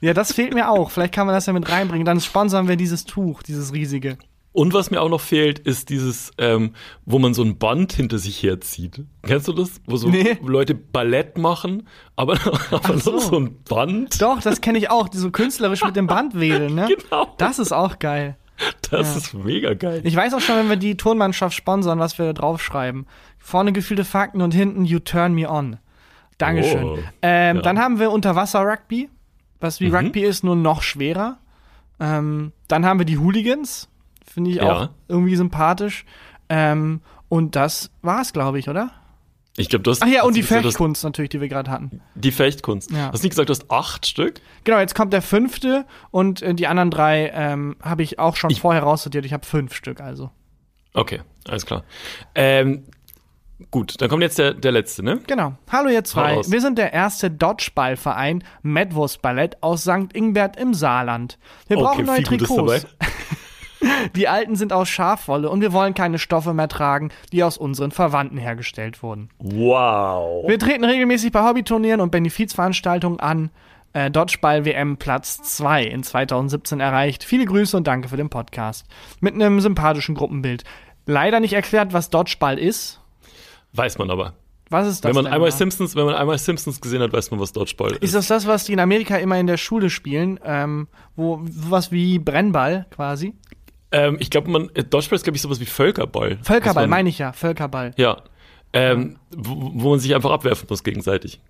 Ja, 0.00 0.14
das 0.14 0.32
fehlt 0.32 0.54
mir 0.54 0.70
auch. 0.70 0.90
Vielleicht 0.90 1.12
kann 1.12 1.26
man 1.26 1.34
das 1.34 1.44
ja 1.44 1.52
mit 1.52 1.68
reinbringen. 1.68 2.06
Dann 2.06 2.20
sponsern 2.20 2.68
wir 2.68 2.76
dieses 2.76 3.04
Tuch, 3.04 3.42
dieses 3.42 3.74
riesige. 3.74 4.16
Und 4.52 4.74
was 4.74 4.90
mir 4.90 5.00
auch 5.00 5.08
noch 5.08 5.20
fehlt, 5.20 5.60
ist 5.60 5.90
dieses, 5.90 6.32
ähm, 6.36 6.74
wo 7.04 7.20
man 7.20 7.34
so 7.34 7.42
ein 7.42 7.58
Band 7.58 7.92
hinter 7.92 8.18
sich 8.18 8.42
herzieht. 8.42 9.04
Kennst 9.22 9.46
du 9.46 9.52
das? 9.52 9.80
Wo 9.86 9.96
so 9.96 10.08
nee. 10.08 10.38
Leute 10.42 10.74
Ballett 10.74 11.38
machen, 11.38 11.86
aber, 12.16 12.36
aber 12.72 12.98
so. 12.98 13.18
so 13.18 13.38
ein 13.38 13.62
Band. 13.62 14.20
Doch, 14.20 14.40
das 14.42 14.60
kenne 14.60 14.78
ich 14.78 14.90
auch, 14.90 15.08
die 15.08 15.18
so 15.18 15.30
künstlerisch 15.30 15.84
mit 15.84 15.94
dem 15.94 16.06
Band 16.08 16.38
wählen, 16.38 16.74
ne? 16.74 16.88
Genau. 16.88 17.32
Das 17.38 17.60
ist 17.60 17.72
auch 17.72 18.00
geil. 18.00 18.36
Das 18.90 19.12
ja. 19.12 19.18
ist 19.18 19.34
mega 19.34 19.74
geil. 19.74 20.00
Ich 20.04 20.16
weiß 20.16 20.34
auch 20.34 20.40
schon, 20.40 20.56
wenn 20.56 20.68
wir 20.68 20.76
die 20.76 20.96
Tonmannschaft 20.96 21.56
sponsern, 21.56 21.98
was 21.98 22.18
wir 22.18 22.26
da 22.26 22.32
draufschreiben. 22.32 23.06
Vorne 23.38 23.72
gefühlte 23.72 24.04
Fakten 24.04 24.42
und 24.42 24.52
hinten 24.52 24.84
You 24.84 24.98
Turn 24.98 25.32
Me 25.32 25.48
On. 25.48 25.78
Dankeschön. 26.38 26.84
Oh, 26.84 26.98
ähm, 27.22 27.56
ja. 27.56 27.62
Dann 27.62 27.78
haben 27.78 27.98
wir 28.00 28.10
Unterwasser-Rugby, 28.10 29.08
was 29.60 29.80
wie 29.80 29.88
mhm. 29.88 29.94
Rugby 29.94 30.22
ist, 30.22 30.42
nur 30.42 30.56
noch 30.56 30.82
schwerer. 30.82 31.38
Ähm, 32.00 32.52
dann 32.68 32.86
haben 32.86 32.98
wir 32.98 33.06
die 33.06 33.18
Hooligans, 33.18 33.89
Finde 34.32 34.50
ich 34.50 34.56
ja. 34.56 34.72
auch 34.72 34.88
irgendwie 35.08 35.34
sympathisch. 35.34 36.04
Ähm, 36.48 37.00
und 37.28 37.56
das 37.56 37.90
war's, 38.02 38.32
glaube 38.32 38.60
ich, 38.60 38.68
oder? 38.68 38.92
Ich 39.56 39.68
glaube, 39.68 39.82
du 39.82 39.90
hast. 39.90 40.02
Ach 40.02 40.06
ja, 40.06 40.22
und 40.22 40.36
die 40.36 40.44
Fechtkunst 40.44 41.02
natürlich, 41.02 41.30
die 41.30 41.40
wir 41.40 41.48
gerade 41.48 41.70
hatten. 41.70 42.00
Die 42.14 42.30
Fechtkunst. 42.30 42.92
Ja. 42.92 43.10
Hast 43.12 43.22
du 43.22 43.26
nicht 43.26 43.30
gesagt, 43.30 43.48
du 43.48 43.52
hast 43.52 43.70
acht 43.70 44.06
Stück? 44.06 44.40
Genau, 44.62 44.78
jetzt 44.78 44.94
kommt 44.94 45.12
der 45.12 45.22
fünfte 45.22 45.84
und 46.12 46.42
äh, 46.42 46.54
die 46.54 46.68
anderen 46.68 46.90
drei 46.90 47.32
ähm, 47.34 47.76
habe 47.82 48.04
ich 48.04 48.20
auch 48.20 48.36
schon 48.36 48.50
ich 48.50 48.60
vorher 48.60 48.84
raussortiert. 48.84 49.24
Ich 49.24 49.32
habe 49.32 49.44
fünf 49.44 49.74
Stück, 49.74 50.00
also. 50.00 50.30
Okay, 50.94 51.20
alles 51.48 51.66
klar. 51.66 51.82
Ähm, 52.36 52.84
gut, 53.72 54.00
dann 54.00 54.08
kommt 54.08 54.22
jetzt 54.22 54.38
der, 54.38 54.54
der 54.54 54.70
letzte, 54.70 55.02
ne? 55.02 55.20
Genau. 55.26 55.54
Hallo 55.70 55.90
ihr 55.90 56.04
zwei. 56.04 56.40
Wir 56.46 56.60
sind 56.60 56.78
der 56.78 56.92
erste 56.92 57.30
Dodgeball-Verein 57.32 58.44
Medwurst 58.62 59.22
Ballett 59.22 59.60
aus 59.60 59.82
St. 59.82 60.14
Ingbert 60.14 60.56
im 60.56 60.72
Saarland. 60.72 61.38
Wir 61.66 61.78
brauchen 61.78 62.08
okay, 62.08 62.22
neue 62.22 62.22
Trikots. 62.22 62.86
Die 64.16 64.28
alten 64.28 64.56
sind 64.56 64.72
aus 64.72 64.88
Schafwolle 64.88 65.50
und 65.50 65.60
wir 65.60 65.72
wollen 65.72 65.94
keine 65.94 66.18
Stoffe 66.18 66.54
mehr 66.54 66.68
tragen, 66.68 67.10
die 67.32 67.44
aus 67.44 67.56
unseren 67.58 67.90
Verwandten 67.90 68.38
hergestellt 68.38 69.02
wurden. 69.02 69.30
Wow. 69.38 70.48
Wir 70.48 70.58
treten 70.58 70.84
regelmäßig 70.84 71.32
bei 71.32 71.46
Hobbyturnieren 71.46 72.00
und 72.00 72.10
Benefizveranstaltungen 72.10 73.20
an. 73.20 73.50
Äh, 73.92 74.10
Dodgeball 74.10 74.64
WM 74.64 74.98
Platz 74.98 75.42
2 75.42 75.84
in 75.84 76.02
2017 76.02 76.78
erreicht. 76.78 77.24
Viele 77.24 77.44
Grüße 77.44 77.76
und 77.76 77.86
danke 77.86 78.08
für 78.08 78.16
den 78.16 78.30
Podcast. 78.30 78.86
Mit 79.20 79.34
einem 79.34 79.60
sympathischen 79.60 80.14
Gruppenbild. 80.14 80.62
Leider 81.06 81.40
nicht 81.40 81.54
erklärt, 81.54 81.92
was 81.92 82.10
Dodgeball 82.10 82.58
ist. 82.58 83.00
Weiß 83.72 83.98
man 83.98 84.10
aber. 84.10 84.34
Was 84.68 84.86
ist 84.86 85.04
das? 85.04 85.08
Wenn 85.08 85.24
man 85.24 85.32
einmal 85.32 85.50
Simpsons, 85.50 85.96
wenn 85.96 86.06
man 86.06 86.14
einmal 86.14 86.38
Simpsons 86.38 86.80
gesehen 86.80 87.02
hat, 87.02 87.12
weiß 87.12 87.32
man, 87.32 87.40
was 87.40 87.52
Dodgeball 87.52 87.92
ist. 87.92 88.02
Ist 88.02 88.14
das 88.14 88.28
das, 88.28 88.46
was 88.46 88.64
die 88.64 88.72
in 88.72 88.78
Amerika 88.78 89.16
immer 89.16 89.36
in 89.38 89.48
der 89.48 89.56
Schule 89.56 89.90
spielen? 89.90 90.38
Ähm, 90.44 90.86
wo 91.16 91.40
was 91.42 91.90
wie 91.90 92.20
Brennball 92.20 92.86
quasi? 92.90 93.34
Ähm, 93.92 94.16
ich 94.20 94.30
glaube, 94.30 94.50
man, 94.50 94.70
äh, 94.74 94.84
Dodgeball 94.84 95.16
ist, 95.16 95.24
glaube 95.24 95.36
ich, 95.36 95.42
sowas 95.42 95.60
wie 95.60 95.66
Völkerball. 95.66 96.38
Völkerball, 96.42 96.86
meine 96.86 97.08
ich 97.08 97.18
ja, 97.18 97.32
Völkerball. 97.32 97.92
Ja. 97.96 98.22
Ähm, 98.72 99.16
wo, 99.36 99.72
wo, 99.74 99.90
man 99.90 99.98
sich 99.98 100.14
einfach 100.14 100.30
abwerfen 100.30 100.68
muss 100.70 100.84
gegenseitig. 100.84 101.40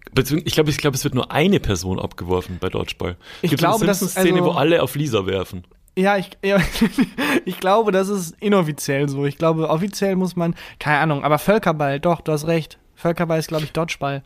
Ich 0.44 0.54
glaube, 0.54 0.70
ich 0.70 0.78
glaube, 0.78 0.96
es 0.96 1.04
wird 1.04 1.14
nur 1.14 1.30
eine 1.30 1.60
Person 1.60 2.00
abgeworfen 2.00 2.56
bei 2.58 2.70
Dodgeball. 2.70 3.16
Ich 3.42 3.50
Gibt 3.50 3.60
glaube, 3.60 3.84
das 3.84 4.00
ist 4.00 4.16
eine 4.16 4.26
Szene, 4.26 4.40
also, 4.40 4.54
wo 4.54 4.56
alle 4.56 4.82
auf 4.82 4.94
Lisa 4.94 5.26
werfen. 5.26 5.64
Ja, 5.98 6.16
ich, 6.16 6.30
ja, 6.42 6.58
ich 7.44 7.60
glaube, 7.60 7.92
das 7.92 8.08
ist 8.08 8.36
inoffiziell 8.40 9.06
so. 9.10 9.26
Ich 9.26 9.36
glaube, 9.36 9.68
offiziell 9.68 10.16
muss 10.16 10.34
man, 10.34 10.54
keine 10.78 11.00
Ahnung, 11.00 11.22
aber 11.22 11.38
Völkerball, 11.38 12.00
doch, 12.00 12.22
du 12.22 12.32
hast 12.32 12.46
recht. 12.46 12.78
Völkerball 12.94 13.38
ist, 13.38 13.48
glaube 13.48 13.64
ich, 13.64 13.72
Dodgeball. 13.72 14.22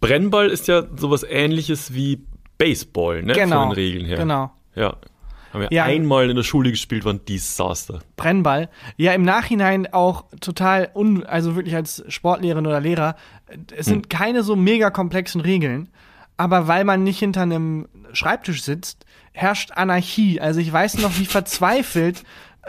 Brennball 0.00 0.48
ist 0.48 0.68
ja 0.68 0.84
sowas 0.96 1.24
ähnliches 1.28 1.92
wie 1.92 2.24
Baseball, 2.56 3.22
ne? 3.22 3.34
Genau. 3.34 3.60
Von 3.60 3.68
den 3.70 3.74
Regeln 3.74 4.06
her. 4.06 4.16
Genau. 4.16 4.52
Ja. 4.74 4.96
Haben 5.52 5.60
wir 5.62 5.72
Ja. 5.72 5.84
einmal 5.84 6.28
in 6.30 6.36
der 6.36 6.42
Schule 6.42 6.70
gespielt, 6.70 7.04
war 7.04 7.12
ein 7.12 7.24
Desaster. 7.26 8.00
Brennball. 8.16 8.68
Ja, 8.96 9.12
im 9.12 9.22
Nachhinein 9.22 9.92
auch 9.92 10.24
total 10.40 10.90
un, 10.94 11.24
also 11.24 11.56
wirklich 11.56 11.74
als 11.74 12.02
Sportlehrerin 12.08 12.66
oder 12.66 12.80
Lehrer, 12.80 13.16
es 13.76 13.86
sind 13.86 14.08
keine 14.10 14.42
so 14.42 14.56
mega 14.56 14.90
komplexen 14.90 15.40
Regeln, 15.40 15.88
aber 16.36 16.68
weil 16.68 16.84
man 16.84 17.04
nicht 17.04 17.18
hinter 17.18 17.42
einem 17.42 17.88
Schreibtisch 18.14 18.62
sitzt, 18.62 19.04
herrscht 19.32 19.72
Anarchie. 19.72 20.40
Also 20.40 20.60
ich 20.60 20.72
weiß 20.72 20.98
noch, 20.98 21.18
wie 21.18 21.26
verzweifelt 21.26 22.24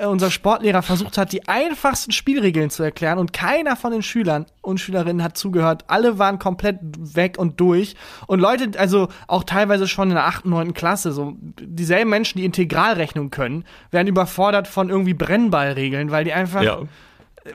unser 0.07 0.31
Sportlehrer 0.31 0.81
versucht 0.81 1.19
hat, 1.19 1.31
die 1.33 1.47
einfachsten 1.47 2.11
Spielregeln 2.11 2.71
zu 2.71 2.81
erklären 2.81 3.19
und 3.19 3.31
keiner 3.31 3.75
von 3.75 3.91
den 3.91 4.01
Schülern 4.01 4.47
und 4.61 4.79
Schülerinnen 4.79 5.23
hat 5.23 5.37
zugehört. 5.37 5.83
Alle 5.87 6.17
waren 6.17 6.39
komplett 6.39 6.79
weg 6.97 7.37
und 7.37 7.59
durch. 7.59 7.95
Und 8.25 8.39
Leute, 8.39 8.71
also 8.79 9.09
auch 9.27 9.43
teilweise 9.43 9.87
schon 9.87 10.09
in 10.09 10.15
der 10.15 10.25
8., 10.25 10.45
9. 10.45 10.73
Klasse, 10.73 11.11
so 11.11 11.35
dieselben 11.61 12.09
Menschen, 12.09 12.39
die 12.39 12.45
Integralrechnung 12.45 13.29
können, 13.29 13.65
werden 13.91 14.07
überfordert 14.07 14.67
von 14.67 14.89
irgendwie 14.89 15.13
Brennballregeln, 15.13 16.09
weil 16.09 16.23
die 16.23 16.33
einfach 16.33 16.63
Ja. 16.63 16.81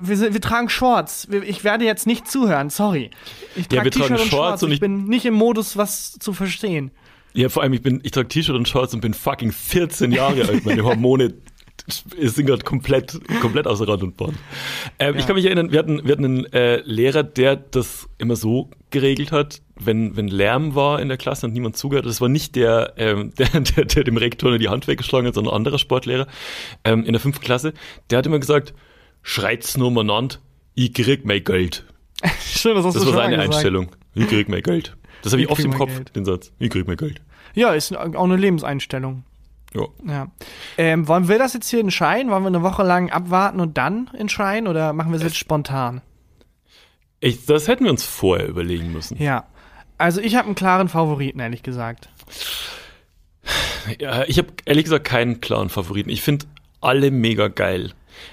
wir, 0.00 0.16
sind, 0.16 0.32
wir 0.32 0.40
tragen 0.40 0.68
Shorts. 0.68 1.26
Ich 1.44 1.64
werde 1.64 1.84
jetzt 1.86 2.06
nicht 2.06 2.30
zuhören, 2.30 2.70
sorry. 2.70 3.10
Ich 3.56 3.64
Ja, 3.72 3.78
trage 3.82 3.84
wir 3.86 3.90
tragen 3.90 4.06
T-Shirt 4.14 4.20
und 4.20 4.28
Shorts 4.28 4.30
Shorts. 4.30 4.62
und 4.62 4.68
ich 4.70 4.74
ich- 4.74 4.80
bin 4.80 5.04
nicht 5.06 5.24
im 5.26 5.34
Modus, 5.34 5.76
was 5.76 6.12
zu 6.12 6.32
verstehen. 6.32 6.92
Ja, 7.34 7.48
vor 7.48 7.62
allem, 7.64 7.72
ich 7.72 7.82
bin, 7.82 8.00
ich 8.04 8.12
trage 8.12 8.28
T-Shirt 8.28 8.54
und 8.54 8.68
Shorts 8.68 8.94
und 8.94 9.00
bin 9.00 9.12
fucking 9.12 9.50
14 9.50 10.12
Jahre 10.12 10.42
alt. 10.46 10.64
Meine 10.64 10.84
Hormone 10.84 11.34
sind 11.86 12.46
gerade 12.46 12.62
komplett, 12.64 13.18
komplett 13.40 13.66
außer 13.66 13.86
Rand 13.88 14.02
und 14.02 14.16
Band. 14.16 14.34
Ähm, 14.98 15.16
Ich 15.16 15.26
kann 15.26 15.36
mich 15.36 15.44
erinnern, 15.44 15.70
wir 15.72 15.78
hatten, 15.78 16.02
wir 16.04 16.12
hatten 16.12 16.24
einen 16.24 16.52
äh, 16.52 16.80
Lehrer, 16.84 17.22
der 17.22 17.56
das 17.56 18.08
immer 18.18 18.36
so 18.36 18.70
geregelt 18.90 19.32
hat, 19.32 19.62
wenn, 19.78 20.16
wenn 20.16 20.28
Lärm 20.28 20.74
war 20.74 21.00
in 21.00 21.08
der 21.08 21.16
Klasse 21.16 21.46
und 21.46 21.52
niemand 21.52 21.76
zugehört. 21.76 22.06
Das 22.06 22.20
war 22.20 22.28
nicht 22.28 22.56
der, 22.56 22.94
ähm, 22.96 23.32
der, 23.38 23.48
der, 23.60 23.84
der 23.84 24.04
dem 24.04 24.16
Rektor 24.16 24.50
nur 24.50 24.58
die 24.58 24.68
Hand 24.68 24.86
weggeschlagen 24.88 25.26
hat, 25.26 25.34
sondern 25.34 25.52
ein 25.54 25.56
anderer 25.56 25.78
Sportlehrer 25.78 26.26
ähm, 26.84 27.04
in 27.04 27.12
der 27.12 27.20
fünften 27.20 27.44
Klasse. 27.44 27.72
Der 28.10 28.18
hat 28.18 28.26
immer 28.26 28.38
gesagt, 28.38 28.74
schreit's 29.22 29.76
nur 29.76 29.88
umeinander, 29.88 30.36
ich 30.74 30.92
krieg 30.94 31.24
mein 31.24 31.42
Geld. 31.44 31.84
Schön, 32.44 32.74
das 32.74 32.84
hast 32.84 32.94
Das 32.96 33.02
du 33.04 33.08
war 33.08 33.14
schon 33.14 33.22
seine 33.24 33.36
mal 33.36 33.42
gesagt. 33.46 33.54
Einstellung. 33.54 33.88
Ich 34.14 34.26
krieg 34.28 34.48
mein 34.48 34.62
Geld. 34.62 34.96
Das 35.22 35.32
habe 35.32 35.42
ich 35.42 35.46
Ich 35.46 35.52
oft 35.52 35.64
im 35.64 35.74
Kopf, 35.74 35.94
Geld. 35.94 36.14
den 36.16 36.24
Satz. 36.24 36.52
Ich 36.58 36.70
krieg 36.70 36.86
mein 36.86 36.96
Geld. 36.96 37.20
Ja, 37.54 37.72
ist 37.74 37.96
auch 37.96 38.24
eine 38.24 38.36
Lebenseinstellung. 38.36 39.24
Ja. 39.74 39.86
Ja. 40.06 40.30
Ähm, 40.78 41.06
wollen 41.08 41.28
wir 41.28 41.38
das 41.38 41.52
jetzt 41.54 41.68
hier 41.68 41.80
entscheiden? 41.80 42.30
Wollen 42.30 42.42
wir 42.42 42.48
eine 42.48 42.62
Woche 42.62 42.82
lang 42.82 43.10
abwarten 43.10 43.60
und 43.60 43.76
dann 43.76 44.10
entscheiden? 44.16 44.66
Oder 44.68 44.92
machen 44.92 45.10
wir 45.12 45.16
es 45.18 45.22
jetzt 45.22 45.36
spontan? 45.36 46.00
Ich, 47.20 47.46
das 47.46 47.68
hätten 47.68 47.84
wir 47.84 47.90
uns 47.90 48.04
vorher 48.04 48.48
überlegen 48.48 48.92
müssen. 48.92 49.20
Ja. 49.22 49.44
Also 49.98 50.20
ich 50.20 50.36
habe 50.36 50.46
einen 50.46 50.54
klaren 50.54 50.88
Favoriten, 50.88 51.40
ehrlich 51.40 51.62
gesagt. 51.62 52.08
Ja, 53.98 54.24
ich 54.24 54.38
habe 54.38 54.48
ehrlich 54.64 54.84
gesagt 54.84 55.04
keinen 55.06 55.40
klaren 55.40 55.68
Favoriten. 55.70 56.10
Ich 56.10 56.22
finde 56.22 56.46
alle 56.80 57.10
mega 57.10 57.48
geil. 57.48 57.92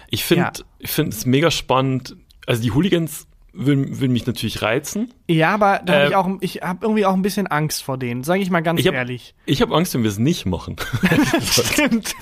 Ich 0.09 0.23
finde 0.23 0.43
Ja. 0.45 0.65
ich 0.79 0.91
finde 0.91 1.11
es 1.15 1.25
mega 1.25 1.49
spannend. 1.51 2.15
Also 2.45 2.61
die 2.61 2.71
Hooligans 2.71 3.27
würden, 3.55 3.99
würden 3.99 4.11
mich 4.13 4.27
natürlich 4.27 4.61
reizen. 4.61 5.13
Ja, 5.27 5.53
aber 5.53 5.81
da 5.85 5.93
hab 5.93 6.01
Ähm, 6.01 6.07
ich 6.09 6.15
auch, 6.15 6.29
ich 6.41 6.61
habe 6.61 6.79
irgendwie 6.85 7.05
auch 7.05 7.13
ein 7.13 7.21
bisschen 7.21 7.47
Angst 7.47 7.83
vor 7.83 7.97
denen, 7.97 8.23
sage 8.23 8.41
ich 8.41 8.49
mal 8.49 8.61
ganz 8.61 8.79
Ich 8.79 8.87
hab- 8.87 8.93
ehrlich. 8.93 9.33
Ich 9.45 9.61
habe 9.61 9.73
Angst, 9.75 9.93
wenn 9.93 10.03
wir 10.03 10.09
es 10.09 10.19
nicht 10.19 10.45
machen. 10.45 10.75
Stimmt. 11.41 12.13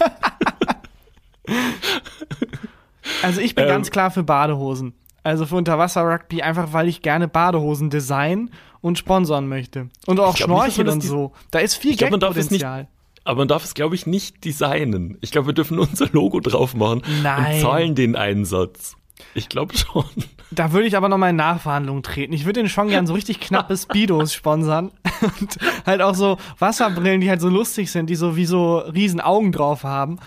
also 3.22 3.42
ich 3.42 3.56
bin 3.56 3.64
Ähm. 3.66 3.70
ganz 3.70 3.92
klar 3.92 4.12
für 4.12 4.24
Badehosen. 4.24 4.94
Also 5.24 5.46
für 5.46 5.56
Unterwasser-Rugby, 5.56 6.42
einfach 6.42 6.74
weil 6.74 6.90
ich 6.90 7.02
gerne 7.02 7.28
Badehosen 7.30 7.90
design 7.90 8.50
und 8.82 8.98
sponsern 8.98 9.48
möchte. 9.48 9.90
Und 10.06 10.20
auch 10.20 10.38
Ich 10.38 10.44
glaub 10.44 10.50
nicht, 10.50 10.68
dass 10.68 10.74
Schnorchel 10.76 10.86
man 10.86 11.00
das 11.00 11.06
und 11.06 11.10
so. 11.10 11.32
Da 11.52 11.60
ist 11.60 11.76
viel 11.76 11.96
Gagpotenzial. 11.96 12.88
Aber 13.24 13.38
man 13.38 13.48
darf 13.48 13.64
es, 13.64 13.74
glaube 13.74 13.96
ich, 13.96 14.06
nicht 14.06 14.44
designen. 14.44 15.18
Ich 15.22 15.32
glaube, 15.32 15.48
wir 15.48 15.54
dürfen 15.54 15.80
unser 15.80 16.08
Logo 16.12 16.42
drauf 16.42 16.76
machen 16.76 17.02
Nein. 17.24 17.56
und 17.56 17.62
zahlen 17.62 17.96
den 17.96 18.18
Einsatz. 18.18 18.98
Ich 19.34 19.50
glaube 19.50 19.76
schon. 19.78 20.06
Da 20.56 20.72
würde 20.72 20.86
ich 20.86 20.96
aber 20.96 21.10
nochmal 21.10 21.32
in 21.32 21.36
Nachverhandlungen 21.38 22.04
treten. 22.04 22.32
Ich 22.32 22.46
würde 22.46 22.60
den 22.60 22.70
schon 22.70 22.88
gern 22.88 23.08
so 23.08 23.16
richtig 23.16 23.40
knappe 23.40 23.76
Speedos 23.78 24.36
sponsern. 24.36 24.92
Und 25.22 25.58
halt 25.84 26.04
auch 26.04 26.14
so 26.14 26.38
Wasserbrillen, 26.60 27.22
die 27.22 27.30
halt 27.32 27.42
so 27.42 27.50
lustig 27.50 27.92
sind, 27.92 28.08
die 28.08 28.16
so 28.16 28.36
wie 28.36 28.46
so 28.46 28.78
riesen 28.78 29.20
Augen 29.20 29.52
drauf 29.52 29.84
haben. 29.84 30.20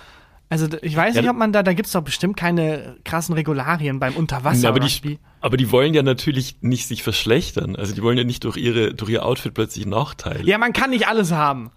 Also 0.49 0.69
ich 0.81 0.97
weiß 0.97 1.17
Ja, 1.17 1.23
nicht, 1.23 1.31
ob 1.31 1.37
man 1.37 1.53
da, 1.53 1.65
da 1.65 1.73
gibt's 1.73 1.91
doch 1.93 2.03
bestimmt 2.03 2.37
keine 2.37 2.97
krassen 3.05 3.35
Regularien 3.35 3.99
beim 3.99 4.13
Ja, 4.13 4.15
aber, 4.15 4.21
Unterwasser-Rugby. 4.21 5.09
die, 5.09 5.19
aber 5.41 5.57
die 5.57 5.73
wollen 5.73 5.93
ja 5.93 6.03
natürlich 6.05 6.57
nicht 6.61 6.87
sich 6.87 7.03
verschlechtern. 7.03 7.75
Also 7.75 7.95
die 7.95 8.03
wollen 8.03 8.17
ja 8.17 8.23
nicht 8.25 8.45
durch 8.45 8.57
ihre 8.57 8.95
durch 8.95 9.11
ihr 9.11 9.27
Outfit 9.27 9.55
plötzlich 9.55 9.87
Nachteile. 9.87 10.45
Ja, 10.45 10.59
man 10.59 10.73
kann 10.73 10.91
nicht 10.91 11.09
alles 11.09 11.33
haben. 11.33 11.73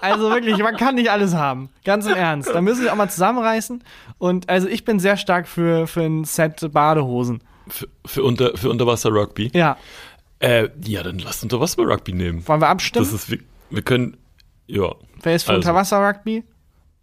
Also 0.00 0.30
wirklich, 0.30 0.58
man 0.58 0.76
kann 0.76 0.94
nicht 0.94 1.10
alles 1.10 1.34
haben. 1.34 1.68
Ganz 1.84 2.06
im 2.06 2.14
Ernst. 2.14 2.48
Da 2.50 2.60
müssen 2.60 2.84
wir 2.84 2.92
auch 2.92 2.96
mal 2.96 3.10
zusammenreißen. 3.10 3.82
Und 4.18 4.48
also 4.48 4.68
ich 4.68 4.84
bin 4.84 5.00
sehr 5.00 5.16
stark 5.16 5.48
für, 5.48 5.86
für 5.88 6.02
ein 6.02 6.24
Set 6.24 6.72
Badehosen. 6.72 7.42
Für, 7.68 7.88
für, 8.06 8.22
unter, 8.22 8.56
für 8.56 8.70
Unterwasser-Rugby. 8.70 9.50
Ja. 9.54 9.76
Äh, 10.38 10.68
ja, 10.84 11.02
dann 11.02 11.18
lasst 11.18 11.42
Unterwasser-Rugby 11.42 12.12
nehmen. 12.12 12.46
Wollen 12.46 12.60
wir 12.60 12.68
abstimmen? 12.68 13.04
Das 13.04 13.12
ist, 13.12 13.30
wir, 13.30 13.38
wir 13.70 13.82
können, 13.82 14.16
ja. 14.66 14.92
Wer 15.22 15.34
ist 15.36 15.44
für 15.44 15.50
also. 15.52 15.58
Unterwasser-Rugby? 15.60 16.44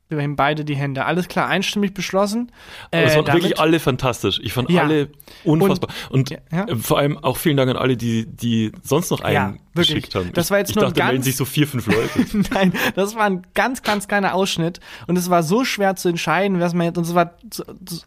Wir 0.09 0.19
heben 0.21 0.35
beide 0.35 0.65
die 0.65 0.75
Hände. 0.75 1.05
Alles 1.05 1.27
klar, 1.27 1.47
einstimmig 1.47 1.93
beschlossen. 1.93 2.51
Aber 2.91 3.03
es 3.03 3.13
Äh, 3.13 3.17
waren 3.17 3.25
damit- 3.25 3.43
wirklich 3.43 3.59
alle 3.59 3.79
fantastisch. 3.79 4.39
Ich 4.43 4.53
fand 4.53 4.69
Ja. 4.71 4.81
alle 4.81 5.09
unfassbar. 5.43 5.91
Und, 6.09 6.31
Ja, 6.31 6.37
ja. 6.51 6.67
äh, 6.67 6.75
vor 6.75 6.97
allem 6.97 7.17
auch 7.19 7.37
vielen 7.37 7.57
Dank 7.57 7.69
an 7.69 7.77
alle, 7.77 7.95
die, 7.95 8.25
die 8.25 8.71
sonst 8.81 9.11
noch 9.11 9.21
einen 9.21 9.59
wirklich. 9.79 9.95
geschickt 10.03 10.15
haben. 10.15 10.31
Das 10.33 10.51
war 10.51 10.59
jetzt 10.59 10.69
ich, 10.69 10.75
nur 10.75 10.85
ich 10.85 10.89
dachte, 10.93 11.01
ein 11.01 11.07
melden 11.07 11.17
ganz- 11.19 11.25
sich 11.25 11.35
so 11.35 11.45
vier, 11.45 11.67
fünf 11.67 11.87
Leute. 11.87 12.09
Nein, 12.53 12.73
das 12.95 13.15
war 13.15 13.23
ein 13.23 13.41
ganz, 13.55 13.81
ganz 13.81 14.07
kleiner 14.07 14.33
Ausschnitt 14.35 14.79
und 15.07 15.17
es 15.17 15.29
war 15.29 15.43
so 15.43 15.65
schwer 15.65 15.95
zu 15.95 16.09
entscheiden, 16.09 16.59
was 16.59 16.73
man 16.73 16.85
jetzt, 16.87 16.97
und 16.97 17.05
es 17.05 17.15
war 17.15 17.33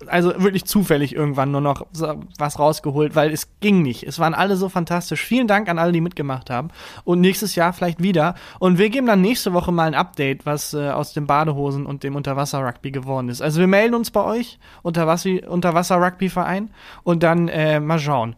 also 0.06 0.32
wirklich 0.42 0.64
zufällig 0.64 1.14
irgendwann 1.14 1.50
nur 1.50 1.60
noch 1.60 1.86
was 2.38 2.58
rausgeholt, 2.58 3.14
weil 3.14 3.30
es 3.32 3.48
ging 3.60 3.82
nicht. 3.82 4.04
Es 4.04 4.18
waren 4.18 4.34
alle 4.34 4.56
so 4.56 4.68
fantastisch. 4.68 5.24
Vielen 5.24 5.46
Dank 5.48 5.68
an 5.68 5.78
alle, 5.78 5.92
die 5.92 6.00
mitgemacht 6.00 6.50
haben 6.50 6.68
und 7.04 7.20
nächstes 7.20 7.54
Jahr 7.54 7.72
vielleicht 7.72 8.02
wieder. 8.02 8.34
Und 8.58 8.78
wir 8.78 8.90
geben 8.90 9.06
dann 9.06 9.20
nächste 9.20 9.52
Woche 9.52 9.72
mal 9.72 9.84
ein 9.86 9.94
Update, 9.94 10.46
was 10.46 10.74
äh, 10.74 10.90
aus 10.90 11.12
den 11.12 11.26
Badehosen 11.26 11.86
und 11.86 12.02
dem 12.02 12.16
Unterwasser-Rugby 12.16 12.90
geworden 12.90 13.28
ist. 13.28 13.40
Also 13.42 13.60
wir 13.60 13.66
melden 13.66 13.94
uns 13.94 14.10
bei 14.10 14.22
euch, 14.22 14.58
Unterwasser- 14.82 15.46
Unterwasser-Rugby-Verein 15.46 16.70
und 17.02 17.22
dann 17.22 17.48
äh, 17.48 17.80
mal 17.80 17.98
schauen. 17.98 18.36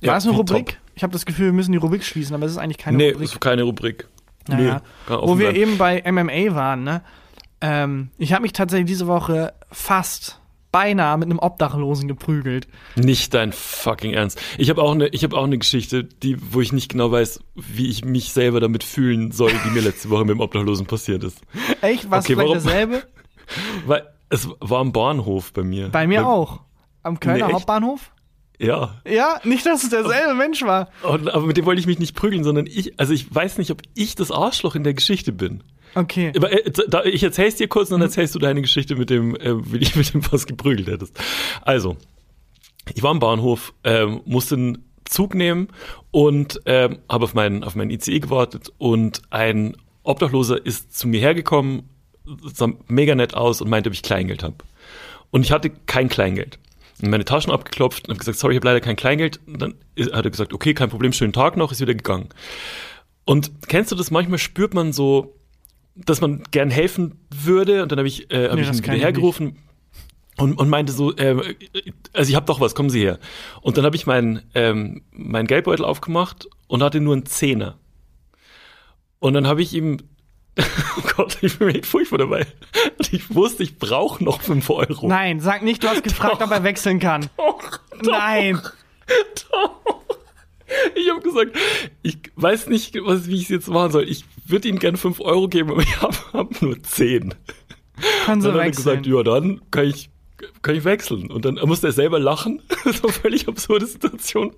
Ja, 0.00 0.10
war 0.12 0.18
es 0.18 0.26
eine 0.26 0.36
top. 0.36 0.50
Rubrik? 0.50 0.78
Ich 0.94 1.02
habe 1.02 1.12
das 1.12 1.26
Gefühl, 1.26 1.46
wir 1.46 1.52
müssen 1.52 1.72
die 1.72 1.78
Rubrik 1.78 2.04
schließen, 2.04 2.34
aber 2.34 2.46
es 2.46 2.52
ist 2.52 2.58
eigentlich 2.58 2.78
keine 2.78 2.96
nee, 2.96 3.10
Rubrik. 3.10 3.24
ist 3.24 3.40
keine 3.40 3.62
Rubrik. 3.62 4.06
Naja, 4.48 4.82
kann 5.06 5.20
wo 5.22 5.38
wir 5.38 5.50
bleiben. 5.50 5.56
eben 5.56 5.78
bei 5.78 6.02
MMA 6.10 6.54
waren, 6.54 6.82
ne? 6.84 7.02
Ähm, 7.60 8.10
ich 8.18 8.32
habe 8.32 8.42
mich 8.42 8.52
tatsächlich 8.52 8.86
diese 8.86 9.06
Woche 9.06 9.52
fast 9.70 10.40
beinahe 10.70 11.16
mit 11.18 11.28
einem 11.28 11.38
Obdachlosen 11.38 12.08
geprügelt. 12.08 12.68
Nicht 12.94 13.34
dein 13.34 13.52
fucking 13.52 14.12
Ernst. 14.14 14.40
Ich 14.58 14.70
habe 14.70 14.82
auch 14.82 14.92
eine, 14.92 15.08
ich 15.08 15.24
habe 15.24 15.36
auch 15.36 15.44
eine 15.44 15.58
Geschichte, 15.58 16.04
die, 16.04 16.36
wo 16.52 16.60
ich 16.60 16.72
nicht 16.72 16.90
genau 16.90 17.10
weiß, 17.10 17.40
wie 17.54 17.88
ich 17.88 18.04
mich 18.04 18.32
selber 18.32 18.60
damit 18.60 18.84
fühlen 18.84 19.32
soll, 19.32 19.50
die 19.64 19.70
mir 19.70 19.80
letzte 19.80 20.10
Woche 20.10 20.22
mit 20.24 20.30
dem 20.30 20.40
Obdachlosen 20.40 20.86
passiert 20.86 21.24
ist. 21.24 21.40
Echt? 21.80 22.10
Was 22.10 22.24
Okay, 22.24 22.34
vielleicht 22.34 22.48
warum- 22.48 22.64
dasselbe? 22.64 23.02
Weil 23.86 24.06
es 24.30 24.48
war 24.60 24.80
am 24.80 24.92
Bahnhof 24.92 25.52
bei 25.52 25.62
mir. 25.62 25.88
Bei 25.88 26.06
mir 26.06 26.20
Bei- 26.20 26.26
auch. 26.26 26.60
Am 27.02 27.18
Kölner 27.18 27.46
Nee? 27.48 27.52
Hauptbahnhof? 27.54 28.10
Ja. 28.58 29.00
Ja, 29.08 29.40
nicht, 29.44 29.64
dass 29.66 29.84
es 29.84 29.90
derselbe 29.90 30.34
Mensch 30.34 30.62
war. 30.62 30.90
Und, 31.02 31.32
aber 31.32 31.46
mit 31.46 31.56
dem 31.56 31.64
wollte 31.64 31.80
ich 31.80 31.86
mich 31.86 31.98
nicht 31.98 32.14
prügeln, 32.14 32.42
sondern 32.42 32.66
ich, 32.66 32.98
also 32.98 33.12
ich 33.12 33.32
weiß 33.32 33.58
nicht, 33.58 33.70
ob 33.70 33.82
ich 33.94 34.14
das 34.16 34.30
Arschloch 34.30 34.74
in 34.74 34.84
der 34.84 34.94
Geschichte 34.94 35.32
bin. 35.32 35.62
Okay. 35.94 36.32
Aber 36.36 36.50
äh, 36.52 37.08
ich 37.08 37.22
erzähl's 37.22 37.56
dir 37.56 37.68
kurz 37.68 37.90
und 37.90 38.00
dann 38.00 38.08
erzählst 38.08 38.34
du 38.34 38.38
deine 38.38 38.60
Geschichte 38.62 38.96
mit 38.96 39.10
dem, 39.10 39.36
äh, 39.36 39.72
wie 39.72 39.78
dich 39.78 39.94
mit 39.96 40.12
dem 40.12 40.22
was 40.32 40.46
geprügelt 40.46 40.88
hättest. 40.88 41.18
Also, 41.62 41.96
ich 42.94 43.02
war 43.02 43.10
am 43.10 43.20
Bahnhof, 43.20 43.74
ähm, 43.84 44.20
musste 44.24 44.56
einen 44.56 44.84
Zug 45.04 45.34
nehmen 45.34 45.68
und 46.10 46.60
ähm, 46.66 46.98
habe 47.08 47.24
auf 47.24 47.34
meinen, 47.34 47.64
auf 47.64 47.74
meinen 47.74 47.90
ICE 47.90 48.20
gewartet 48.20 48.72
und 48.78 49.22
ein 49.30 49.76
Obdachloser 50.02 50.64
ist 50.64 50.96
zu 50.96 51.08
mir 51.08 51.20
hergekommen, 51.20 51.88
sah 52.52 52.68
mega 52.88 53.14
nett 53.14 53.34
aus 53.34 53.60
und 53.60 53.70
meinte, 53.70 53.88
ob 53.88 53.94
ich 53.94 54.02
Kleingeld 54.02 54.42
habe. 54.42 54.56
Und 55.30 55.42
ich 55.44 55.52
hatte 55.52 55.70
kein 55.70 56.08
Kleingeld. 56.08 56.58
Meine 57.00 57.24
Taschen 57.24 57.52
abgeklopft 57.52 58.08
und 58.08 58.10
habe 58.10 58.18
gesagt, 58.18 58.38
sorry, 58.38 58.54
ich 58.54 58.58
habe 58.58 58.68
leider 58.68 58.80
kein 58.80 58.96
Kleingeld. 58.96 59.40
Und 59.46 59.62
dann 59.62 59.74
hat 60.12 60.24
er 60.24 60.30
gesagt, 60.30 60.52
okay, 60.52 60.74
kein 60.74 60.90
Problem, 60.90 61.12
schönen 61.12 61.32
Tag 61.32 61.56
noch, 61.56 61.70
ist 61.70 61.80
wieder 61.80 61.94
gegangen. 61.94 62.28
Und 63.24 63.50
kennst 63.68 63.92
du 63.92 63.96
das? 63.96 64.10
Manchmal 64.10 64.38
spürt 64.38 64.74
man 64.74 64.92
so, 64.92 65.36
dass 65.94 66.20
man 66.20 66.42
gern 66.50 66.70
helfen 66.70 67.20
würde. 67.30 67.82
Und 67.82 67.92
dann 67.92 67.98
habe 67.98 68.08
ich, 68.08 68.30
äh, 68.32 68.48
hab 68.48 68.56
Nee, 68.56 68.62
ich 68.62 68.68
das 68.68 68.78
ihn 68.78 68.84
wieder 68.84 68.94
hergerufen 68.94 69.56
und, 70.38 70.54
und 70.54 70.68
meinte 70.68 70.92
so, 70.92 71.14
äh, 71.16 71.56
also 72.12 72.30
ich 72.30 72.36
habe 72.36 72.46
doch 72.46 72.60
was, 72.60 72.74
kommen 72.74 72.90
Sie 72.90 73.00
her. 73.00 73.18
Und 73.60 73.76
dann 73.76 73.84
habe 73.84 73.96
ich 73.96 74.06
meinen 74.06 74.42
ähm, 74.54 75.02
mein 75.10 75.46
Geldbeutel 75.46 75.84
aufgemacht 75.84 76.48
und 76.68 76.82
hatte 76.82 77.00
nur 77.00 77.14
einen 77.14 77.26
Zehner. 77.26 77.76
Und 79.18 79.34
dann 79.34 79.46
habe 79.46 79.62
ich 79.62 79.74
ihm, 79.74 79.98
oh 80.98 81.02
Gott, 81.16 81.38
ich 81.40 81.58
bin 81.58 81.68
mir 81.68 81.74
echt 81.74 81.86
furchtbar 81.86 82.18
dabei. 82.18 82.46
Ich 83.12 83.34
wusste, 83.34 83.62
ich 83.62 83.78
brauche 83.78 84.22
noch 84.22 84.42
fünf 84.42 84.68
Euro. 84.70 85.06
Nein, 85.08 85.40
sag 85.40 85.62
nicht, 85.62 85.82
du 85.82 85.88
hast 85.88 86.02
gefragt, 86.02 86.42
ob 86.42 86.50
er 86.50 86.62
wechseln 86.64 86.98
kann. 86.98 87.28
Doch, 87.36 87.80
Nein. 88.02 88.60
doch. 89.50 89.80
Ich 90.94 91.10
habe 91.10 91.20
gesagt, 91.20 91.56
ich 92.02 92.18
weiß 92.36 92.68
nicht, 92.68 92.94
was, 93.02 93.26
wie 93.26 93.36
ich 93.36 93.44
es 93.44 93.48
jetzt 93.48 93.68
machen 93.68 93.90
soll. 93.90 94.08
Ich 94.08 94.24
würde 94.46 94.68
Ihnen 94.68 94.78
gerne 94.78 94.98
5 94.98 95.20
Euro 95.20 95.48
geben, 95.48 95.70
aber 95.70 95.82
ich 95.82 96.00
habe 96.00 96.16
hab 96.32 96.60
nur 96.62 96.80
10. 96.82 97.34
Kann 98.24 98.40
so 98.40 98.48
dann 98.48 98.58
hat 98.58 98.66
er 98.66 98.70
gesagt, 98.70 99.06
ja, 99.06 99.22
dann 99.22 99.60
kann 99.70 99.86
ich, 99.86 100.10
kann 100.62 100.74
ich 100.76 100.84
wechseln. 100.84 101.30
Und 101.30 101.44
dann 101.44 101.54
musste 101.64 101.88
er 101.88 101.92
selber 101.92 102.18
lachen. 102.18 102.62
Das 102.84 103.02
war 103.02 103.10
eine 103.10 103.18
völlig 103.18 103.48
absurde 103.48 103.86
Situation. 103.86 104.54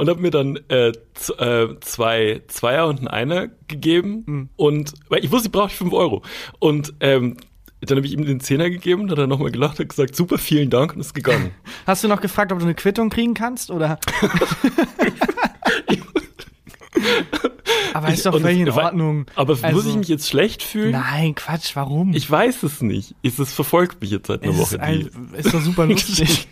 Und 0.00 0.08
hat 0.08 0.18
mir 0.18 0.30
dann 0.30 0.58
äh, 0.68 0.88
äh, 0.88 1.76
zwei 1.80 2.40
Zweier 2.48 2.86
und 2.86 3.00
einen 3.00 3.08
Einer 3.08 3.48
gegeben. 3.68 4.24
Mhm. 4.26 4.48
Und 4.56 4.94
weil 5.10 5.22
ich 5.22 5.30
wusste, 5.30 5.48
ich 5.48 5.52
brauche 5.52 5.68
5 5.68 5.92
Euro. 5.92 6.22
Und 6.58 6.94
ähm, 7.00 7.36
dann 7.82 7.98
habe 7.98 8.06
ich 8.06 8.14
ihm 8.14 8.24
den 8.24 8.40
Zehner 8.40 8.70
gegeben, 8.70 9.08
dann 9.08 9.18
hat 9.18 9.24
er 9.24 9.26
nochmal 9.26 9.50
gelacht 9.50 9.78
und 9.78 9.90
gesagt, 9.90 10.16
super, 10.16 10.38
vielen 10.38 10.70
Dank 10.70 10.94
und 10.94 11.00
ist 11.00 11.12
gegangen. 11.14 11.50
Hast 11.86 12.02
du 12.02 12.08
noch 12.08 12.22
gefragt, 12.22 12.50
ob 12.50 12.60
du 12.60 12.64
eine 12.64 12.74
Quittung 12.74 13.10
kriegen 13.10 13.34
kannst, 13.34 13.70
oder? 13.70 13.98
aber 17.92 18.08
ist 18.08 18.24
doch 18.24 18.40
völlig 18.40 18.60
in 18.60 18.70
Ordnung. 18.70 19.26
Aber 19.34 19.58
also, 19.60 19.76
muss 19.76 19.86
ich 19.86 19.96
mich 19.96 20.08
jetzt 20.08 20.28
schlecht 20.28 20.62
fühlen? 20.62 20.92
Nein, 20.92 21.34
Quatsch, 21.34 21.76
warum? 21.76 22.14
Ich 22.14 22.30
weiß 22.30 22.62
es 22.62 22.80
nicht. 22.80 23.14
Es 23.22 23.34
verfolgt 23.52 24.00
mich 24.00 24.10
jetzt 24.10 24.28
seit 24.28 24.44
einer 24.44 24.56
Woche. 24.56 24.76
Ist, 24.76 24.80
ein, 24.80 25.10
ist 25.36 25.52
doch 25.52 25.60
super 25.60 25.84
lustig. 25.88 26.48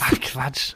Ach, 0.00 0.20
Quatsch. 0.20 0.74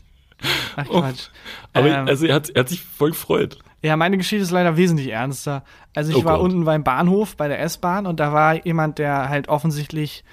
Ach. 0.76 0.84
Quatsch. 0.86 1.28
Aber 1.72 1.88
ähm, 1.88 2.07
also 2.07 2.26
er 2.26 2.34
hat, 2.34 2.51
er 2.51 2.61
hat 2.61 2.68
sich 2.68 2.82
voll 2.82 3.11
gefreut. 3.11 3.59
Ja, 3.82 3.97
meine 3.97 4.16
Geschichte 4.16 4.42
ist 4.42 4.51
leider 4.51 4.76
wesentlich 4.76 5.11
ernster. 5.11 5.62
Also 5.95 6.11
ich 6.11 6.18
oh 6.18 6.24
war 6.24 6.38
Gott. 6.38 6.47
unten 6.47 6.64
beim 6.64 6.84
Bahnhof 6.84 7.36
bei 7.36 7.49
der 7.49 7.61
S-Bahn 7.61 8.07
und 8.07 8.18
da 8.18 8.32
war 8.32 8.64
jemand, 8.64 8.99
der 8.99 9.28
halt 9.28 9.49
offensichtlich, 9.49 10.24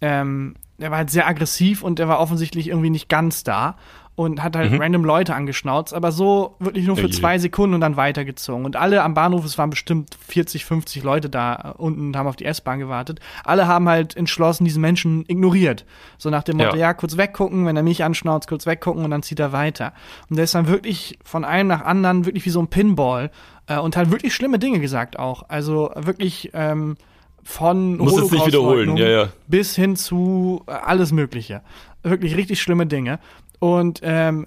ähm, 0.00 0.56
der 0.78 0.90
war 0.90 0.98
halt 0.98 1.10
sehr 1.10 1.26
aggressiv 1.26 1.82
und 1.82 1.98
der 1.98 2.08
war 2.08 2.20
offensichtlich 2.20 2.68
irgendwie 2.68 2.90
nicht 2.90 3.08
ganz 3.08 3.44
da 3.44 3.76
und 4.18 4.42
hat 4.42 4.56
halt 4.56 4.72
mhm. 4.72 4.80
random 4.80 5.04
Leute 5.04 5.32
angeschnauzt, 5.36 5.94
aber 5.94 6.10
so 6.10 6.56
wirklich 6.58 6.88
nur 6.88 6.96
für 6.96 7.08
zwei 7.08 7.38
Sekunden 7.38 7.76
und 7.76 7.80
dann 7.80 7.96
weitergezogen. 7.96 8.64
Und 8.64 8.74
alle 8.74 9.04
am 9.04 9.14
Bahnhof, 9.14 9.44
es 9.44 9.56
waren 9.58 9.70
bestimmt 9.70 10.18
40, 10.26 10.64
50 10.64 11.04
Leute 11.04 11.30
da 11.30 11.76
unten 11.78 12.08
und 12.08 12.16
haben 12.16 12.26
auf 12.26 12.34
die 12.34 12.44
S-Bahn 12.44 12.80
gewartet. 12.80 13.20
Alle 13.44 13.68
haben 13.68 13.88
halt 13.88 14.16
entschlossen, 14.16 14.64
diesen 14.64 14.80
Menschen 14.80 15.24
ignoriert. 15.28 15.84
So 16.18 16.30
nach 16.30 16.42
dem 16.42 16.56
Motto, 16.56 16.74
ja. 16.74 16.88
ja, 16.88 16.94
kurz 16.94 17.16
weggucken, 17.16 17.64
wenn 17.64 17.76
er 17.76 17.84
mich 17.84 18.02
anschnauzt, 18.02 18.48
kurz 18.48 18.66
weggucken 18.66 19.04
und 19.04 19.12
dann 19.12 19.22
zieht 19.22 19.38
er 19.38 19.52
weiter. 19.52 19.92
Und 20.28 20.34
der 20.34 20.46
ist 20.46 20.54
dann 20.56 20.66
wirklich 20.66 21.16
von 21.22 21.44
einem 21.44 21.68
nach 21.68 21.84
anderen, 21.84 22.26
wirklich 22.26 22.44
wie 22.44 22.50
so 22.50 22.60
ein 22.60 22.66
Pinball 22.66 23.30
äh, 23.68 23.78
und 23.78 23.96
hat 23.96 24.10
wirklich 24.10 24.34
schlimme 24.34 24.58
Dinge 24.58 24.80
gesagt 24.80 25.16
auch. 25.16 25.44
Also 25.48 25.92
wirklich, 25.94 26.50
ähm, 26.54 26.96
von 27.44 27.98
Muss 27.98 28.20
es 28.20 28.32
nicht 28.32 28.46
wiederholen, 28.46 28.96
ja, 28.96 29.08
ja. 29.08 29.28
bis 29.46 29.76
hin 29.76 29.94
zu 29.94 30.64
äh, 30.66 30.72
alles 30.72 31.12
Mögliche. 31.12 31.62
Wirklich 32.02 32.36
richtig 32.36 32.60
schlimme 32.60 32.86
Dinge. 32.86 33.20
Und 33.58 34.00
ähm, 34.02 34.46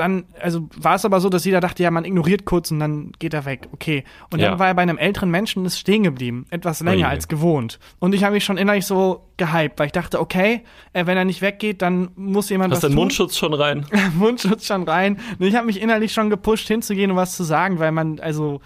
dann, 0.00 0.24
also 0.40 0.68
war 0.76 0.94
es 0.94 1.04
aber 1.04 1.20
so, 1.20 1.28
dass 1.28 1.44
jeder 1.44 1.60
dachte, 1.60 1.82
ja, 1.82 1.90
man 1.90 2.04
ignoriert 2.04 2.46
kurz 2.46 2.70
und 2.70 2.80
dann 2.80 3.12
geht 3.18 3.34
er 3.34 3.44
weg. 3.44 3.68
Okay. 3.72 4.04
Und 4.30 4.40
ja. 4.40 4.50
dann 4.50 4.58
war 4.58 4.68
er 4.68 4.74
bei 4.74 4.82
einem 4.82 4.96
älteren 4.96 5.30
Menschen 5.30 5.64
ist 5.66 5.78
stehen 5.78 6.02
geblieben, 6.04 6.46
etwas 6.50 6.80
länger 6.80 7.06
okay. 7.06 7.14
als 7.14 7.28
gewohnt. 7.28 7.78
Und 7.98 8.14
ich 8.14 8.24
habe 8.24 8.34
mich 8.34 8.44
schon 8.44 8.56
innerlich 8.56 8.86
so 8.86 9.26
gehypt, 9.36 9.78
weil 9.78 9.86
ich 9.86 9.92
dachte, 9.92 10.18
okay, 10.18 10.62
äh, 10.94 11.04
wenn 11.06 11.18
er 11.18 11.26
nicht 11.26 11.42
weggeht, 11.42 11.82
dann 11.82 12.10
muss 12.16 12.48
jemand 12.48 12.72
Hast 12.72 12.82
was 12.82 12.88
tun. 12.88 12.96
Mundschutz 12.96 13.36
schon 13.36 13.52
rein? 13.52 13.84
Mundschutz 14.14 14.66
schon 14.66 14.84
rein. 14.84 15.18
Und 15.38 15.46
ich 15.46 15.54
habe 15.54 15.66
mich 15.66 15.80
innerlich 15.80 16.12
schon 16.12 16.30
gepusht, 16.30 16.68
hinzugehen 16.68 17.10
und 17.10 17.16
was 17.16 17.36
zu 17.36 17.44
sagen, 17.44 17.78
weil 17.78 17.92
man, 17.92 18.20
also 18.20 18.60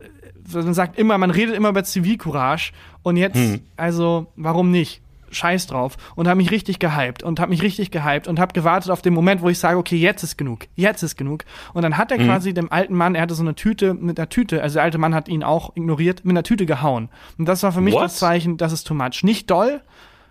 äh, 0.00 0.56
man 0.56 0.74
sagt 0.74 0.98
immer, 0.98 1.18
man 1.18 1.30
redet 1.30 1.54
immer 1.56 1.68
über 1.68 1.84
Zivilcourage 1.84 2.72
und 3.02 3.16
jetzt, 3.16 3.36
hm. 3.36 3.60
also 3.76 4.28
warum 4.36 4.70
nicht? 4.70 5.02
Scheiß 5.30 5.66
drauf 5.68 5.96
und 6.16 6.28
habe 6.28 6.36
mich 6.36 6.50
richtig 6.50 6.78
gehypt 6.78 7.22
und 7.22 7.40
habe 7.40 7.50
mich 7.50 7.62
richtig 7.62 7.90
gehypt 7.90 8.28
und 8.28 8.38
habe 8.38 8.52
gewartet 8.52 8.90
auf 8.90 9.02
den 9.02 9.14
Moment, 9.14 9.42
wo 9.42 9.48
ich 9.48 9.58
sage, 9.58 9.78
okay, 9.78 9.96
jetzt 9.96 10.22
ist 10.22 10.36
genug, 10.36 10.66
jetzt 10.76 11.02
ist 11.02 11.16
genug. 11.16 11.44
Und 11.72 11.82
dann 11.82 11.96
hat 11.96 12.10
er 12.10 12.18
mhm. 12.18 12.26
quasi 12.26 12.54
dem 12.54 12.70
alten 12.72 12.94
Mann, 12.94 13.14
er 13.14 13.22
hatte 13.22 13.34
so 13.34 13.42
eine 13.42 13.54
Tüte 13.54 13.94
mit 13.94 14.18
einer 14.18 14.28
Tüte, 14.28 14.62
also 14.62 14.74
der 14.74 14.84
alte 14.84 14.98
Mann 14.98 15.14
hat 15.14 15.28
ihn 15.28 15.42
auch 15.42 15.76
ignoriert, 15.76 16.24
mit 16.24 16.32
einer 16.32 16.42
Tüte 16.42 16.66
gehauen. 16.66 17.08
Und 17.38 17.46
das 17.46 17.62
war 17.62 17.72
für 17.72 17.80
mich 17.80 17.94
What? 17.94 18.04
das 18.04 18.16
Zeichen, 18.16 18.56
das 18.56 18.72
ist 18.72 18.86
too 18.86 18.94
much. 18.94 19.22
Nicht 19.22 19.50
doll, 19.50 19.80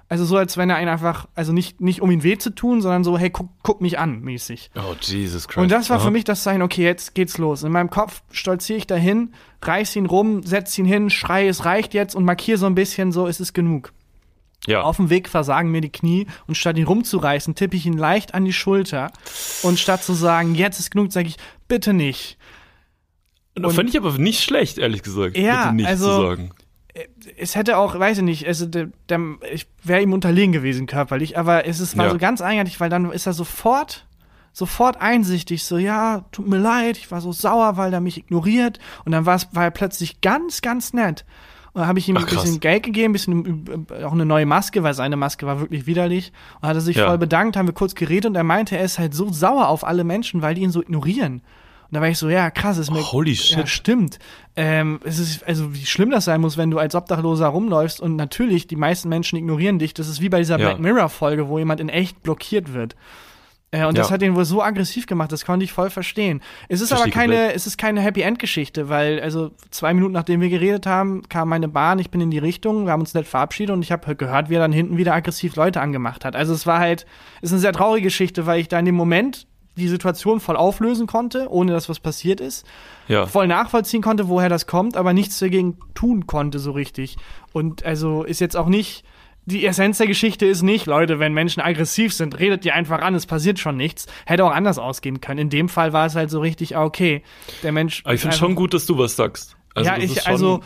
also 0.10 0.26
so, 0.26 0.38
als 0.38 0.58
wenn 0.58 0.72
er 0.72 0.82
ihn 0.82 0.88
einfach, 0.88 1.28
also 1.36 1.54
nicht, 1.54 1.82
nicht 1.82 2.02
um 2.02 2.10
ihn 2.10 2.24
weh 2.24 2.36
zu 2.39 2.50
tun, 2.50 2.82
sondern 2.82 3.04
so, 3.04 3.16
hey, 3.20 3.30
guck, 3.30 3.47
guck 3.62 3.80
mich 3.80 4.00
an, 4.00 4.22
mäßig. 4.22 4.72
Oh, 4.76 4.95
Jesus 5.00 5.47
Christ. 5.47 5.60
Und 5.60 5.72
das 5.72 5.91
war 5.91 6.00
für 6.00 6.10
mich 6.10 6.24
das 6.24 6.41
Zeichen, 6.41 6.64
okay, 6.64 6.84
jetzt 6.84 7.14
geht's 7.14 7.38
los. 7.38 7.62
In 7.62 7.72
meinem 7.72 7.91
Kopf 7.91 8.24
stolziere 8.32 8.80
ich 8.80 8.88
dahin, 8.88 9.34
reiß 9.62 9.95
ihn 9.95 10.08
rum, 10.08 10.41
setz 10.41 10.76
ihn 10.80 10.86
hin, 10.86 11.12
schrei, 11.12 11.47
es 11.47 11.64
reicht 11.64 11.93
jetzt 11.93 12.16
und 12.16 12.26
markiere 12.26 12.58
so 12.58 12.66
ein 12.66 12.74
bisschen 12.74 13.12
so, 13.12 13.28
es 13.28 13.39
ist 13.39 13.54
genug. 13.54 13.93
Ja. 14.68 14.82
Auf 14.82 14.97
dem 14.97 15.10
Weg 15.10 15.30
versagen 15.30 15.72
mir 15.72 15.82
die 15.82 15.91
Knie 15.91 16.28
und 16.47 16.55
statt 16.55 16.78
ihn 16.78 16.86
rumzureißen, 16.86 17.55
tippe 17.55 17.78
ich 17.78 17.86
ihn 17.86 17.97
leicht 17.97 18.34
an 18.34 18.45
die 18.45 18.53
Schulter. 18.53 19.12
Und 19.64 19.80
statt 19.80 20.03
zu 20.03 20.14
sagen, 20.14 20.53
jetzt 20.53 20.80
ist 20.80 20.91
genug, 20.91 21.12
sage 21.12 21.28
ich, 21.28 21.38
bitte 21.68 21.93
nicht. 21.93 22.38
Und 23.55 23.72
fand 23.74 23.89
ich 23.89 23.97
aber 23.97 24.12
nicht 24.18 24.43
schlecht, 24.43 24.78
ehrlich 24.78 25.01
gesagt. 25.01 25.38
Ja, 25.38 25.64
bitte 25.64 25.76
nicht 25.76 25.88
also, 25.88 26.05
zu 26.05 26.22
sagen. 26.28 26.51
Äh, 26.93 27.07
es 27.38 27.55
hätte 27.55 27.78
auch, 27.78 27.97
weiß 27.97 28.20
ich 28.20 28.24
nicht, 28.24 28.47
also 28.47 28.66
der, 28.66 28.89
der, 29.07 29.20
ich 29.51 29.68
wäre 29.84 30.01
ihm 30.01 30.14
unterlegen 30.14 30.51
gewesen 30.51 30.88
körperlich, 30.88 31.38
aber 31.38 31.66
es 31.66 31.80
ist, 31.80 31.97
war 31.97 32.05
ja. 32.05 32.12
so 32.12 32.18
ganz 32.18 32.41
eigenartig, 32.41 32.80
weil 32.80 32.89
dann 32.89 33.12
ist 33.12 33.26
er 33.26 33.34
sofort 33.34 34.05
sofort 34.51 34.99
einsichtig, 34.99 35.64
so, 35.64 35.78
ja, 35.78 36.26
tut 36.32 36.47
mir 36.47 36.57
leid, 36.57 36.97
ich 36.97 37.12
war 37.12 37.22
so 37.22 37.32
sauer, 37.32 37.78
weil 37.78 37.93
er 37.93 38.01
mich 38.01 38.18
ignoriert. 38.18 38.80
Und 39.05 39.12
dann 39.12 39.26
war 39.26 39.39
er 39.53 39.72
plötzlich 39.72 40.22
ganz, 40.22 40.62
ganz 40.62 40.91
nett. 40.91 41.24
Und 41.74 41.86
habe 41.86 42.00
ich 42.00 42.10
ihm 42.10 42.18
Ach, 42.18 42.22
ein 42.22 42.28
bisschen 42.28 42.60
Geld 42.60 42.84
gegeben, 42.84 43.12
ein 43.12 43.14
bisschen 43.14 43.88
äh, 43.92 44.04
auch 44.04 44.12
eine 44.12 44.26
neue 44.26 44.46
Maske, 44.46 44.84
weil 44.84 44.94
seine 44.94 45.18
Maske 45.18 45.46
war 45.46 45.60
wirklich 45.60 45.86
widerlich. 45.86 46.32
Und 46.62 46.70
hat 46.70 46.76
er 46.76 46.82
sich 46.82 46.98
ja. 46.98 47.08
voll 47.08 47.18
bedankt, 47.18 47.58
haben 47.58 47.68
wir 47.68 47.74
kurz 47.74 47.96
geredet 47.96 48.26
und 48.26 48.36
er 48.36 48.44
meinte, 48.44 48.78
er 48.78 48.84
ist 48.84 49.00
halt 49.00 49.14
so 49.14 49.32
sauer 49.32 49.68
auf 49.68 49.86
alle 49.86 50.04
Menschen, 50.04 50.42
weil 50.42 50.56
die 50.56 50.62
ihn 50.62 50.72
so 50.72 50.82
ignorieren. 50.82 51.42
Und 51.90 51.96
da 51.96 52.02
war 52.02 52.08
ich 52.08 52.20
so, 52.20 52.30
ja, 52.30 52.52
krass, 52.52 52.78
ist 52.78 52.92
mir. 52.92 53.02
Holy 53.02 53.36
shit. 53.36 53.58
Ja, 53.58 53.66
stimmt. 53.66 54.20
Ähm, 54.56 55.00
es 55.04 55.18
ist, 55.18 55.44
also 55.48 55.74
wie 55.74 55.86
schlimm 55.88 56.12
das 56.12 56.26
sein 56.26 56.40
muss, 56.40 56.56
wenn 56.56 56.70
du 56.70 56.78
als 56.78 56.94
Obdachloser 56.94 57.48
rumläufst 57.48 58.00
und 58.00 58.16
natürlich 58.16 58.68
die 58.68 58.76
meisten 58.76 59.10
Menschen 59.10 59.38
ignorieren 59.38 59.80
dich. 59.80 59.96
Das 59.96 60.08
ist 60.08 60.22
wie 60.22 60.30
bei 60.30 60.38
dieser 60.38 60.60
ja. 60.60 60.68
Black 60.68 60.80
Mirror-Folge, 60.80 61.48
wo 61.48 61.58
jemand 61.58 61.82
in 61.82 61.90
echt 61.90 62.22
blockiert 62.22 62.74
wird. 62.74 62.96
Äh, 63.72 63.86
und 63.86 63.96
ja. 63.96 64.02
das 64.02 64.12
hat 64.12 64.22
ihn 64.22 64.36
wohl 64.36 64.46
so 64.46 64.64
aggressiv 64.64 65.06
gemacht, 65.06 65.32
das 65.32 65.46
konnte 65.46 65.64
ich 65.64 65.72
voll 65.72 65.90
verstehen. 65.90 66.42
Es 66.70 66.82
ist 66.82 66.90
Verstehe 66.90 67.06
aber 67.06 67.14
keine, 67.14 67.36
komplett. 67.36 67.56
es 67.56 67.68
ist 67.68 67.78
keine 67.78 68.02
Happy 68.02 68.22
End 68.22 68.40
Geschichte, 68.40 68.90
weil 68.90 69.20
also 69.20 69.52
zwei 69.70 69.94
Minuten 69.94 70.14
nachdem 70.14 70.42
wir 70.42 70.50
geredet 70.50 70.88
haben, 70.88 71.22
kam 71.30 71.50
meine 71.50 71.68
Bahn, 71.68 72.00
ich 72.00 72.10
bin 72.10 72.20
in 72.22 72.32
die 72.32 72.40
Richtung, 72.40 72.86
wir 72.86 72.92
haben 72.92 73.02
uns 73.02 73.14
nett 73.14 73.28
verabschiedet 73.28 73.74
und 73.74 73.84
ich 73.84 73.92
habe 73.92 74.16
gehört, 74.16 74.50
wie 74.50 74.56
er 74.56 74.60
dann 74.60 74.72
hinten 74.72 74.98
wieder 74.98 75.14
aggressiv 75.14 75.56
Leute 75.56 75.82
angemacht 75.82 76.26
hat. 76.26 76.36
Also 76.36 76.54
es 76.54 76.66
war 76.66 76.80
halt, 76.80 77.06
es 77.42 77.50
ist 77.50 77.54
eine 77.54 77.62
sehr 77.62 77.74
traurige 77.74 78.06
Geschichte, 78.06 78.46
weil 78.46 78.60
ich 78.60 78.68
da 78.68 78.80
in 78.80 78.86
dem 78.86 78.96
Moment 78.96 79.46
die 79.76 79.88
Situation 79.88 80.40
voll 80.40 80.58
auflösen 80.58 81.08
konnte, 81.08 81.48
ohne 81.50 81.72
dass 81.72 81.90
was 81.90 82.00
passiert 82.00 82.42
ist. 82.42 82.66
Ja. 83.08 83.28
Voll 83.28 83.48
nachvollziehen 83.48 84.02
konnte, 84.02 84.28
woher 84.28 84.50
das 84.50 84.68
kommt, 84.68 84.98
aber 84.98 85.14
nichts 85.14 85.40
dagegen 85.40 85.78
tun 85.94 86.28
konnte 86.28 86.60
so 86.60 86.72
richtig. 86.72 87.18
Und 87.54 87.86
also 87.86 88.24
ist 88.24 88.42
jetzt 88.42 88.58
auch 88.58 88.68
nicht 88.68 89.04
die 89.50 89.66
Essenz 89.66 89.97
der 89.97 90.08
Geschichte 90.08 90.45
ist 90.45 90.62
nicht, 90.62 90.86
Leute, 90.86 91.20
wenn 91.20 91.34
Menschen 91.34 91.62
aggressiv 91.62 92.14
sind, 92.14 92.39
redet 92.39 92.64
die 92.64 92.72
einfach 92.72 93.02
an, 93.02 93.16
es 93.16 93.26
passiert 93.26 93.60
schon 93.60 93.76
nichts. 93.76 94.08
Hätte 94.26 94.45
auch 94.45 94.52
anders 94.52 94.78
ausgehen 94.78 95.22
können. 95.22 95.39
In 95.39 95.50
dem 95.50 95.70
Fall 95.70 95.93
war 95.93 96.06
es 96.06 96.16
halt 96.16 96.30
so 96.30 96.39
richtig, 96.39 96.78
okay, 96.78 97.24
der 97.64 97.72
Mensch. 97.72 98.02
Aber 98.06 98.14
ich 98.14 98.22
finde 98.22 98.38
schon 98.38 98.56
gut, 98.56 98.74
dass 98.74 98.86
du 98.86 98.97
was 98.97 99.16
sagst. 99.16 99.58
Also, 99.76 99.89
ja, 99.89 99.97
ich, 99.97 100.28
also. 100.28 100.62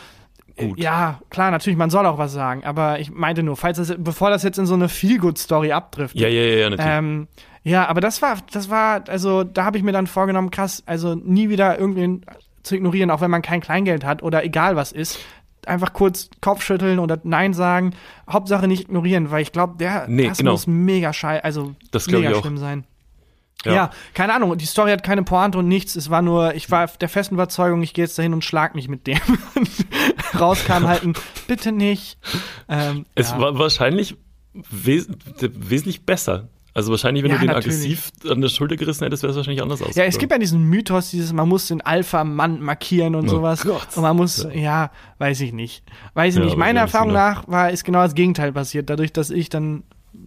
Gut. 0.56 0.80
Ja, 0.80 1.20
klar, 1.32 1.50
natürlich, 1.50 1.78
man 1.78 1.90
soll 1.90 2.06
auch 2.06 2.20
was 2.20 2.32
sagen, 2.32 2.64
aber 2.64 3.00
ich 3.00 3.10
meinte 3.10 3.42
nur, 3.42 3.58
falls 3.58 3.78
das, 3.78 3.96
bevor 3.98 4.30
das 4.30 4.44
jetzt 4.44 4.60
in 4.60 4.68
so 4.68 4.76
eine 4.76 4.88
Feel-Good-Story 4.88 5.72
abtrifft. 5.72 6.16
Ja, 6.16 6.28
ja, 6.28 6.44
ja, 6.44 6.56
ja, 6.58 6.70
natürlich. 6.70 6.92
Ähm, 6.92 7.28
ja, 7.64 7.88
aber 7.88 8.02
das 8.02 8.22
war, 8.22 8.38
das 8.52 8.70
war, 8.70 9.04
also 9.08 9.44
da 9.44 9.66
habe 9.66 9.78
ich 9.78 9.84
mir 9.84 9.94
dann 9.94 10.06
vorgenommen, 10.06 10.52
krass, 10.52 10.84
also 10.86 11.16
nie 11.16 11.50
wieder 11.50 11.80
irgendwen 11.80 12.24
zu 12.62 12.76
ignorieren, 12.76 13.10
auch 13.10 13.20
wenn 13.20 13.32
man 13.32 13.42
kein 13.42 13.62
Kleingeld 13.62 14.06
hat 14.06 14.22
oder 14.22 14.44
egal 14.44 14.76
was 14.76 14.92
ist 14.92 15.18
einfach 15.68 15.94
kurz 15.94 16.30
Kopfschütteln 16.42 17.00
oder 17.00 17.20
Nein 17.24 17.54
sagen. 17.54 17.96
Hauptsache 18.30 18.68
nicht 18.68 18.84
ignorieren, 18.84 19.32
weil 19.32 19.42
ich 19.42 19.52
glaube, 19.52 19.78
der 19.78 20.08
nee, 20.08 20.28
das 20.28 20.38
genau. 20.38 20.52
muss 20.52 20.68
mega 20.68 21.14
schei 21.14 21.44
also 21.44 21.76
das 21.92 22.08
mega 22.08 22.34
schlimm 22.40 22.58
sein. 22.58 22.86
Ja. 23.66 23.74
ja. 23.74 23.90
keine 24.14 24.34
Ahnung. 24.34 24.58
Die 24.58 24.66
Story 24.66 24.92
hat 24.92 25.04
keine 25.04 25.24
Pointe 25.24 25.58
und 25.58 25.68
nichts. 25.68 25.96
Es 25.96 26.10
war 26.10 26.22
nur, 26.22 26.54
ich 26.56 26.70
war 26.72 26.88
der 26.88 27.10
festen 27.10 27.36
Überzeugung, 27.36 27.82
ich 27.82 27.94
gehe 27.94 28.06
jetzt 28.06 28.18
dahin 28.18 28.34
und 28.34 28.44
schlag 28.44 28.76
mich 28.76 28.88
mit 28.88 29.08
dem. 29.08 29.20
Rauskam 30.40 30.86
halt 30.88 31.04
ein 31.04 31.14
Bitte 31.48 31.72
nicht. 31.72 32.18
Ähm, 32.68 33.06
es 33.16 33.32
ja. 33.32 33.40
war 33.40 33.58
wahrscheinlich 33.58 34.18
wes 34.54 35.08
wesentlich 35.40 36.06
besser. 36.06 36.50
Also 36.76 36.90
wahrscheinlich, 36.92 37.24
wenn 37.24 37.32
ja, 37.32 37.38
du 37.38 37.46
den 37.46 37.54
natürlich. 37.54 37.78
aggressiv 37.78 38.12
an 38.30 38.42
der 38.42 38.50
Schulter 38.50 38.76
gerissen 38.78 39.04
hättest, 39.04 39.22
wäre 39.22 39.32
es 39.32 39.38
wahrscheinlich 39.38 39.62
anders 39.62 39.82
aus. 39.82 39.96
Ja, 39.96 40.06
es 40.06 40.18
gibt 40.18 40.32
ja 40.32 40.40
diesen 40.40 40.64
Mythos, 40.64 41.12
dieses, 41.12 41.32
man 41.32 41.48
muss 41.48 41.68
den 41.68 41.82
Alpha-Mann 41.82 42.62
markieren 42.62 43.14
und 43.14 43.26
oh 43.26 43.30
sowas. 43.30 43.64
Gott. 43.64 43.88
Und 43.96 44.02
man 44.02 44.16
muss, 44.16 44.44
ja. 44.44 44.52
ja, 44.52 44.92
weiß 45.20 45.42
ich 45.42 45.54
nicht. 45.54 45.84
Weiß 46.16 46.34
ich 46.34 46.40
ja, 46.40 46.46
nicht. 46.46 46.58
Meiner 46.58 46.82
Erfahrung 46.82 47.10
genau. 47.10 47.20
nach 47.20 47.48
war, 47.48 47.70
ist 47.70 47.84
genau 47.84 48.02
das 48.02 48.16
Gegenteil 48.16 48.52
passiert. 48.54 48.90
Dadurch, 48.90 49.14
dass 49.14 49.30
ich 49.30 49.50
dann 49.50 49.84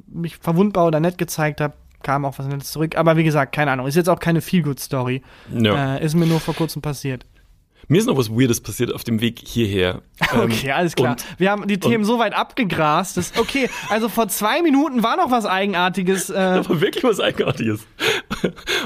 mich 0.07 0.37
verwundbar 0.37 0.87
oder 0.87 1.01
nett 1.01 1.19
gezeigt 1.19 1.61
habe, 1.61 1.75
kam 2.03 2.25
auch 2.25 2.39
was 2.39 2.47
Nettes 2.47 2.71
zurück. 2.71 2.97
Aber 2.97 3.17
wie 3.17 3.25
gesagt, 3.25 3.53
keine 3.53 3.73
Ahnung. 3.73 3.89
Ist 3.89 3.97
jetzt 3.97 4.09
auch 4.09 4.21
keine 4.21 4.41
Feel-Good-Story. 4.41 5.23
Äh, 5.53 6.05
ist 6.05 6.15
mir 6.15 6.27
nur 6.27 6.39
vor 6.39 6.55
kurzem 6.55 6.81
passiert. 6.81 7.27
Mir 7.89 7.99
ist 7.99 8.07
noch 8.07 8.17
was 8.17 8.31
Weirdes 8.31 8.61
passiert 8.61 8.93
auf 8.93 9.05
dem 9.05 9.21
Weg 9.21 9.41
hierher. 9.45 10.03
Okay, 10.37 10.73
alles 10.73 10.95
klar. 10.95 11.13
Und, 11.13 11.25
wir 11.39 11.51
haben 11.51 11.67
die 11.67 11.79
Themen 11.79 12.05
so 12.05 12.19
weit 12.19 12.35
abgegrast. 12.35 13.17
Dass, 13.17 13.39
okay, 13.39 13.71
also 13.89 14.09
vor 14.09 14.29
zwei 14.29 14.61
Minuten 14.63 15.03
war 15.03 15.17
noch 15.17 15.31
was 15.31 15.47
Eigenartiges. 15.47 16.31
Äh, 16.37 16.63
da 16.63 16.69
war 16.69 16.81
wirklich 16.81 17.05
was 17.05 17.21
Eigenartiges. 17.21 17.87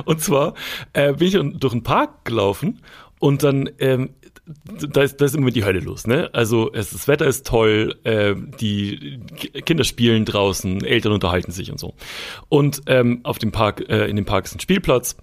und 0.04 0.20
zwar 0.20 0.54
äh, 0.92 1.14
bin 1.14 1.28
ich 1.28 1.58
durch 1.58 1.72
einen 1.72 1.82
Park 1.82 2.24
gelaufen 2.24 2.80
und 3.18 3.42
dann 3.42 3.70
ähm, 3.78 4.10
da 4.64 5.02
ist, 5.02 5.20
da 5.20 5.24
ist 5.24 5.34
immer 5.34 5.50
die 5.50 5.64
Hölle 5.64 5.80
los, 5.80 6.06
ne? 6.06 6.30
Also 6.32 6.72
es, 6.72 6.90
das 6.90 7.08
Wetter 7.08 7.26
ist 7.26 7.46
toll, 7.46 7.96
äh, 8.04 8.34
die 8.60 9.20
Kinder 9.64 9.84
spielen 9.84 10.24
draußen, 10.24 10.84
Eltern 10.84 11.12
unterhalten 11.12 11.52
sich 11.52 11.70
und 11.70 11.78
so. 11.78 11.94
Und 12.48 12.82
ähm, 12.86 13.20
auf 13.22 13.38
dem 13.38 13.52
Park, 13.52 13.88
äh, 13.88 14.06
in 14.06 14.16
dem 14.16 14.24
Park 14.24 14.46
ist 14.46 14.54
ein 14.54 14.60
Spielplatz, 14.60 15.16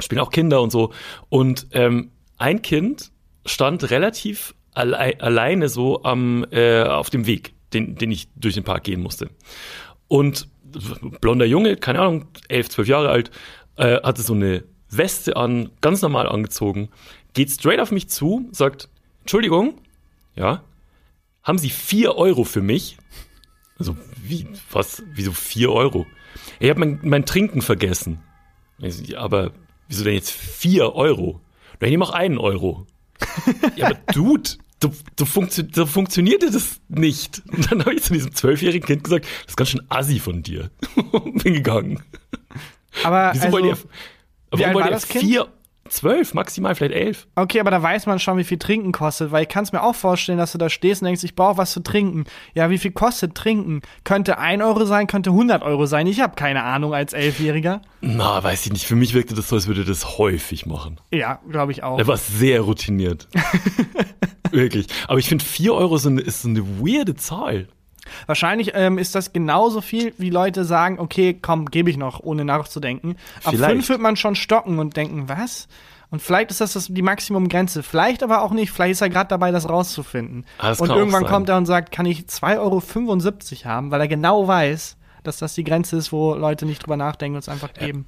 spielen 0.00 0.20
auch 0.20 0.30
Kinder 0.30 0.60
und 0.62 0.70
so. 0.70 0.92
Und 1.28 1.68
ähm, 1.72 2.10
ein 2.40 2.62
Kind 2.62 3.12
stand 3.46 3.90
relativ 3.90 4.54
alle, 4.72 5.20
alleine 5.20 5.68
so 5.68 6.02
am 6.02 6.46
äh, 6.50 6.82
auf 6.82 7.10
dem 7.10 7.26
Weg, 7.26 7.52
den, 7.72 7.96
den 7.96 8.10
ich 8.10 8.28
durch 8.34 8.54
den 8.54 8.64
Park 8.64 8.84
gehen 8.84 9.02
musste. 9.02 9.30
Und 10.08 10.48
blonder 11.20 11.44
Junge, 11.44 11.76
keine 11.76 12.00
Ahnung, 12.00 12.26
elf, 12.48 12.68
zwölf 12.68 12.88
Jahre 12.88 13.10
alt, 13.10 13.30
äh, 13.76 14.00
hatte 14.02 14.22
so 14.22 14.34
eine 14.34 14.64
Weste 14.88 15.36
an, 15.36 15.70
ganz 15.80 16.02
normal 16.02 16.28
angezogen, 16.28 16.88
geht 17.34 17.50
straight 17.50 17.80
auf 17.80 17.92
mich 17.92 18.08
zu, 18.08 18.48
sagt, 18.52 18.88
Entschuldigung, 19.20 19.78
ja, 20.34 20.64
haben 21.42 21.58
Sie 21.58 21.70
vier 21.70 22.16
Euro 22.16 22.44
für 22.44 22.62
mich? 22.62 22.96
Also, 23.78 23.96
wie, 24.22 24.46
was, 24.70 25.02
wieso 25.12 25.32
vier 25.32 25.72
Euro? 25.72 26.06
Ich 26.58 26.70
habe 26.70 26.80
mein, 26.80 27.00
mein 27.02 27.26
Trinken 27.26 27.62
vergessen. 27.62 28.20
Aber 29.16 29.52
wieso 29.88 30.04
denn 30.04 30.14
jetzt 30.14 30.30
vier 30.30 30.94
Euro? 30.94 31.40
Ich 31.86 31.90
nehme 31.90 32.04
auch 32.04 32.10
einen 32.10 32.38
Euro. 32.38 32.86
ja, 33.76 33.86
aber 33.86 33.94
Dude, 34.12 34.50
du, 34.80 34.92
du 35.16 35.24
funktio 35.24 35.64
so 35.72 35.86
funktionierte 35.86 36.50
das 36.50 36.80
nicht. 36.88 37.42
Und 37.50 37.70
dann 37.70 37.80
habe 37.80 37.94
ich 37.94 38.02
zu 38.02 38.12
diesem 38.12 38.34
zwölfjährigen 38.34 38.86
Kind 38.86 39.04
gesagt, 39.04 39.24
das 39.24 39.52
ist 39.52 39.56
ganz 39.56 39.70
schön 39.70 39.82
assi 39.88 40.18
von 40.18 40.42
dir. 40.42 40.70
Bin 41.42 41.54
gegangen. 41.54 42.02
Aber 43.04 43.30
wieso 43.32 43.46
also, 43.46 43.56
wollt 43.56 43.64
ihr, 43.66 43.78
warum 44.50 44.74
wollt 44.74 44.90
ihr 44.90 45.00
vier, 45.00 45.48
zwölf, 45.90 46.34
maximal 46.34 46.74
vielleicht 46.74 46.94
elf. 46.94 47.26
Okay, 47.34 47.60
aber 47.60 47.70
da 47.70 47.82
weiß 47.82 48.06
man 48.06 48.18
schon, 48.18 48.38
wie 48.38 48.44
viel 48.44 48.58
Trinken 48.58 48.92
kostet, 48.92 49.32
weil 49.32 49.42
ich 49.42 49.48
kann 49.48 49.64
es 49.64 49.72
mir 49.72 49.82
auch 49.82 49.94
vorstellen, 49.94 50.38
dass 50.38 50.52
du 50.52 50.58
da 50.58 50.68
stehst 50.68 51.02
und 51.02 51.06
denkst, 51.06 51.24
ich 51.24 51.34
brauche 51.34 51.58
was 51.58 51.72
zu 51.72 51.80
trinken. 51.80 52.24
Ja, 52.54 52.70
wie 52.70 52.78
viel 52.78 52.92
kostet 52.92 53.34
Trinken? 53.34 53.82
Könnte 54.04 54.38
ein 54.38 54.62
Euro 54.62 54.84
sein, 54.84 55.06
könnte 55.06 55.30
100 55.30 55.62
Euro 55.62 55.86
sein. 55.86 56.06
Ich 56.06 56.20
habe 56.20 56.34
keine 56.36 56.62
Ahnung 56.62 56.94
als 56.94 57.12
Elfjähriger. 57.12 57.82
Na, 58.00 58.42
weiß 58.42 58.66
ich 58.66 58.72
nicht. 58.72 58.86
Für 58.86 58.96
mich 58.96 59.14
wirkte 59.14 59.34
das 59.34 59.48
so, 59.48 59.56
als 59.56 59.66
würde 59.66 59.84
das 59.84 60.18
häufig 60.18 60.66
machen. 60.66 61.00
Ja, 61.12 61.40
glaube 61.48 61.72
ich 61.72 61.82
auch. 61.82 61.98
Er 61.98 62.06
war 62.06 62.16
sehr 62.16 62.62
routiniert. 62.62 63.28
Wirklich. 64.50 64.86
Aber 65.06 65.18
ich 65.18 65.28
finde, 65.28 65.44
vier 65.44 65.74
Euro 65.74 65.96
ist 65.96 66.06
ist 66.06 66.44
eine 66.44 66.62
weirde 66.80 67.14
Zahl. 67.14 67.68
Wahrscheinlich 68.26 68.72
ähm, 68.74 68.98
ist 68.98 69.14
das 69.14 69.32
genauso 69.32 69.80
viel, 69.80 70.14
wie 70.18 70.30
Leute 70.30 70.64
sagen, 70.64 70.98
okay, 70.98 71.38
komm, 71.40 71.66
gebe 71.66 71.90
ich 71.90 71.96
noch, 71.96 72.20
ohne 72.20 72.44
nachzudenken. 72.44 73.16
Ab 73.44 73.54
vielleicht. 73.54 73.72
fünf 73.72 73.88
wird 73.88 74.00
man 74.00 74.16
schon 74.16 74.34
stocken 74.34 74.78
und 74.78 74.96
denken, 74.96 75.28
was? 75.28 75.68
Und 76.10 76.20
vielleicht 76.20 76.50
ist 76.50 76.60
das, 76.60 76.72
das 76.72 76.88
die 76.88 77.02
Maximumgrenze. 77.02 77.82
Vielleicht 77.82 78.22
aber 78.22 78.42
auch 78.42 78.50
nicht. 78.50 78.72
Vielleicht 78.72 78.92
ist 78.92 79.00
er 79.00 79.10
gerade 79.10 79.28
dabei, 79.28 79.52
das 79.52 79.68
rauszufinden. 79.68 80.44
Ah, 80.58 80.70
das 80.70 80.80
und 80.80 80.90
irgendwann 80.90 81.24
kommt 81.24 81.48
er 81.48 81.56
und 81.56 81.66
sagt, 81.66 81.92
kann 81.92 82.04
ich 82.04 82.22
2,75 82.22 82.58
Euro 82.58 83.64
haben, 83.64 83.90
weil 83.90 84.00
er 84.00 84.08
genau 84.08 84.48
weiß, 84.48 84.96
dass 85.22 85.38
das 85.38 85.54
die 85.54 85.64
Grenze 85.64 85.96
ist, 85.96 86.10
wo 86.10 86.34
Leute 86.34 86.66
nicht 86.66 86.82
drüber 86.82 86.96
nachdenken 86.96 87.36
und 87.36 87.40
es 87.40 87.48
einfach 87.48 87.72
geben. 87.74 88.06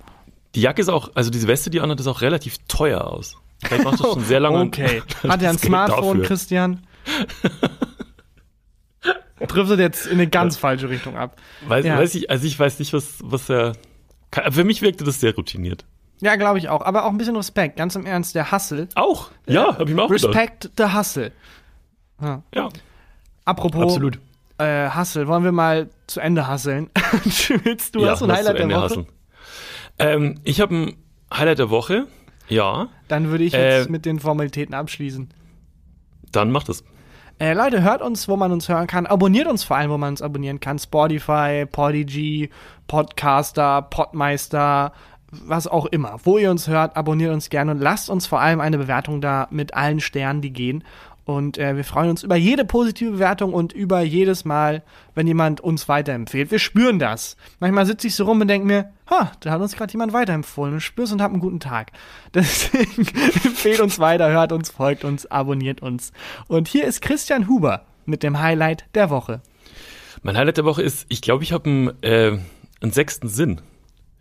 Die 0.54 0.60
Jacke 0.60 0.82
ist 0.82 0.88
auch, 0.88 1.10
also 1.14 1.30
diese 1.30 1.46
Weste, 1.46 1.70
die 1.70 1.80
anhat, 1.80 2.00
ist 2.00 2.06
auch 2.06 2.20
relativ 2.20 2.58
teuer 2.68 3.06
aus. 3.06 3.36
Vielleicht 3.62 3.84
macht 3.84 4.00
das 4.00 4.12
schon 4.12 4.24
sehr 4.24 4.40
lange. 4.40 4.60
okay. 4.62 5.02
Hat 5.26 5.42
er 5.42 5.50
ein 5.50 5.58
Smartphone, 5.58 6.22
Christian? 6.22 6.86
driftet 9.48 9.80
jetzt 9.80 10.06
in 10.06 10.14
eine 10.14 10.28
ganz 10.28 10.56
falsche 10.56 10.88
Richtung 10.88 11.16
ab. 11.16 11.40
Weiß, 11.66 11.84
ja. 11.84 11.98
weiß 11.98 12.14
ich, 12.14 12.30
also 12.30 12.46
ich 12.46 12.58
weiß 12.58 12.78
nicht, 12.78 12.92
was, 12.92 13.18
was 13.22 13.50
er. 13.50 13.74
Für 14.50 14.64
mich 14.64 14.82
wirkte 14.82 15.04
das 15.04 15.20
sehr 15.20 15.34
routiniert. 15.34 15.84
Ja, 16.22 16.36
glaube 16.36 16.58
ich 16.58 16.68
auch. 16.68 16.82
Aber 16.82 17.04
auch 17.04 17.10
ein 17.10 17.18
bisschen 17.18 17.36
Respekt. 17.36 17.76
Ganz 17.76 17.96
im 17.96 18.06
Ernst, 18.06 18.34
der 18.34 18.52
Hustle. 18.52 18.88
Auch? 18.94 19.30
Ja, 19.46 19.54
ja 19.54 19.78
habe 19.78 19.90
ich 19.90 19.96
mir 19.96 20.02
auch 20.02 20.10
Respect 20.10 20.70
gedacht. 20.76 20.92
the 20.92 20.96
Hustle. 20.96 21.32
Ja. 22.20 22.42
ja. 22.54 22.68
Apropos 23.44 23.82
Absolut. 23.82 24.20
Äh, 24.58 24.88
Hustle, 24.90 25.26
wollen 25.26 25.42
wir 25.42 25.52
mal 25.52 25.90
zu 26.06 26.20
Ende 26.20 26.48
hustlen? 26.48 26.90
Willst 27.64 27.94
du 27.94 28.04
ja, 28.04 28.12
hast 28.12 28.22
ein 28.22 28.30
Highlight 28.30 28.58
der 28.60 28.70
Woche? 28.70 29.06
Ähm, 29.98 30.40
ich 30.44 30.60
habe 30.60 30.74
ein 30.74 30.96
Highlight 31.32 31.58
der 31.58 31.70
Woche. 31.70 32.06
Ja. 32.48 32.88
Dann 33.08 33.30
würde 33.30 33.44
ich 33.44 33.52
jetzt 33.52 33.88
äh, 33.88 33.90
mit 33.90 34.06
den 34.06 34.20
Formalitäten 34.20 34.74
abschließen. 34.74 35.28
Dann 36.30 36.50
mach 36.52 36.62
das. 36.62 36.84
Äh, 37.42 37.54
Leute, 37.54 37.82
hört 37.82 38.02
uns, 38.02 38.28
wo 38.28 38.36
man 38.36 38.52
uns 38.52 38.68
hören 38.68 38.86
kann. 38.86 39.04
Abonniert 39.04 39.48
uns 39.48 39.64
vor 39.64 39.76
allem, 39.76 39.90
wo 39.90 39.98
man 39.98 40.10
uns 40.10 40.22
abonnieren 40.22 40.60
kann. 40.60 40.78
Spotify, 40.78 41.66
Podigy, 41.66 42.50
Podcaster, 42.86 43.82
Podmeister, 43.82 44.92
was 45.32 45.66
auch 45.66 45.86
immer. 45.86 46.20
Wo 46.22 46.38
ihr 46.38 46.52
uns 46.52 46.68
hört, 46.68 46.96
abonniert 46.96 47.32
uns 47.32 47.50
gerne 47.50 47.72
und 47.72 47.80
lasst 47.80 48.10
uns 48.10 48.28
vor 48.28 48.40
allem 48.40 48.60
eine 48.60 48.78
Bewertung 48.78 49.20
da 49.20 49.48
mit 49.50 49.74
allen 49.74 49.98
Sternen, 49.98 50.40
die 50.40 50.52
gehen. 50.52 50.84
Und 51.32 51.58
äh, 51.58 51.76
wir 51.76 51.84
freuen 51.84 52.10
uns 52.10 52.22
über 52.22 52.36
jede 52.36 52.64
positive 52.64 53.12
Bewertung 53.12 53.52
und 53.54 53.72
über 53.72 54.00
jedes 54.00 54.44
Mal, 54.44 54.82
wenn 55.14 55.26
jemand 55.26 55.60
uns 55.60 55.88
weiterempfiehlt. 55.88 56.50
Wir 56.50 56.58
spüren 56.58 56.98
das. 56.98 57.36
Manchmal 57.60 57.86
sitze 57.86 58.06
ich 58.06 58.14
so 58.14 58.24
rum 58.24 58.40
und 58.40 58.48
denke 58.48 58.66
mir, 58.66 58.92
ha, 59.10 59.32
da 59.40 59.50
hat 59.50 59.60
uns 59.60 59.76
gerade 59.76 59.92
jemand 59.92 60.12
weiterempfohlen 60.12 60.74
und 60.74 60.80
spürst 60.80 61.12
und 61.12 61.22
hab 61.22 61.32
einen 61.32 61.40
guten 61.40 61.60
Tag. 61.60 61.92
Deswegen 62.34 63.06
empfehlt 63.44 63.80
uns 63.80 63.98
weiter, 63.98 64.30
hört 64.30 64.52
uns, 64.52 64.70
folgt 64.70 65.04
uns, 65.04 65.26
abonniert 65.26 65.82
uns. 65.82 66.12
Und 66.48 66.68
hier 66.68 66.84
ist 66.84 67.02
Christian 67.02 67.48
Huber 67.48 67.86
mit 68.04 68.22
dem 68.22 68.40
Highlight 68.40 68.86
der 68.94 69.10
Woche. 69.10 69.40
Mein 70.22 70.36
Highlight 70.36 70.58
der 70.58 70.64
Woche 70.64 70.82
ist, 70.82 71.06
ich 71.08 71.20
glaube, 71.20 71.42
ich 71.42 71.52
habe 71.52 71.68
einen, 71.68 72.02
äh, 72.02 72.38
einen 72.80 72.92
sechsten 72.92 73.28
Sinn. 73.28 73.60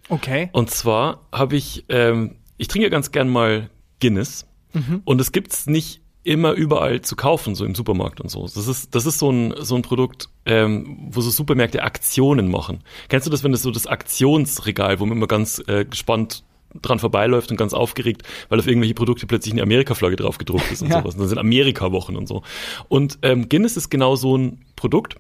Okay. 0.10 0.50
Und 0.52 0.72
zwar 0.72 1.22
habe 1.32 1.56
ich, 1.56 1.86
ähm, 1.90 2.36
ich 2.58 2.68
trinke 2.68 2.90
ganz 2.90 3.12
gern 3.12 3.30
mal 3.30 3.70
Guinness. 4.00 4.48
Mhm. 4.74 5.02
Und 5.06 5.22
es 5.22 5.32
gibt's 5.32 5.68
nicht 5.68 6.01
immer 6.24 6.54
überall 6.54 7.02
zu 7.02 7.16
kaufen, 7.16 7.56
so 7.56 7.66
im 7.66 7.76
Supermarkt 7.76 8.22
und 8.22 8.30
so. 8.30 8.44
Das 8.44 8.68
ist, 8.68 8.94
das 8.94 9.06
ist 9.06 9.20
so 9.20 9.32
ein, 9.32 9.54
so 9.60 9.76
ein 9.76 9.82
Produkt, 9.82 10.30
ähm, 10.46 11.08
wo 11.10 11.22
so 11.22 11.30
Supermärkte 11.30 11.82
Aktionen 11.84 12.50
machen. 12.50 12.84
Kennst 13.10 13.26
du 13.26 13.32
das, 13.32 13.44
wenn 13.44 13.52
das 13.52 13.64
so 13.64 13.72
das 13.72 13.88
Aktionsregal, 13.88 15.00
wo 15.00 15.06
man 15.06 15.18
immer 15.18 15.28
ganz 15.28 15.64
äh, 15.68 15.86
gespannt 15.86 16.44
dran 16.82 17.00
vorbeiläuft 17.00 17.52
und 17.52 17.58
ganz 17.58 17.74
aufgeregt, 17.74 18.24
weil 18.50 18.60
auf 18.60 18.68
irgendwelche 18.68 18.94
Produkte 18.94 19.28
plötzlich 19.28 19.54
eine 19.54 19.64
Amerika-Flagge 19.64 20.16
drauf 20.16 20.38
gedruckt 20.38 20.72
ist 20.72 20.82
und 20.82 20.90
ja. 20.92 21.00
sowas. 21.00 21.16
Und 21.16 21.22
dann 21.22 21.28
sind 21.28 21.38
Amerika-Wochen 21.38 22.16
und 22.16 22.28
so. 22.28 22.44
Und 22.88 23.20
ähm, 23.24 23.50
Guinness 23.50 23.76
ist 23.76 23.90
genau 23.90 24.16
so 24.16 24.38
ein 24.38 24.60
Produkt, 24.76 25.16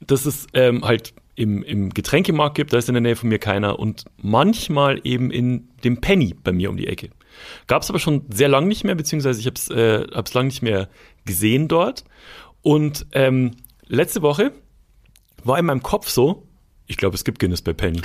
das 0.00 0.26
es 0.26 0.46
ähm, 0.52 0.84
halt 0.84 1.14
im, 1.34 1.62
im 1.62 1.90
Getränkemarkt 1.90 2.56
gibt, 2.56 2.72
da 2.72 2.78
ist 2.78 2.88
in 2.88 2.94
der 2.94 3.00
Nähe 3.00 3.16
von 3.16 3.28
mir 3.28 3.38
keiner 3.38 3.78
und 3.78 4.04
manchmal 4.18 5.00
eben 5.04 5.30
in 5.30 5.68
dem 5.82 6.00
Penny 6.00 6.34
bei 6.42 6.52
mir 6.52 6.70
um 6.70 6.76
die 6.76 6.86
Ecke. 6.86 7.10
Gab 7.66 7.82
es 7.82 7.90
aber 7.90 7.98
schon 7.98 8.26
sehr 8.30 8.48
lang 8.48 8.68
nicht 8.68 8.84
mehr, 8.84 8.94
beziehungsweise 8.94 9.40
ich 9.40 9.46
habe 9.46 9.56
es 9.56 9.68
äh, 9.70 10.06
hab's 10.14 10.34
lang 10.34 10.46
nicht 10.46 10.62
mehr 10.62 10.88
gesehen 11.24 11.68
dort. 11.68 12.04
Und 12.62 13.06
ähm, 13.12 13.52
letzte 13.86 14.22
Woche 14.22 14.52
war 15.44 15.58
in 15.58 15.66
meinem 15.66 15.82
Kopf 15.82 16.08
so, 16.08 16.46
ich 16.86 16.96
glaube, 16.96 17.16
es 17.16 17.24
gibt 17.24 17.38
Guinness 17.38 17.62
bei 17.62 17.72
Penny. 17.72 18.00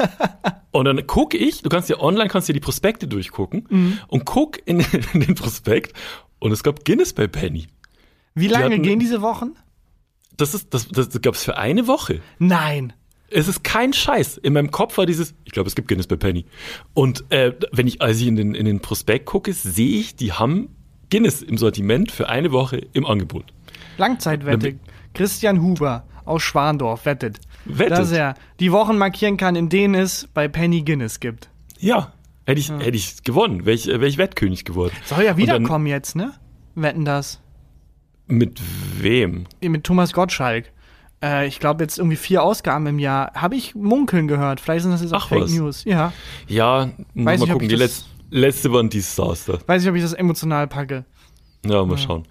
und 0.70 0.84
dann 0.84 1.06
gucke 1.06 1.36
ich, 1.36 1.62
du 1.62 1.68
kannst 1.68 1.88
ja 1.88 2.00
online, 2.00 2.28
kannst 2.28 2.48
dir 2.48 2.52
die 2.52 2.60
Prospekte 2.60 3.06
durchgucken 3.08 3.66
mhm. 3.68 3.98
und 4.08 4.24
guck 4.24 4.58
in, 4.66 4.80
in, 5.12 5.20
den 5.20 5.34
Prospekt 5.34 5.94
und 6.38 6.52
es 6.52 6.62
gab 6.62 6.84
Guinness 6.84 7.12
bei 7.12 7.26
Penny. 7.26 7.66
Wie 8.34 8.48
lange 8.48 8.74
hatten, 8.74 8.82
gehen 8.82 8.98
diese 8.98 9.20
Wochen? 9.20 9.52
Das 10.36 10.54
ist, 10.54 10.72
das, 10.72 10.88
das, 10.88 11.10
das 11.10 11.20
gab 11.20 11.34
es 11.34 11.44
für 11.44 11.58
eine 11.58 11.86
Woche. 11.86 12.22
Nein 12.38 12.94
es 13.32 13.48
ist 13.48 13.64
kein 13.64 13.92
Scheiß. 13.92 14.38
In 14.38 14.52
meinem 14.52 14.70
Kopf 14.70 14.98
war 14.98 15.06
dieses, 15.06 15.34
ich 15.44 15.52
glaube, 15.52 15.68
es 15.68 15.74
gibt 15.74 15.88
Guinness 15.88 16.06
bei 16.06 16.16
Penny. 16.16 16.44
Und 16.94 17.24
äh, 17.30 17.52
wenn 17.72 17.86
ich, 17.86 18.00
als 18.00 18.20
ich 18.20 18.26
in 18.26 18.36
den, 18.36 18.54
in 18.54 18.66
den 18.66 18.80
Prospekt 18.80 19.26
gucke, 19.26 19.52
sehe 19.52 19.98
ich, 20.00 20.16
die 20.16 20.32
haben 20.32 20.68
Guinness 21.10 21.42
im 21.42 21.58
Sortiment 21.58 22.10
für 22.10 22.28
eine 22.28 22.52
Woche 22.52 22.80
im 22.92 23.06
Angebot. 23.06 23.52
Langzeitwette. 23.98 24.78
Christian 25.14 25.60
Huber 25.62 26.04
aus 26.24 26.42
Schwandorf 26.42 27.04
wettet, 27.04 27.38
wettet, 27.64 27.98
dass 27.98 28.12
er 28.12 28.34
die 28.60 28.72
Wochen 28.72 28.96
markieren 28.96 29.36
kann, 29.36 29.56
in 29.56 29.68
denen 29.68 29.94
es 29.94 30.28
bei 30.32 30.48
Penny 30.48 30.82
Guinness 30.82 31.20
gibt. 31.20 31.50
Ja, 31.78 32.12
hätte 32.46 32.60
ich, 32.60 32.68
ja. 32.68 32.78
hätte 32.78 32.96
ich 32.96 33.22
gewonnen, 33.24 33.66
wäre 33.66 33.74
ich, 33.74 33.86
wär 33.86 34.02
ich 34.02 34.18
Wettkönig 34.18 34.64
geworden. 34.64 34.94
Soll 35.04 35.24
ja 35.24 35.36
wiederkommen 35.36 35.86
jetzt, 35.86 36.16
ne? 36.16 36.32
Wetten 36.74 37.04
das. 37.04 37.40
Mit 38.26 38.60
wem? 39.00 39.44
Mit 39.60 39.84
Thomas 39.84 40.12
Gottschalk 40.12 40.72
äh, 41.22 41.46
ich 41.46 41.60
glaube, 41.60 41.82
jetzt 41.84 41.98
irgendwie 41.98 42.16
vier 42.16 42.42
Ausgaben 42.42 42.86
im 42.86 42.98
Jahr. 42.98 43.32
Habe 43.34 43.56
ich 43.56 43.74
munkeln 43.74 44.28
gehört. 44.28 44.60
Vielleicht 44.60 44.82
sind 44.82 44.92
das 44.92 45.02
jetzt 45.02 45.14
auch 45.14 45.24
Ach, 45.24 45.28
Fake 45.28 45.42
was? 45.42 45.52
News. 45.52 45.84
Ja. 45.84 46.12
Ja, 46.48 46.90
mal 47.14 47.38
nicht, 47.38 47.50
gucken. 47.50 47.68
Die 47.68 47.76
Letz 47.76 48.06
letzte 48.30 48.72
war 48.72 48.82
ein 48.82 48.90
Desaster. 48.90 49.60
Weiß 49.66 49.82
nicht, 49.82 49.90
ob 49.90 49.96
ich 49.96 50.02
das 50.02 50.14
emotional 50.14 50.66
packe. 50.66 51.04
Ja, 51.64 51.84
mal 51.84 51.92
ja. 51.92 51.98
schauen. 51.98 52.24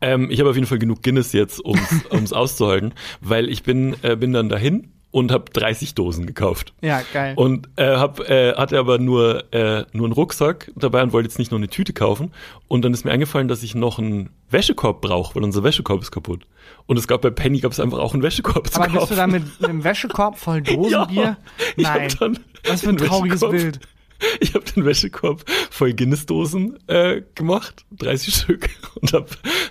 Ähm, 0.00 0.30
ich 0.30 0.40
habe 0.40 0.50
auf 0.50 0.56
jeden 0.56 0.66
Fall 0.66 0.78
genug 0.78 1.02
Guinness 1.02 1.32
jetzt, 1.32 1.60
um 1.60 1.78
es 2.10 2.32
auszuhalten, 2.32 2.94
weil 3.20 3.50
ich 3.50 3.62
bin, 3.62 3.96
äh, 4.02 4.16
bin 4.16 4.32
dann 4.32 4.48
dahin 4.48 4.92
und 5.10 5.32
habe 5.32 5.50
30 5.52 5.94
Dosen 5.94 6.26
gekauft. 6.26 6.74
Ja, 6.82 7.00
geil. 7.12 7.32
Und 7.36 7.68
äh, 7.76 7.96
hab, 7.96 8.20
äh, 8.28 8.54
hatte 8.54 8.78
aber 8.78 8.98
nur, 8.98 9.44
äh, 9.54 9.84
nur 9.92 10.04
einen 10.06 10.12
Rucksack 10.12 10.70
dabei 10.76 11.02
und 11.02 11.12
wollte 11.12 11.28
jetzt 11.28 11.38
nicht 11.38 11.50
nur 11.50 11.58
eine 11.58 11.68
Tüte 11.68 11.92
kaufen. 11.94 12.32
Und 12.68 12.84
dann 12.84 12.92
ist 12.92 13.04
mir 13.04 13.10
eingefallen, 13.10 13.48
dass 13.48 13.62
ich 13.62 13.74
noch 13.74 13.98
einen 13.98 14.30
Wäschekorb 14.50 15.00
brauche, 15.00 15.34
weil 15.34 15.44
unser 15.44 15.62
Wäschekorb 15.64 16.02
ist 16.02 16.10
kaputt. 16.10 16.46
Und 16.86 16.98
es 16.98 17.08
gab 17.08 17.22
bei 17.22 17.30
Penny 17.30 17.60
gab 17.60 17.72
es 17.72 17.80
einfach 17.80 17.98
auch 17.98 18.12
einen 18.12 18.22
Wäschekorb 18.22 18.68
zu 18.68 18.76
Aber 18.76 18.86
kaufen. 18.86 18.98
bist 19.00 19.10
du 19.12 19.16
da 19.16 19.26
mit 19.26 19.42
einem 19.62 19.82
Wäschekorb 19.84 20.38
voll 20.38 20.60
Dosenbier? 20.62 21.36
ja, 21.76 21.94
Nein. 21.96 22.38
Was 22.66 22.82
für 22.82 22.90
ein 22.90 22.96
trauriges 22.98 23.40
Bild. 23.40 23.80
Ich 24.40 24.54
habe 24.54 24.64
den 24.64 24.84
Wäschekorb 24.84 25.44
voll 25.70 25.92
Guinness-Dosen 25.94 26.78
äh, 26.88 27.22
gemacht, 27.34 27.84
30 27.98 28.34
Stück, 28.34 28.68
und 29.00 29.12
habe 29.12 29.26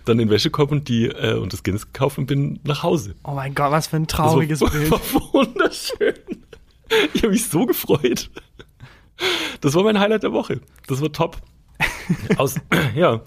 dann 0.06 0.18
den 0.18 0.30
Wäschekorb 0.30 0.72
und 0.72 0.88
die 0.88 1.08
äh, 1.08 1.36
und 1.36 1.54
das 1.54 1.64
Guinness 1.64 1.86
gekauft 1.86 2.18
und 2.18 2.28
bin 2.28 2.60
nach 2.64 2.84
Hause. 2.84 3.16
Oh 3.24 3.32
mein 3.32 3.54
Gott, 3.54 3.72
was 3.72 3.88
für 3.88 3.98
ein 3.98 4.08
trauriges 4.08 4.60
das 4.60 4.74
war, 4.74 4.80
Bild. 4.80 4.92
War 4.92 5.34
wunderschön. 5.34 6.16
Ich 7.14 7.24
habe 7.24 7.32
mich 7.32 7.48
so 7.48 7.66
gefreut. 7.66 8.30
Das 9.62 9.74
war 9.74 9.84
mein 9.84 10.00
Highlight 10.00 10.24
der 10.24 10.32
Woche. 10.32 10.62
Das 10.88 11.02
war 11.02 11.12
top. 11.12 11.38
Aus, 12.38 12.56
ja. 12.96 13.22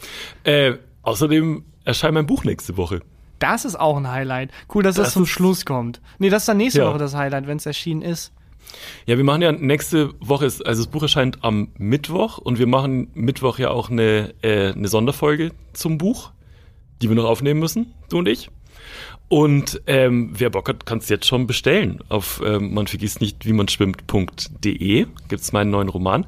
Äh, 0.45 0.75
außerdem 1.03 1.65
erscheint 1.85 2.15
mein 2.15 2.27
Buch 2.27 2.45
nächste 2.45 2.77
Woche. 2.77 3.01
Das 3.39 3.65
ist 3.65 3.79
auch 3.79 3.97
ein 3.97 4.09
Highlight. 4.09 4.51
Cool, 4.73 4.83
dass 4.83 4.97
das, 4.97 5.09
das 5.09 5.15
zum 5.15 5.27
Schluss 5.27 5.65
kommt. 5.65 6.01
Nee, 6.19 6.29
das 6.29 6.43
ist 6.43 6.49
dann 6.49 6.59
nächste 6.59 6.81
ja. 6.81 6.89
Woche 6.89 6.99
das 6.99 7.15
Highlight, 7.15 7.47
wenn 7.47 7.57
es 7.57 7.67
erschienen 7.67 8.03
ist. 8.03 8.33
Ja, 9.07 9.17
wir 9.17 9.25
machen 9.25 9.43
ja 9.43 9.53
nächste 9.53 10.15
Woche, 10.21 10.47
ist, 10.47 10.65
also 10.65 10.83
das 10.83 10.91
Buch 10.91 11.03
erscheint 11.03 11.43
am 11.43 11.69
Mittwoch 11.79 12.39
und 12.39 12.59
wir 12.59 12.67
machen 12.67 13.09
Mittwoch 13.15 13.59
ja 13.59 13.71
auch 13.71 13.91
eine, 13.91 14.35
äh, 14.43 14.73
eine 14.73 14.89
Sonderfolge 14.89 15.53
zum 15.73 15.99
Buch, 15.99 16.33
die 17.03 17.09
wir 17.09 17.17
noch 17.17 17.25
aufnehmen 17.25 17.61
müssen, 17.61 17.95
du 18.09 18.19
und 18.19 18.29
ich. 18.29 18.51
Und 19.33 19.81
ähm, 19.87 20.31
wer 20.33 20.51
Bock 20.51 20.69
hat, 20.69 20.87
kann 20.87 20.99
es 20.99 21.09
jetzt 21.09 21.25
schon 21.25 21.47
bestellen. 21.47 22.01
Auf 22.09 22.43
ähm, 22.45 22.75
man 22.75 22.89
vergisst 22.89 23.21
nicht, 23.21 23.47
wie 23.47 23.53
man 23.53 23.69
schwimmt.de 23.69 25.07
gibt's 25.29 25.53
meinen 25.53 25.71
neuen 25.71 25.89
Roman. 25.89 26.27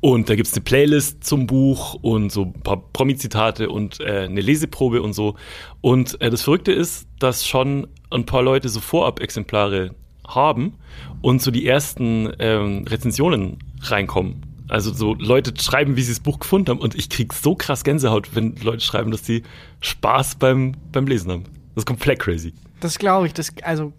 Und 0.00 0.28
da 0.28 0.36
gibt's 0.36 0.52
eine 0.52 0.62
Playlist 0.62 1.24
zum 1.24 1.48
Buch 1.48 1.94
und 1.94 2.30
so 2.30 2.42
ein 2.42 2.62
paar 2.62 2.76
Promi-Zitate 2.92 3.70
und 3.70 3.98
äh, 3.98 4.26
eine 4.26 4.40
Leseprobe 4.40 5.02
und 5.02 5.14
so. 5.14 5.34
Und 5.80 6.20
äh, 6.20 6.30
das 6.30 6.42
Verrückte 6.42 6.70
ist, 6.70 7.08
dass 7.18 7.44
schon 7.44 7.88
ein 8.12 8.24
paar 8.24 8.42
Leute 8.42 8.68
so 8.68 8.78
Vorab-Exemplare 8.78 9.90
haben 10.26 10.74
und 11.20 11.42
so 11.42 11.50
die 11.50 11.66
ersten 11.66 12.32
ähm, 12.38 12.84
Rezensionen 12.88 13.58
reinkommen. 13.82 14.42
Also 14.68 14.92
so 14.92 15.14
Leute 15.14 15.52
schreiben, 15.60 15.96
wie 15.96 16.02
sie 16.02 16.12
das 16.12 16.20
Buch 16.20 16.38
gefunden 16.38 16.70
haben 16.70 16.80
und 16.80 16.94
ich 16.94 17.10
krieg 17.10 17.32
so 17.34 17.54
krass 17.54 17.84
Gänsehaut, 17.84 18.34
wenn 18.34 18.56
Leute 18.56 18.80
schreiben, 18.80 19.10
dass 19.10 19.24
sie 19.24 19.42
Spaß 19.80 20.36
beim, 20.36 20.72
beim 20.90 21.06
Lesen 21.06 21.30
haben. 21.30 21.44
Das 21.74 21.82
ist 21.82 21.86
komplett 21.86 22.18
crazy. 22.18 22.54
Das 22.80 22.98
glaube 22.98 23.26
ich, 23.26 23.34
das, 23.34 23.52
also 23.62 23.92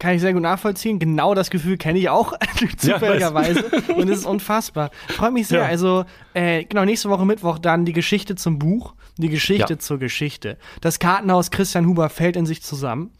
kann 0.00 0.14
ich 0.14 0.22
sehr 0.22 0.32
gut 0.32 0.42
nachvollziehen. 0.42 0.98
Genau 0.98 1.34
das 1.34 1.50
Gefühl 1.50 1.76
kenne 1.76 1.98
ich 1.98 2.08
auch, 2.08 2.32
zufälligerweise. 2.78 3.70
Ja, 3.88 3.94
und 3.94 4.08
es 4.08 4.20
ist 4.20 4.26
unfassbar. 4.26 4.90
Freut 5.08 5.32
mich 5.32 5.46
sehr. 5.46 5.60
Ja. 5.60 5.66
Also, 5.66 6.06
äh, 6.34 6.64
genau, 6.64 6.84
nächste 6.84 7.10
Woche 7.10 7.24
Mittwoch 7.26 7.58
dann 7.58 7.84
die 7.84 7.92
Geschichte 7.92 8.34
zum 8.34 8.58
Buch, 8.58 8.94
die 9.18 9.28
Geschichte 9.28 9.74
ja. 9.74 9.78
zur 9.78 9.98
Geschichte. 9.98 10.56
Das 10.80 10.98
Kartenhaus 10.98 11.50
Christian 11.50 11.86
Huber 11.86 12.08
fällt 12.08 12.36
in 12.36 12.46
sich 12.46 12.62
zusammen. 12.62 13.10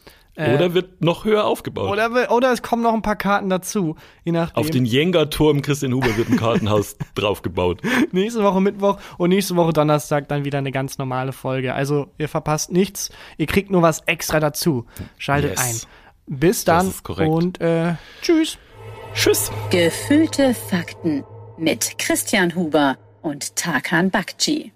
Äh, 0.41 0.55
oder 0.55 0.73
wird 0.73 1.03
noch 1.03 1.25
höher 1.25 1.45
aufgebaut. 1.45 1.91
Oder, 1.91 2.31
oder 2.31 2.53
es 2.53 2.63
kommen 2.63 2.83
noch 2.83 2.95
ein 2.95 3.03
paar 3.03 3.17
Karten 3.17 3.51
dazu, 3.51 3.97
je 4.25 4.33
nachdem. 4.33 4.57
Auf 4.57 4.71
den 4.71 4.87
Jenga-Turm 4.87 5.61
Christian 5.61 5.93
Huber 5.93 6.17
wird 6.17 6.31
ein 6.31 6.37
Kartenhaus 6.37 6.97
draufgebaut. 7.15 7.83
Nächste 8.13 8.43
Woche 8.43 8.61
Mittwoch 8.63 8.99
und 9.19 9.31
nächste 9.31 9.57
Woche 9.57 9.75
Donnerstag 9.75 10.29
dann 10.29 10.47
wieder 10.47 10.59
eine 10.59 10.73
ganz 10.73 10.97
normale 10.97 11.33
Folge. 11.33 11.75
Also 11.75 12.09
ihr 12.17 12.29
verpasst 12.29 12.73
nichts, 12.73 13.11
ihr 13.37 13.47
kriegt 13.47 13.71
nur 13.71 13.83
was 13.83 14.01
extra 14.07 14.41
dazu. 14.41 14.87
Schaltet 15.19 15.59
yes. 15.59 15.61
ein. 15.61 16.39
Bis 16.39 16.65
dann 16.65 16.91
und 17.19 17.61
äh, 17.61 17.97
tschüss. 18.23 18.57
Tschüss. 19.15 19.51
Gefühlte 19.71 20.55
Fakten 20.55 21.25
mit 21.59 21.99
Christian 21.99 22.55
Huber 22.55 22.97
und 23.21 23.57
Tarkan 23.57 24.11
Bakci. 24.11 24.73